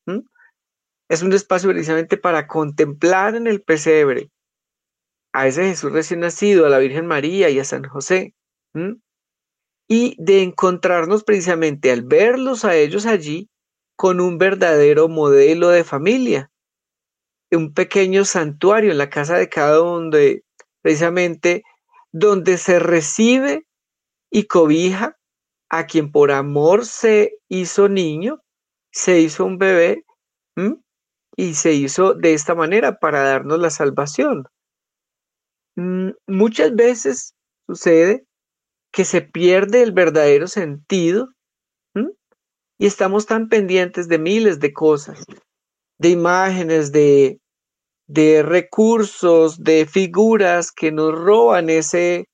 Es 1.09 1.21
un 1.21 1.33
espacio 1.33 1.69
precisamente 1.69 2.17
para 2.17 2.47
contemplar 2.47 3.35
en 3.35 3.47
el 3.47 3.61
pesebre 3.61 4.29
a 5.33 5.47
ese 5.47 5.63
Jesús 5.63 5.91
recién 5.91 6.21
nacido, 6.21 6.65
a 6.65 6.69
la 6.69 6.79
Virgen 6.79 7.05
María 7.05 7.49
y 7.49 7.59
a 7.59 7.65
San 7.65 7.83
José 7.83 8.33
y 9.87 10.15
de 10.19 10.43
encontrarnos 10.43 11.23
precisamente 11.23 11.91
al 11.91 12.03
verlos 12.03 12.63
a 12.63 12.75
ellos 12.75 13.05
allí 13.05 13.49
con 13.95 14.21
un 14.21 14.37
verdadero 14.37 15.09
modelo 15.09 15.69
de 15.69 15.83
familia, 15.83 16.51
un 17.51 17.73
pequeño 17.73 18.23
santuario 18.23 18.91
en 18.91 18.99
la 18.99 19.09
casa 19.09 19.37
de 19.37 19.49
cada 19.49 19.81
uno, 19.81 20.15
precisamente 20.81 21.63
donde 22.11 22.57
se 22.57 22.79
recibe 22.79 23.65
y 24.31 24.45
cobija 24.45 25.17
a 25.69 25.85
quien 25.85 26.11
por 26.11 26.31
amor 26.31 26.85
se 26.85 27.37
hizo 27.49 27.89
niño, 27.89 28.41
se 28.91 29.19
hizo 29.19 29.45
un 29.45 29.57
bebé 29.57 30.05
y 31.35 31.55
se 31.55 31.73
hizo 31.73 32.13
de 32.13 32.33
esta 32.33 32.53
manera 32.53 32.99
para 32.99 33.21
darnos 33.23 33.59
la 33.59 33.69
salvación. 33.69 34.45
Mm, 35.79 36.11
muchas 36.27 36.75
veces 36.75 37.35
sucede 37.65 38.25
que 38.91 39.05
se 39.05 39.21
pierde 39.21 39.81
el 39.81 39.93
verdadero 39.93 40.47
sentido 40.47 41.29
y 42.77 42.85
estamos 42.85 43.25
tan 43.25 43.47
pendientes 43.47 44.07
de 44.07 44.19
miles 44.19 44.59
de 44.59 44.73
cosas, 44.73 45.25
de 45.97 46.09
imágenes, 46.09 46.91
de, 46.91 47.39
de 48.07 48.43
recursos, 48.43 49.63
de 49.63 49.85
figuras 49.85 50.71
que 50.71 50.91
nos 50.91 51.13
roban 51.13 51.69
ese, 51.69 52.27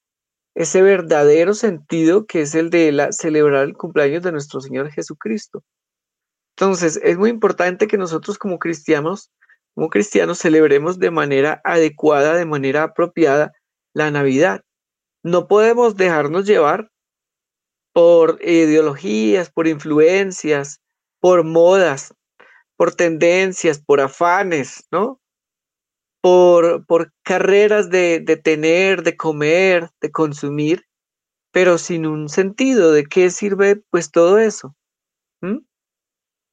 ese 0.56 0.82
verdadero 0.82 1.54
sentido 1.54 2.26
que 2.26 2.42
es 2.42 2.56
el 2.56 2.72
de 2.72 2.92
la, 2.92 3.12
celebrar 3.12 3.64
el 3.64 3.74
cumpleaños 3.74 4.24
de 4.24 4.32
nuestro 4.32 4.60
Señor 4.60 4.92
Jesucristo. 4.92 5.64
Entonces, 6.56 7.00
es 7.04 7.18
muy 7.18 7.30
importante 7.32 7.88
que 7.88 7.98
nosotros 7.98 8.38
como 8.38 8.60
cristianos, 8.60 9.30
como 9.76 9.90
cristianos, 9.90 10.40
celebremos 10.40 11.00
de 11.00 11.12
manera 11.12 11.62
adecuada, 11.66 12.36
de 12.36 12.46
manera 12.46 12.84
apropiada 12.84 13.52
la 13.94 14.10
Navidad. 14.10 14.64
No 15.22 15.48
podemos 15.48 15.98
dejarnos 15.98 16.46
llevar 16.46 16.90
por 17.94 18.40
ideologías, 18.42 19.52
por 19.52 19.68
influencias, 19.68 20.80
por 21.20 21.44
modas, 21.44 22.14
por 22.78 22.96
tendencias, 22.96 23.80
por 23.80 24.00
afanes, 24.00 24.86
¿no? 24.92 25.20
Por, 26.22 26.86
por 26.86 27.12
carreras 27.24 27.90
de, 27.90 28.20
de 28.20 28.38
tener, 28.38 29.04
de 29.04 29.16
comer, 29.16 29.90
de 30.02 30.12
consumir, 30.12 30.86
pero 31.52 31.78
sin 31.78 32.06
un 32.06 32.30
sentido 32.30 32.92
de 32.92 33.06
qué 33.06 33.30
sirve 33.30 33.82
pues 33.90 34.12
todo 34.12 34.40
eso. 34.40 34.76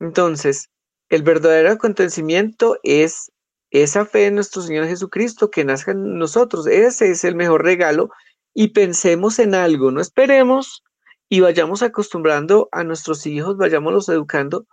Entonces, 0.01 0.69
el 1.13 1.23
verdadero 1.23 1.71
acontecimiento 1.71 2.79
es 2.83 3.31
esa 3.71 4.07
fe 4.07 4.29
en 4.29 4.35
nuestro 4.35 4.63
Señor 4.63 4.87
Jesucristo 4.87 5.51
que 5.51 5.63
nazca 5.63 5.93
en 5.93 6.17
nosotros. 6.17 6.67
Ese 6.67 7.11
es 7.11 7.23
el 7.25 7.37
mejor 7.37 7.63
regalo 7.65 8.09
y 8.55 8.69
pensemos 8.69 9.39
en 9.39 9.55
algo, 9.55 9.91
no 9.91 10.01
esperemos 10.01 10.83
y 11.29 11.41
vayamos 11.41 11.83
acostumbrando 11.83 12.71
a 12.73 12.83
nuestros 12.83 13.27
hijos, 13.27 13.59
vayámoslos 13.59 14.09
educando, 14.09 14.67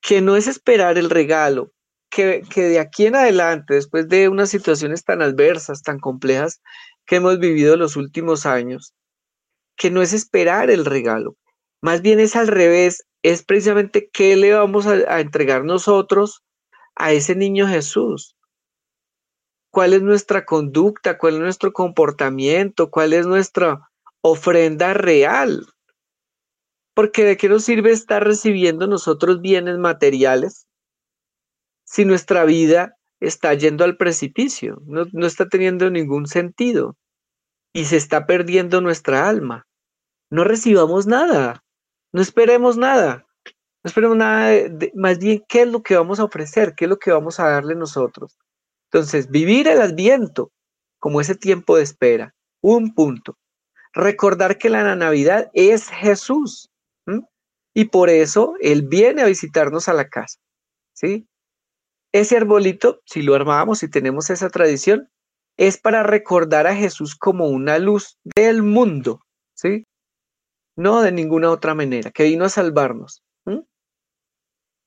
que 0.00 0.22
no 0.22 0.36
es 0.36 0.46
esperar 0.46 0.96
el 0.96 1.10
regalo, 1.10 1.72
que, 2.08 2.42
que 2.48 2.62
de 2.62 2.80
aquí 2.80 3.04
en 3.04 3.16
adelante, 3.16 3.74
después 3.74 4.08
de 4.08 4.30
unas 4.30 4.48
situaciones 4.48 5.04
tan 5.04 5.20
adversas, 5.20 5.82
tan 5.82 5.98
complejas 5.98 6.62
que 7.04 7.16
hemos 7.16 7.38
vivido 7.38 7.76
los 7.76 7.96
últimos 7.96 8.46
años, 8.46 8.94
que 9.76 9.90
no 9.90 10.00
es 10.00 10.14
esperar 10.14 10.70
el 10.70 10.86
regalo, 10.86 11.36
más 11.82 12.02
bien 12.02 12.20
es 12.20 12.36
al 12.36 12.48
revés, 12.48 13.06
es 13.22 13.44
precisamente 13.44 14.08
qué 14.12 14.36
le 14.36 14.54
vamos 14.54 14.86
a, 14.86 15.20
entregar 15.20 15.64
nosotros 15.64 16.42
a 16.94 17.12
ese 17.12 17.34
niño 17.34 17.66
Jesús 17.68 18.36
cuál 19.76 19.92
es 19.92 20.00
nuestra 20.00 20.46
conducta, 20.46 21.18
cuál 21.18 21.34
es 21.34 21.40
nuestro 21.40 21.70
comportamiento, 21.74 22.90
cuál 22.90 23.12
es 23.12 23.26
nuestra 23.26 23.90
ofrenda 24.22 24.94
real. 24.94 25.66
Porque 26.94 27.24
de 27.24 27.36
qué 27.36 27.50
nos 27.50 27.64
sirve 27.64 27.90
estar 27.90 28.24
recibiendo 28.24 28.86
nosotros 28.86 29.42
bienes 29.42 29.76
materiales 29.76 30.66
si 31.84 32.06
nuestra 32.06 32.46
vida 32.46 32.96
está 33.20 33.52
yendo 33.52 33.84
al 33.84 33.98
precipicio, 33.98 34.80
no, 34.86 35.04
no 35.12 35.26
está 35.26 35.46
teniendo 35.46 35.90
ningún 35.90 36.26
sentido. 36.26 36.96
y 37.74 37.84
se 37.84 37.98
está 37.98 38.24
perdiendo 38.24 38.80
nuestra 38.80 39.28
alma. 39.28 39.66
No 40.30 40.44
recibamos 40.44 41.06
nada, 41.06 41.62
no 42.16 42.22
esperemos 42.22 42.78
nada, 42.78 43.26
no 43.44 43.88
esperemos 43.88 44.16
nada, 44.16 44.70
más 44.94 45.18
bien 45.18 45.44
qué 45.46 45.60
es 45.60 45.68
lo 45.68 45.82
que 45.82 45.96
vamos 45.96 46.18
a 46.18 46.24
ofrecer, 46.24 46.74
qué 46.74 46.86
es 46.86 46.88
lo 46.88 46.98
que 46.98 47.12
vamos 47.12 47.38
a 47.38 47.50
darle 47.50 47.74
nosotros. 47.74 48.38
Entonces, 48.90 49.30
vivir 49.30 49.68
el 49.68 49.82
adviento 49.82 50.50
como 50.98 51.20
ese 51.20 51.34
tiempo 51.34 51.76
de 51.76 51.82
espera, 51.82 52.34
un 52.62 52.94
punto. 52.94 53.36
Recordar 53.92 54.56
que 54.56 54.70
la 54.70 54.96
Navidad 54.96 55.50
es 55.52 55.90
Jesús 55.90 56.70
y 57.74 57.84
por 57.84 58.08
eso 58.08 58.54
Él 58.62 58.88
viene 58.88 59.20
a 59.20 59.26
visitarnos 59.26 59.86
a 59.90 59.92
la 59.92 60.08
casa. 60.08 60.38
¿sí? 60.94 61.28
Ese 62.12 62.38
arbolito, 62.38 63.02
si 63.04 63.20
lo 63.20 63.34
armamos 63.34 63.82
y 63.82 63.90
tenemos 63.90 64.30
esa 64.30 64.48
tradición, 64.48 65.10
es 65.58 65.76
para 65.76 66.02
recordar 66.02 66.66
a 66.66 66.74
Jesús 66.74 67.14
como 67.14 67.48
una 67.48 67.78
luz 67.78 68.16
del 68.24 68.62
mundo, 68.62 69.20
¿sí? 69.54 69.84
No 70.76 71.00
de 71.02 71.10
ninguna 71.10 71.50
otra 71.50 71.74
manera, 71.74 72.10
que 72.10 72.24
vino 72.24 72.44
a 72.44 72.50
salvarnos. 72.50 73.22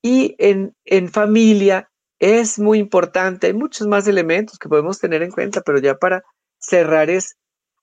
Y 0.01 0.35
en, 0.39 0.73
en 0.85 1.09
familia 1.09 1.89
es 2.19 2.57
muy 2.57 2.79
importante, 2.79 3.47
hay 3.47 3.53
muchos 3.53 3.85
más 3.87 4.07
elementos 4.07 4.57
que 4.57 4.69
podemos 4.69 4.99
tener 4.99 5.23
en 5.23 5.31
cuenta, 5.31 5.61
pero 5.61 5.79
ya 5.79 5.97
para 5.97 6.23
cerrar 6.57 7.09
es 7.09 7.35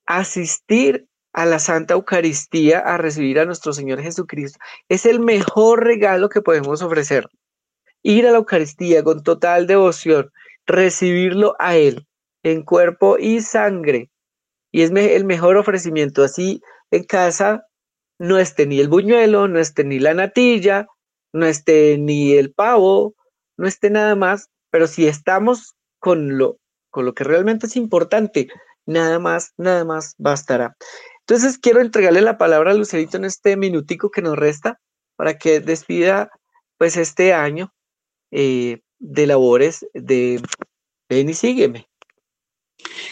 asistir 0.06 1.06
a 1.32 1.44
la 1.44 1.58
Santa 1.58 1.94
Eucaristía 1.94 2.78
a 2.78 2.96
recibir 2.96 3.38
a 3.38 3.44
nuestro 3.44 3.74
Señor 3.74 4.00
Jesucristo. 4.00 4.58
Es 4.88 5.04
el 5.04 5.20
mejor 5.20 5.84
regalo 5.84 6.30
que 6.30 6.40
podemos 6.40 6.80
ofrecer. 6.80 7.28
Ir 8.02 8.26
a 8.26 8.30
la 8.30 8.38
Eucaristía 8.38 9.04
con 9.04 9.22
total 9.22 9.66
devoción, 9.66 10.30
recibirlo 10.66 11.54
a 11.58 11.76
Él 11.76 12.06
en 12.42 12.62
cuerpo 12.62 13.18
y 13.18 13.42
sangre. 13.42 14.10
Y 14.72 14.82
es 14.82 14.90
el 14.90 15.24
mejor 15.26 15.58
ofrecimiento. 15.58 16.24
Así 16.24 16.62
en 16.90 17.04
casa 17.04 17.66
no 18.18 18.38
esté 18.38 18.66
ni 18.66 18.80
el 18.80 18.88
buñuelo, 18.88 19.48
no 19.48 19.58
esté 19.58 19.84
ni 19.84 19.98
la 19.98 20.14
natilla, 20.14 20.86
no 21.32 21.46
esté 21.46 21.98
ni 21.98 22.32
el 22.32 22.52
pavo, 22.52 23.14
no 23.56 23.66
esté 23.66 23.90
nada 23.90 24.14
más, 24.16 24.48
pero 24.70 24.86
si 24.86 25.06
estamos 25.06 25.74
con 25.98 26.38
lo, 26.38 26.58
con 26.90 27.04
lo 27.04 27.14
que 27.14 27.24
realmente 27.24 27.66
es 27.66 27.76
importante, 27.76 28.48
nada 28.86 29.18
más, 29.18 29.52
nada 29.56 29.84
más 29.84 30.14
bastará. 30.18 30.76
Entonces 31.20 31.58
quiero 31.58 31.80
entregarle 31.80 32.20
la 32.20 32.38
palabra 32.38 32.70
a 32.70 32.74
Lucerito 32.74 33.16
en 33.16 33.24
este 33.24 33.56
minutico 33.56 34.10
que 34.10 34.22
nos 34.22 34.36
resta 34.36 34.80
para 35.16 35.38
que 35.38 35.60
despida 35.60 36.30
pues 36.78 36.96
este 36.96 37.32
año 37.32 37.72
eh, 38.30 38.80
de 38.98 39.26
labores 39.26 39.86
de 39.92 40.40
Ven 41.08 41.28
y 41.28 41.34
sígueme. 41.34 41.88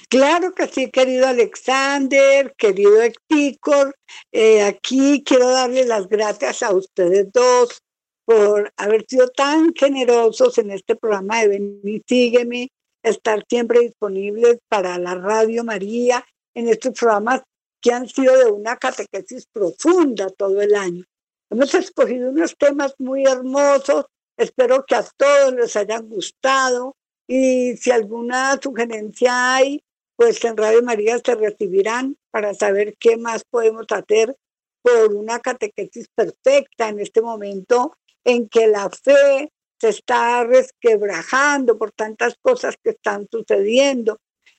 Claro 0.08 0.54
que 0.54 0.66
sí, 0.66 0.90
querido 0.90 1.26
Alexander, 1.26 2.54
querido 2.56 3.02
Hector. 3.02 3.94
Eh, 4.32 4.62
aquí 4.62 5.22
quiero 5.24 5.50
darle 5.50 5.84
las 5.84 6.08
gracias 6.08 6.62
a 6.62 6.72
ustedes 6.72 7.30
dos 7.32 7.82
por 8.24 8.72
haber 8.76 9.04
sido 9.08 9.28
tan 9.28 9.74
generosos 9.74 10.58
en 10.58 10.70
este 10.70 10.96
programa 10.96 11.40
de 11.40 11.48
Ven 11.48 11.80
y 11.84 12.02
Sígueme, 12.06 12.68
estar 13.02 13.44
siempre 13.48 13.80
disponibles 13.80 14.58
para 14.68 14.98
la 14.98 15.14
Radio 15.14 15.62
María 15.62 16.24
en 16.54 16.68
estos 16.68 16.98
programas 16.98 17.42
que 17.80 17.92
han 17.92 18.08
sido 18.08 18.36
de 18.38 18.50
una 18.50 18.76
catequesis 18.76 19.46
profunda 19.52 20.30
todo 20.30 20.62
el 20.62 20.74
año. 20.74 21.04
Hemos 21.50 21.74
escogido 21.74 22.30
unos 22.30 22.56
temas 22.56 22.94
muy 22.98 23.24
hermosos, 23.24 24.06
espero 24.38 24.84
que 24.86 24.94
a 24.94 25.04
todos 25.16 25.52
les 25.54 25.76
hayan 25.76 26.08
gustado 26.08 26.96
y 27.26 27.76
si 27.76 27.90
alguna 27.90 28.58
sugerencia 28.62 29.56
hay, 29.56 29.82
pues 30.16 30.44
en 30.44 30.56
Radio 30.56 30.82
María 30.82 31.18
se 31.24 31.34
recibirán 31.34 32.16
para 32.30 32.54
saber 32.54 32.96
qué 32.98 33.16
más 33.16 33.44
podemos 33.44 33.86
hacer 33.90 34.36
por 34.82 35.14
una 35.14 35.40
catequesis 35.40 36.08
perfecta 36.14 36.88
en 36.88 37.00
este 37.00 37.22
momento 37.22 37.96
en 38.24 38.48
que 38.48 38.66
la 38.66 38.90
fe 38.90 39.50
se 39.80 39.88
está 39.88 40.44
resquebrajando 40.44 41.76
por 41.78 41.92
tantas 41.92 42.36
cosas 42.40 42.76
que 42.82 42.90
están 42.90 43.26
sucediendo. 43.30 44.18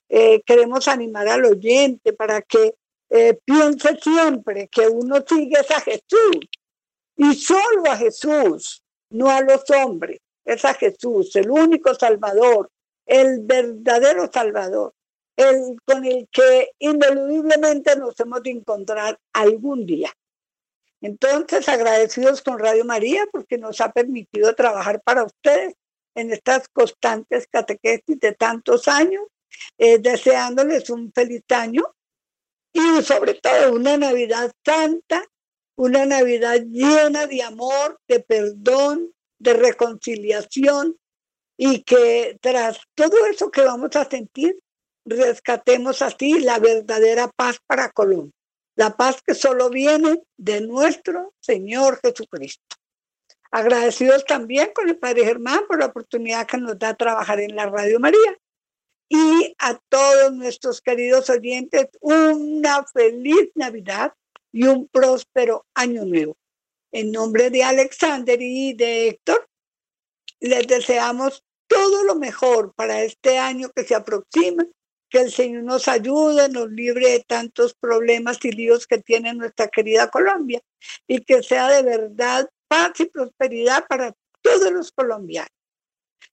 Eh, 0.10 0.42
queremos 0.46 0.88
animar 0.88 1.28
al 1.28 1.46
oyente 1.46 2.14
para 2.14 2.42
que 2.42 2.76
eh, 3.10 3.38
piense 3.46 3.98
siempre 4.02 4.68
que 4.68 4.88
uno 4.88 5.24
sigue 5.28 5.58
a 5.58 5.82
Jesús 5.82 6.50
y 7.18 7.34
solo 7.36 7.90
a 7.90 7.98
Jesús, 7.98 8.84
no 9.10 9.30
a 9.30 9.42
los 9.42 9.64
hombres, 9.72 10.20
es 10.46 10.64
a 10.64 10.74
Jesús, 10.74 11.36
el 11.36 11.50
único 11.50 11.94
Salvador, 11.96 12.70
el 13.06 13.42
verdadero 13.42 14.30
Salvador, 14.32 14.94
el 15.36 15.78
con 15.86 16.06
el 16.06 16.28
que 16.32 16.70
ineludiblemente 16.80 17.96
nos 17.96 18.20
hemos 18.20 18.42
de 18.44 18.52
encontrar 18.52 19.20
algún 19.34 19.86
día. 19.86 20.14
Entonces, 21.02 21.68
agradecidos 21.68 22.42
con 22.42 22.58
Radio 22.60 22.86
María 22.86 23.26
porque 23.32 23.58
nos 23.58 23.82
ha 23.82 23.92
permitido 23.92 24.56
trabajar 24.56 25.02
para 25.02 25.24
ustedes 25.24 25.76
en 26.16 26.32
estas 26.32 26.68
constantes 26.70 27.48
catequesis 27.48 28.20
de 28.20 28.32
tantos 28.34 28.88
años, 28.88 29.24
eh, 29.78 30.00
deseándoles 30.00 30.90
un 30.90 31.12
feliz 31.12 31.44
año 31.50 31.84
y 32.72 33.04
sobre 33.04 33.36
todo 33.36 33.74
una 33.74 33.98
Navidad 33.98 34.52
santa, 34.66 35.24
una 35.76 36.06
Navidad 36.06 36.62
llena 36.62 37.28
de 37.28 37.44
amor, 37.44 38.00
de 38.08 38.22
perdón, 38.22 39.14
de 39.46 39.54
reconciliación 39.54 40.98
y 41.58 41.84
que 41.84 42.38
tras 42.42 42.82
todo 42.96 43.26
eso 43.28 43.50
que 43.50 43.62
vamos 43.62 43.96
a 43.96 44.10
sentir, 44.10 44.60
rescatemos 45.06 46.02
así 46.02 46.40
la 46.40 46.60
verdadera 46.60 47.30
paz 47.30 47.60
para 47.66 47.92
Colombia, 47.92 48.34
la 48.76 48.98
paz 48.98 49.22
que 49.26 49.36
solo 49.36 49.70
viene 49.70 50.24
de 50.36 50.62
nuestro 50.62 51.34
Señor 51.40 52.00
Jesucristo. 52.04 52.76
Agradecidos 53.52 54.26
también 54.26 54.72
con 54.74 54.90
el 54.90 54.98
Padre 54.98 55.24
Germán 55.24 55.62
por 55.68 55.80
la 55.80 55.86
oportunidad 55.86 56.48
que 56.48 56.58
nos 56.58 56.78
da 56.78 56.94
trabajar 56.96 57.40
en 57.40 57.56
la 57.56 57.68
Radio 57.68 58.00
María 58.00 58.36
y 59.08 59.56
a 59.60 59.80
todos 59.88 60.34
nuestros 60.34 60.82
queridos 60.82 61.30
oyentes 61.30 61.88
una 62.02 62.84
feliz 62.86 63.52
Navidad 63.54 64.12
y 64.52 64.66
un 64.66 64.88
próspero 64.88 65.66
año 65.76 66.04
nuevo. 66.04 66.36
En 66.96 67.12
nombre 67.12 67.50
de 67.50 67.62
Alexander 67.62 68.42
y 68.42 68.72
de 68.72 69.10
Héctor, 69.10 69.50
les 70.40 70.66
deseamos 70.66 71.44
todo 71.68 72.06
lo 72.06 72.16
mejor 72.16 72.74
para 72.74 73.04
este 73.04 73.38
año 73.38 73.70
que 73.76 73.84
se 73.84 73.96
aproxima, 73.96 74.66
que 75.10 75.20
el 75.20 75.30
Señor 75.30 75.64
nos 75.64 75.90
ayude, 75.90 76.48
nos 76.48 76.72
libre 76.72 77.10
de 77.10 77.20
tantos 77.28 77.74
problemas 77.74 78.38
y 78.46 78.52
líos 78.54 78.88
que 78.88 79.00
tiene 79.00 79.34
nuestra 79.34 79.68
querida 79.68 80.10
Colombia 80.10 80.62
y 81.06 81.20
que 81.20 81.44
sea 81.44 81.68
de 81.68 81.84
verdad 81.84 82.50
paz 82.70 82.98
y 83.02 83.08
prosperidad 83.08 83.86
para 83.90 84.14
todos 84.42 84.72
los 84.72 84.90
colombianos. 84.94 85.52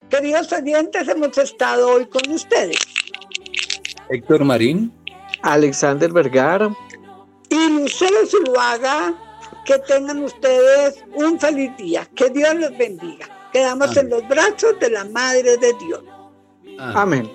Queridos 0.09 0.53
oyentes, 0.53 1.09
hemos 1.09 1.37
estado 1.39 1.91
hoy 1.91 2.07
con 2.07 2.31
ustedes. 2.31 2.79
Héctor 4.11 4.45
Marín. 4.45 4.93
Alexander 5.43 6.13
Vergara. 6.13 6.73
Y 7.51 7.69
Lucero 7.69 8.25
Zuluaga. 8.29 9.32
Que 9.65 9.79
tengan 9.81 10.23
ustedes 10.25 11.05
un 11.15 11.39
feliz 11.39 11.77
día. 11.77 12.07
Que 12.15 12.31
Dios 12.31 12.55
los 12.55 12.77
bendiga. 12.77 13.27
Quedamos 13.53 13.97
en 13.97 14.09
los 14.09 14.27
brazos 14.29 14.79
de 14.81 14.91
la 14.91 15.05
Madre 15.05 15.57
de 15.59 15.73
Dios. 15.75 16.03
Amén. 16.79 17.31